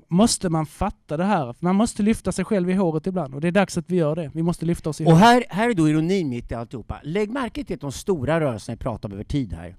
måste 0.07 0.49
man 0.49 0.65
fatta 0.65 1.17
det 1.17 1.23
här. 1.23 1.55
Man 1.59 1.75
måste 1.75 2.03
lyfta 2.03 2.31
sig 2.31 2.45
själv 2.45 2.69
i 2.69 2.73
håret 2.73 3.07
ibland 3.07 3.35
och 3.35 3.41
det 3.41 3.47
är 3.47 3.51
dags 3.51 3.77
att 3.77 3.89
vi 3.89 3.95
gör 3.95 4.15
det. 4.15 4.31
Vi 4.33 4.43
måste 4.43 4.65
lyfta 4.65 4.89
oss 4.89 5.01
i 5.01 5.05
Och 5.05 5.17
här, 5.17 5.45
här 5.49 5.69
är 5.69 5.73
då 5.73 5.89
ironin 5.89 6.29
mitt 6.29 6.51
i 6.51 6.55
alltihopa. 6.55 6.99
Lägg 7.03 7.29
märke 7.31 7.63
till 7.63 7.73
att 7.73 7.81
de 7.81 7.91
stora 7.91 8.39
rörelserna 8.39 8.75
vi 8.75 8.79
pratar 8.79 9.09
om 9.09 9.13
över 9.13 9.23
tid 9.23 9.53
här. 9.53 9.75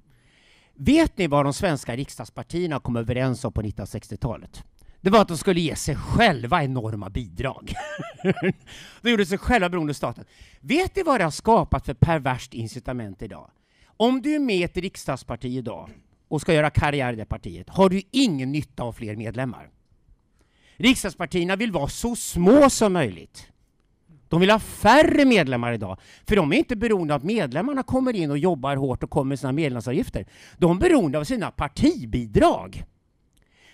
Vet 0.76 1.18
ni 1.18 1.26
vad 1.26 1.46
de 1.46 1.52
svenska 1.52 1.96
riksdagspartierna 1.96 2.80
kom 2.80 2.96
överens 2.96 3.44
om 3.44 3.52
på 3.52 3.62
1960-talet? 3.62 4.64
Det 5.00 5.10
var 5.10 5.20
att 5.20 5.28
de 5.28 5.36
skulle 5.38 5.60
ge 5.60 5.76
sig 5.76 5.96
själva 5.96 6.64
enorma 6.64 7.10
bidrag. 7.10 7.72
de 9.02 9.10
gjorde 9.10 9.26
sig 9.26 9.38
själva 9.38 9.68
beroende 9.68 9.90
av 9.90 9.94
staten. 9.94 10.24
Vet 10.60 10.96
ni 10.96 11.02
vad 11.02 11.20
det 11.20 11.24
har 11.24 11.30
skapat 11.30 11.86
för 11.86 11.94
perverst 11.94 12.54
incitament 12.54 13.22
idag? 13.22 13.50
Om 13.96 14.22
du 14.22 14.34
är 14.34 14.38
med 14.38 14.56
i 14.56 14.62
ett 14.62 14.76
riksdagsparti 14.76 15.56
idag 15.56 15.90
och 16.28 16.40
ska 16.40 16.54
göra 16.54 16.70
karriär 16.70 17.12
i 17.12 17.16
det 17.16 17.24
partiet 17.24 17.68
har 17.68 17.88
du 17.88 18.02
ingen 18.10 18.52
nytta 18.52 18.82
av 18.82 18.92
fler 18.92 19.16
medlemmar. 19.16 19.70
Riksdagspartierna 20.76 21.56
vill 21.56 21.72
vara 21.72 21.88
så 21.88 22.16
små 22.16 22.70
som 22.70 22.92
möjligt. 22.92 23.48
De 24.28 24.40
vill 24.40 24.50
ha 24.50 24.58
färre 24.58 25.24
medlemmar 25.24 25.72
idag, 25.72 25.98
för 26.26 26.36
de 26.36 26.52
är 26.52 26.56
inte 26.56 26.76
beroende 26.76 27.14
av 27.14 27.20
att 27.20 27.24
medlemmarna 27.24 27.82
kommer 27.82 28.16
in 28.16 28.30
och 28.30 28.38
jobbar 28.38 28.76
hårt 28.76 29.02
och 29.02 29.10
kommer 29.10 29.28
med 29.28 29.38
sina 29.38 29.52
medlemsavgifter. 29.52 30.26
De 30.58 30.76
är 30.76 30.80
beroende 30.80 31.18
av 31.18 31.24
sina 31.24 31.50
partibidrag. 31.50 32.84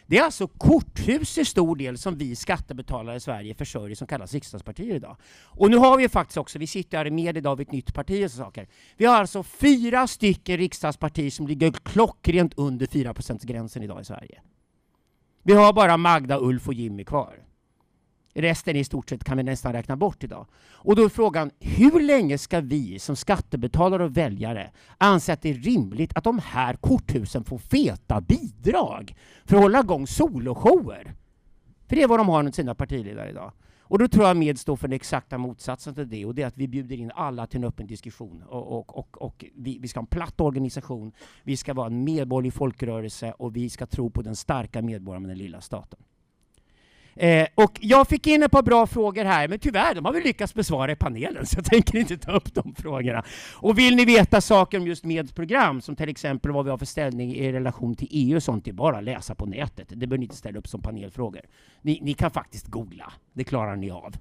Det 0.06 0.18
är 0.18 0.22
alltså 0.22 0.46
korthus 0.46 1.38
i 1.38 1.44
stor 1.44 1.76
del 1.76 1.98
som 1.98 2.18
vi 2.18 2.36
skattebetalare 2.36 3.16
i 3.16 3.20
Sverige 3.20 3.54
försörjer 3.54 3.96
som 3.96 4.06
kallas 4.06 4.34
riksdagspartier 4.34 4.94
idag. 4.94 5.16
Och 5.44 5.70
nu 5.70 5.76
har 5.76 5.98
vi 5.98 6.08
faktiskt 6.08 6.36
också, 6.36 6.58
vi 6.58 6.66
sitter 6.66 6.98
här 6.98 7.10
med 7.10 7.36
idag 7.36 7.56
vid 7.56 7.66
ett 7.66 7.72
nytt 7.72 7.94
parti 7.94 8.26
och 8.26 8.30
saker. 8.30 8.68
Vi 8.96 9.04
har 9.04 9.16
alltså 9.16 9.42
fyra 9.42 10.06
stycken 10.06 10.56
riksdagspartier 10.56 11.30
som 11.30 11.46
ligger 11.46 11.72
klockrent 11.72 12.52
under 12.56 12.86
4 12.86 13.14
gränsen 13.42 13.82
idag 13.82 14.00
i 14.00 14.04
Sverige. 14.04 14.40
Vi 15.42 15.52
har 15.52 15.72
bara 15.72 15.96
Magda, 15.96 16.38
Ulf 16.40 16.68
och 16.68 16.74
Jimmy 16.74 17.04
kvar. 17.04 17.34
Resten 18.34 18.76
i 18.76 18.84
stort 18.84 19.08
sett 19.08 19.24
kan 19.24 19.36
vi 19.36 19.42
nästan 19.42 19.72
räkna 19.72 19.96
bort 19.96 20.24
idag. 20.24 20.46
Och 20.72 20.96
då 20.96 21.04
är 21.04 21.08
frågan, 21.08 21.50
hur 21.60 22.00
länge 22.00 22.38
ska 22.38 22.60
vi 22.60 22.98
som 22.98 23.16
skattebetalare 23.16 24.04
och 24.04 24.16
väljare 24.16 24.70
anse 24.98 25.32
att 25.32 25.42
det 25.42 25.50
är 25.50 25.54
rimligt 25.54 26.16
att 26.16 26.24
de 26.24 26.38
här 26.38 26.74
korthusen 26.74 27.44
får 27.44 27.58
feta 27.58 28.20
bidrag 28.20 29.16
för 29.44 29.56
att 29.56 29.62
hålla 29.62 29.80
igång 29.80 30.06
soloshower? 30.06 31.14
För 31.88 31.96
det 31.96 32.02
är 32.02 32.08
vad 32.08 32.18
de 32.18 32.28
har 32.28 32.42
med 32.42 32.54
sina 32.54 32.74
partiledare 32.74 33.30
idag. 33.30 33.52
Och 33.90 33.98
då 33.98 34.08
tror 34.08 34.26
jag 34.26 34.36
med 34.36 34.58
står 34.58 34.76
för 34.76 34.88
den 34.88 34.96
exakta 34.96 35.38
motsatsen 35.38 35.94
till 35.94 36.08
det 36.08 36.24
och 36.24 36.34
det 36.34 36.42
är 36.42 36.46
att 36.46 36.56
vi 36.56 36.68
bjuder 36.68 36.96
in 36.96 37.10
alla 37.14 37.46
till 37.46 37.58
en 37.58 37.64
öppen 37.64 37.86
diskussion 37.86 38.42
och, 38.42 38.78
och, 38.78 38.98
och, 38.98 39.22
och 39.22 39.44
vi, 39.54 39.78
vi, 39.78 39.88
ska 39.88 40.00
ha 40.00 40.02
en 40.02 40.06
platt 40.06 40.40
organisation, 40.40 41.12
vi 41.42 41.56
ska 41.56 41.74
vara 41.74 41.86
en 41.86 42.04
medborgerlig 42.04 42.54
folkrörelse 42.54 43.32
och 43.32 43.56
vi 43.56 43.70
ska 43.70 43.86
tro 43.86 44.10
på 44.10 44.22
den 44.22 44.36
starka 44.36 44.82
medborgaren 44.82 45.22
med 45.22 45.30
den 45.30 45.38
lilla 45.38 45.60
staten. 45.60 45.98
Eh, 47.20 47.46
och 47.54 47.78
jag 47.80 48.08
fick 48.08 48.26
in 48.26 48.42
ett 48.42 48.50
par 48.50 48.62
bra 48.62 48.86
frågor 48.86 49.24
här, 49.24 49.48
men 49.48 49.58
tyvärr, 49.58 49.94
de 49.94 50.04
har 50.04 50.12
vi 50.12 50.20
lyckats 50.20 50.54
besvara 50.54 50.92
i 50.92 50.96
panelen, 50.96 51.46
så 51.46 51.56
jag 51.58 51.64
tänker 51.64 51.98
inte 51.98 52.18
ta 52.18 52.32
upp 52.32 52.54
de 52.54 52.74
frågorna. 52.74 53.24
Och 53.54 53.78
vill 53.78 53.96
ni 53.96 54.04
veta 54.04 54.40
saker 54.40 54.78
om 54.78 54.86
just 54.86 55.04
medprogram, 55.04 55.80
som 55.80 55.96
till 55.96 56.08
exempel 56.08 56.52
vad 56.52 56.64
vi 56.64 56.70
har 56.70 56.78
för 56.78 56.86
ställning 56.86 57.34
i 57.34 57.52
relation 57.52 57.94
till 57.94 58.08
EU 58.10 58.36
och 58.36 58.42
sånt, 58.42 58.64
det 58.64 58.70
är 58.70 58.72
bara 58.72 58.98
att 58.98 59.04
läsa 59.04 59.34
på 59.34 59.46
nätet. 59.46 59.88
Det 59.88 59.96
behöver 59.96 60.18
ni 60.18 60.24
inte 60.24 60.36
ställa 60.36 60.58
upp 60.58 60.68
som 60.68 60.82
panelfrågor. 60.82 61.42
Ni, 61.82 61.98
ni 62.02 62.14
kan 62.14 62.30
faktiskt 62.30 62.66
googla, 62.66 63.12
det 63.32 63.44
klarar 63.44 63.76
ni 63.76 63.90
av. 63.90 64.14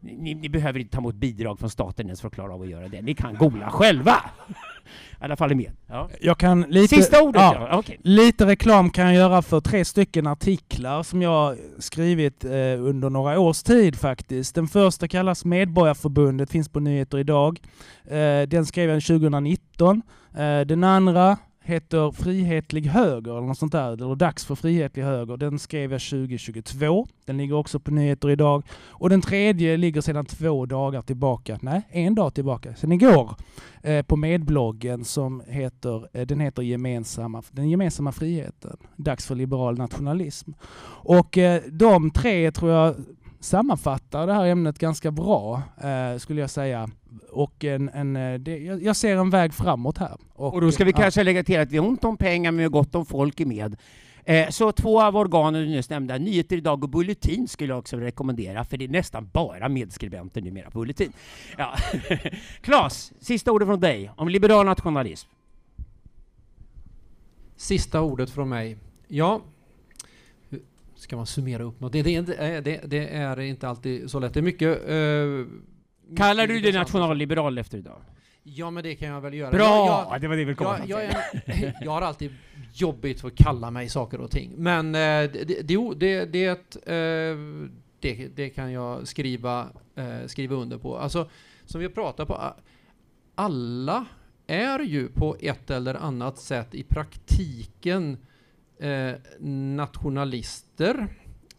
Ni, 0.00 0.34
ni, 0.34 0.48
behöver 0.48 0.80
inte 0.80 0.92
ta 0.92 0.98
emot 0.98 1.14
bidrag 1.14 1.58
från 1.58 1.70
staten 1.70 2.06
ens 2.06 2.20
för 2.20 2.28
att 2.28 2.34
klara 2.34 2.54
av 2.54 2.62
att 2.62 2.68
göra 2.68 2.88
det. 2.88 3.02
Ni 3.02 3.14
kan 3.14 3.34
googla 3.34 3.70
själva. 3.70 4.16
I 5.20 5.24
alla 5.24 5.36
fall 5.36 5.50
är 5.50 5.54
med. 5.54 5.70
Ja. 5.86 6.08
Jag 6.20 6.38
kan 6.38 6.60
lite, 6.60 6.96
Sista 6.96 7.22
ordet, 7.22 7.42
ja, 7.42 7.68
ja. 7.70 7.78
Okay. 7.78 7.96
Lite 8.02 8.46
reklam 8.46 8.90
kan 8.90 9.04
jag 9.04 9.14
göra 9.14 9.42
för 9.42 9.60
tre 9.60 9.84
stycken 9.84 10.26
artiklar 10.26 11.02
som 11.02 11.22
jag 11.22 11.56
skrivit 11.78 12.44
eh, 12.44 12.50
under 12.78 13.10
några 13.10 13.38
års 13.40 13.62
tid 13.62 13.96
faktiskt. 13.96 14.54
Den 14.54 14.68
första 14.68 15.08
kallas 15.08 15.44
Medborgarförbundet, 15.44 16.50
finns 16.50 16.68
på 16.68 16.80
Nyheter 16.80 17.18
idag. 17.18 17.60
Eh, 18.04 18.42
den 18.48 18.66
skrev 18.66 18.90
jag 18.90 19.02
2019. 19.02 20.02
Eh, 20.34 20.60
den 20.60 20.84
andra 20.84 21.36
heter 21.64 22.10
Frihetlig 22.10 22.86
höger 22.86 23.30
eller 23.30 23.46
något 23.46 23.58
sånt 23.58 23.72
där, 23.72 23.92
eller 23.92 24.14
Dags 24.14 24.44
för 24.44 24.54
frihetlig 24.54 25.02
höger. 25.02 25.36
Den 25.36 25.58
skrev 25.58 25.92
jag 25.92 26.00
2022. 26.00 27.06
Den 27.24 27.36
ligger 27.36 27.54
också 27.54 27.80
på 27.80 27.90
nyheter 27.90 28.30
idag. 28.30 28.62
Och 28.88 29.10
den 29.10 29.20
tredje 29.20 29.76
ligger 29.76 30.00
sedan 30.00 30.26
två 30.26 30.66
dagar 30.66 31.02
tillbaka, 31.02 31.58
nej, 31.62 31.82
en 31.90 32.14
dag 32.14 32.34
tillbaka, 32.34 32.74
sedan 32.74 32.92
igår, 32.92 33.34
eh, 33.82 34.02
på 34.02 34.16
medbloggen 34.16 35.04
som 35.04 35.42
heter, 35.46 36.08
eh, 36.12 36.26
den 36.26 36.40
heter 36.40 36.62
gemensamma, 36.62 37.42
Den 37.50 37.70
gemensamma 37.70 38.12
friheten. 38.12 38.76
Dags 38.96 39.26
för 39.26 39.34
liberal 39.34 39.78
nationalism. 39.78 40.52
Och 41.04 41.38
eh, 41.38 41.62
de 41.70 42.10
tre 42.10 42.52
tror 42.52 42.70
jag 42.70 42.94
sammanfattar 43.42 44.26
det 44.26 44.32
här 44.32 44.46
ämnet 44.46 44.78
ganska 44.78 45.10
bra, 45.10 45.62
eh, 45.82 46.18
skulle 46.18 46.40
jag 46.40 46.50
säga. 46.50 46.90
Och 47.30 47.64
en, 47.64 47.88
en, 47.88 48.16
eh, 48.16 48.38
det, 48.38 48.58
jag 48.58 48.96
ser 48.96 49.16
en 49.16 49.30
väg 49.30 49.54
framåt 49.54 49.98
här. 49.98 50.16
Och, 50.32 50.54
och 50.54 50.60
då 50.60 50.72
ska 50.72 50.84
vi 50.84 50.90
ja. 50.90 50.96
kanske 50.96 51.22
lägga 51.22 51.44
till 51.44 51.60
att 51.60 51.70
vi 51.70 51.78
har 51.78 51.86
ont 51.86 52.04
om 52.04 52.16
pengar, 52.16 52.50
men 52.50 52.58
vi 52.58 52.62
har 52.62 52.70
gott 52.70 52.94
om 52.94 53.06
folk 53.06 53.40
i 53.40 53.44
med. 53.44 53.76
Eh, 54.24 54.48
så 54.48 54.72
två 54.72 55.02
av 55.02 55.16
organen 55.16 55.62
du 55.62 55.68
nyss 55.68 55.90
nämnde, 55.90 56.18
Nyheter 56.18 56.56
idag 56.56 56.84
och 56.84 56.90
Bulletin, 56.90 57.48
skulle 57.48 57.72
jag 57.72 57.78
också 57.78 57.96
rekommendera, 57.96 58.64
för 58.64 58.76
det 58.76 58.84
är 58.84 58.88
nästan 58.88 59.30
bara 59.32 59.68
medskribenter 59.68 60.40
numera 60.40 60.70
på 60.70 60.78
Bulletin. 60.78 61.12
Ja. 61.58 61.74
Claes, 62.60 63.12
sista 63.20 63.52
ordet 63.52 63.68
från 63.68 63.80
dig 63.80 64.10
om 64.16 64.28
liberal 64.28 64.66
nationalism. 64.66 65.28
Sista 67.56 68.00
ordet 68.00 68.30
från 68.30 68.48
mig. 68.48 68.76
Ja, 69.08 69.40
ska 71.02 71.16
man 71.16 71.26
summera 71.26 71.62
upp 71.62 71.80
något? 71.80 71.92
Det, 71.92 72.02
det, 72.02 72.14
är, 72.14 72.60
det, 72.60 72.80
det 72.84 73.08
är 73.08 73.40
inte 73.40 73.68
alltid 73.68 74.10
så 74.10 74.18
lätt. 74.20 74.34
Det 74.34 74.40
är 74.40 74.42
mycket... 74.42 74.90
Uh, 74.90 75.46
Kallar 76.16 76.46
du 76.46 76.60
dig 76.60 76.72
nationalliberal 76.72 77.58
efter 77.58 77.78
idag? 77.78 78.00
Ja, 78.42 78.70
men 78.70 78.84
det 78.84 78.94
kan 78.94 79.08
jag 79.08 79.20
väl 79.20 79.34
göra. 79.34 79.50
Bra! 79.50 79.86
Jag, 79.86 80.14
jag, 80.14 80.20
det 80.20 80.28
var 80.28 80.36
det 80.36 80.44
vi 80.44 80.54
jag, 80.58 80.88
jag, 80.88 81.04
är, 81.04 81.74
jag 81.84 81.90
har 81.90 82.02
alltid 82.02 82.30
jobbigt 82.74 83.20
för 83.20 83.28
att 83.28 83.34
kalla 83.34 83.70
mig 83.70 83.88
saker 83.88 84.20
och 84.20 84.30
ting. 84.30 84.52
Men 84.56 84.86
uh, 84.86 84.92
det, 84.92 85.62
det, 85.62 86.24
det, 86.24 86.76
uh, 86.76 87.68
det, 88.00 88.28
det 88.34 88.50
kan 88.50 88.72
jag 88.72 89.08
skriva, 89.08 89.66
skriva 90.26 90.56
under 90.56 90.78
på. 90.78 90.98
Alltså, 90.98 91.30
som 91.64 91.80
vi 91.80 91.88
pratar 91.88 92.24
på, 92.24 92.54
alla 93.34 94.06
är 94.46 94.78
ju 94.78 95.08
på 95.08 95.36
ett 95.40 95.70
eller 95.70 95.94
annat 95.94 96.38
sätt 96.38 96.74
i 96.74 96.82
praktiken 96.82 98.18
eh, 98.82 99.14
nationalister. 99.76 101.08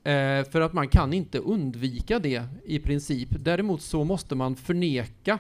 Eh, 0.03 0.43
för 0.43 0.61
att 0.61 0.73
man 0.73 0.87
kan 0.87 1.13
inte 1.13 1.39
undvika 1.39 2.19
det 2.19 2.43
i 2.65 2.79
princip. 2.79 3.29
Däremot 3.31 3.81
så 3.81 4.03
måste 4.03 4.35
man 4.35 4.55
förneka 4.55 5.39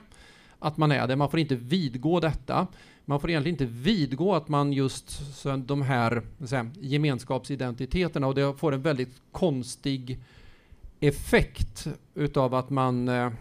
att 0.59 0.77
man 0.77 0.91
är 0.91 1.07
det. 1.07 1.15
Man 1.15 1.29
får 1.29 1.39
inte 1.39 1.55
vidgå 1.55 2.19
detta. 2.19 2.67
Man 3.05 3.19
får 3.19 3.29
egentligen 3.29 3.53
inte 3.53 3.65
vidgå 3.65 4.35
att 4.35 4.47
man 4.47 4.73
just 4.73 5.35
så 5.35 5.57
de 5.57 5.81
här 5.81 6.21
säga, 6.45 6.71
gemenskapsidentiteterna 6.79 8.27
och 8.27 8.35
det 8.35 8.53
får 8.53 8.71
en 8.71 8.81
väldigt 8.81 9.21
konstig 9.31 10.19
effekt 10.99 11.87
utav 12.15 12.53
att 12.53 12.69
man 12.69 13.07
eh, 13.07 13.31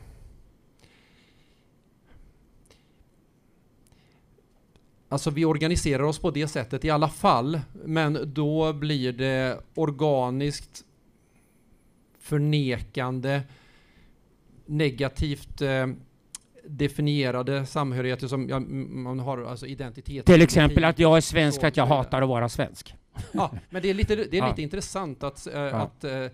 Alltså 5.12 5.30
vi 5.30 5.44
organiserar 5.44 6.02
oss 6.02 6.18
på 6.18 6.30
det 6.30 6.48
sättet 6.48 6.84
i 6.84 6.90
alla 6.90 7.08
fall, 7.08 7.60
men 7.84 8.32
då 8.34 8.72
blir 8.72 9.12
det 9.12 9.60
organiskt 9.74 10.84
förnekande, 12.20 13.42
negativt 14.66 15.62
eh, 15.62 15.86
definierade 16.64 17.66
samhörigheter 17.66 18.28
som 18.28 18.48
ja, 18.48 18.60
man 18.60 19.18
har, 19.18 19.44
alltså 19.44 19.66
identitet. 19.66 20.26
Till 20.26 20.42
exempel 20.42 20.84
att 20.84 20.98
jag 20.98 21.16
är 21.16 21.20
svensk 21.20 21.60
för 21.60 21.68
att 21.68 21.76
jag 21.76 21.86
hatar 21.86 22.22
att 22.22 22.28
vara 22.28 22.48
svensk. 22.48 22.94
Ja, 23.32 23.50
men 23.70 23.82
det 23.82 23.90
är 23.90 23.94
lite, 23.94 24.16
det 24.16 24.38
är 24.38 24.48
lite 24.48 24.62
intressant 24.62 25.22
att, 25.22 25.46
äh, 25.46 25.52
ja. 25.54 25.70
att 25.70 26.04
äh, 26.04 26.26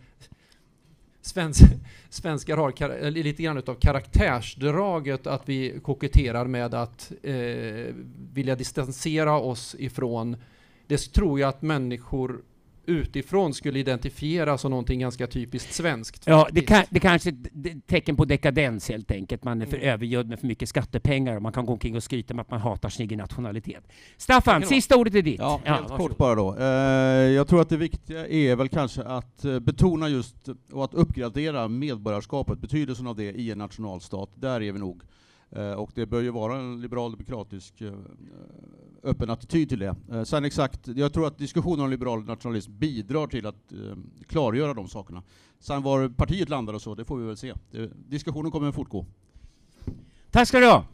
svensk, 1.29 1.63
svenskar 2.09 2.57
har 2.57 3.05
eh, 3.05 3.11
lite 3.11 3.43
grann 3.43 3.63
av 3.67 3.75
karaktärsdraget 3.75 5.27
att 5.27 5.49
vi 5.49 5.81
koketterar 5.83 6.47
med 6.47 6.75
att 6.75 7.13
eh, 7.23 7.95
vilja 8.33 8.57
distansera 8.57 9.39
oss 9.39 9.77
ifrån. 9.79 10.37
Det 10.87 11.13
tror 11.13 11.41
jag 11.41 11.49
att 11.49 11.63
människor 11.63 12.43
utifrån 12.89 13.55
skulle 13.55 13.79
identifiera 13.79 14.59
som 14.59 14.71
någonting 14.71 15.01
ganska 15.01 15.27
typiskt 15.27 15.75
svenskt. 15.75 16.23
Ja, 16.27 16.49
det, 16.53 16.61
kan, 16.61 16.85
det 16.91 17.01
kanske 17.01 17.31
är 17.31 17.35
ett 17.65 17.87
tecken 17.87 18.17
på 18.17 18.25
dekadens 18.25 18.89
helt 18.89 19.11
enkelt. 19.11 19.45
Man 19.45 19.63
är 19.63 19.67
för 19.67 19.77
mm. 19.77 19.89
övergödd 19.89 20.29
med 20.29 20.41
för 20.41 20.47
mycket 20.47 20.69
skattepengar 20.69 21.37
och 21.37 21.43
man 21.43 21.53
kan 21.53 21.67
gå 21.67 21.73
omkring 21.73 21.97
och 21.97 22.03
skryta 22.03 22.35
med 22.35 22.43
att 22.43 22.51
man 22.51 22.61
hatar 22.61 22.89
sin 22.89 23.05
egen 23.05 23.19
nationalitet. 23.19 23.85
Staffan, 24.17 24.63
sista 24.63 24.97
ordet 24.97 25.15
är 25.15 25.23
ditt. 25.23 25.39
Ja, 25.39 25.61
helt 25.65 25.87
ja, 25.89 25.97
kort 25.97 26.17
bara 26.17 26.35
då. 26.35 26.57
Eh, 26.57 26.67
jag 27.31 27.49
tror 27.49 27.61
att 27.61 27.69
det 27.69 27.77
viktiga 27.77 28.27
är 28.27 28.57
väl 28.57 28.69
kanske 28.69 29.03
att 29.03 29.45
eh, 29.45 29.59
betona 29.59 30.09
just 30.09 30.49
och 30.73 30.85
att 30.85 30.95
uppgradera 30.95 31.69
medborgarskapet, 31.69 32.59
betydelsen 32.59 33.07
av 33.07 33.17
det 33.17 33.33
i 33.33 33.51
en 33.51 33.59
nationalstat. 33.59 34.31
Där 34.35 34.63
är 34.63 34.73
vi 34.73 34.79
nog. 34.79 35.03
Eh, 35.51 35.73
och 35.73 35.91
det 35.95 36.07
bör 36.07 36.21
ju 36.21 36.31
vara 36.31 36.57
en 36.57 36.81
liberal 36.81 37.13
demokratisk 37.13 37.81
eh, 37.81 37.89
eh, 37.89 37.95
öppen 39.03 39.31
attityd 39.31 39.69
till 39.69 39.79
det. 39.79 40.25
Sen 40.25 40.45
exakt, 40.45 40.89
jag 40.89 41.13
tror 41.13 41.27
att 41.27 41.39
diskussionen 41.39 41.81
om 41.85 41.91
liberal 41.91 42.25
nationalism 42.25 42.79
bidrar 42.79 43.27
till 43.27 43.47
att 43.47 43.73
klargöra 44.27 44.75
de 44.75 44.89
sakerna. 44.89 45.23
Sen 45.59 45.83
var 45.83 46.09
partiet 46.09 46.49
landar 46.49 46.75
och 46.75 46.83
så, 46.83 46.95
det 46.95 47.05
får 47.05 47.17
vi 47.17 47.27
väl 47.27 47.37
se. 47.37 47.55
Diskussionen 48.09 48.51
kommer 48.51 48.69
att 48.69 48.75
fortgå. 48.75 49.07
Tack 50.31 50.49
ska 50.49 50.59
du 50.59 50.67
ha! 50.67 50.85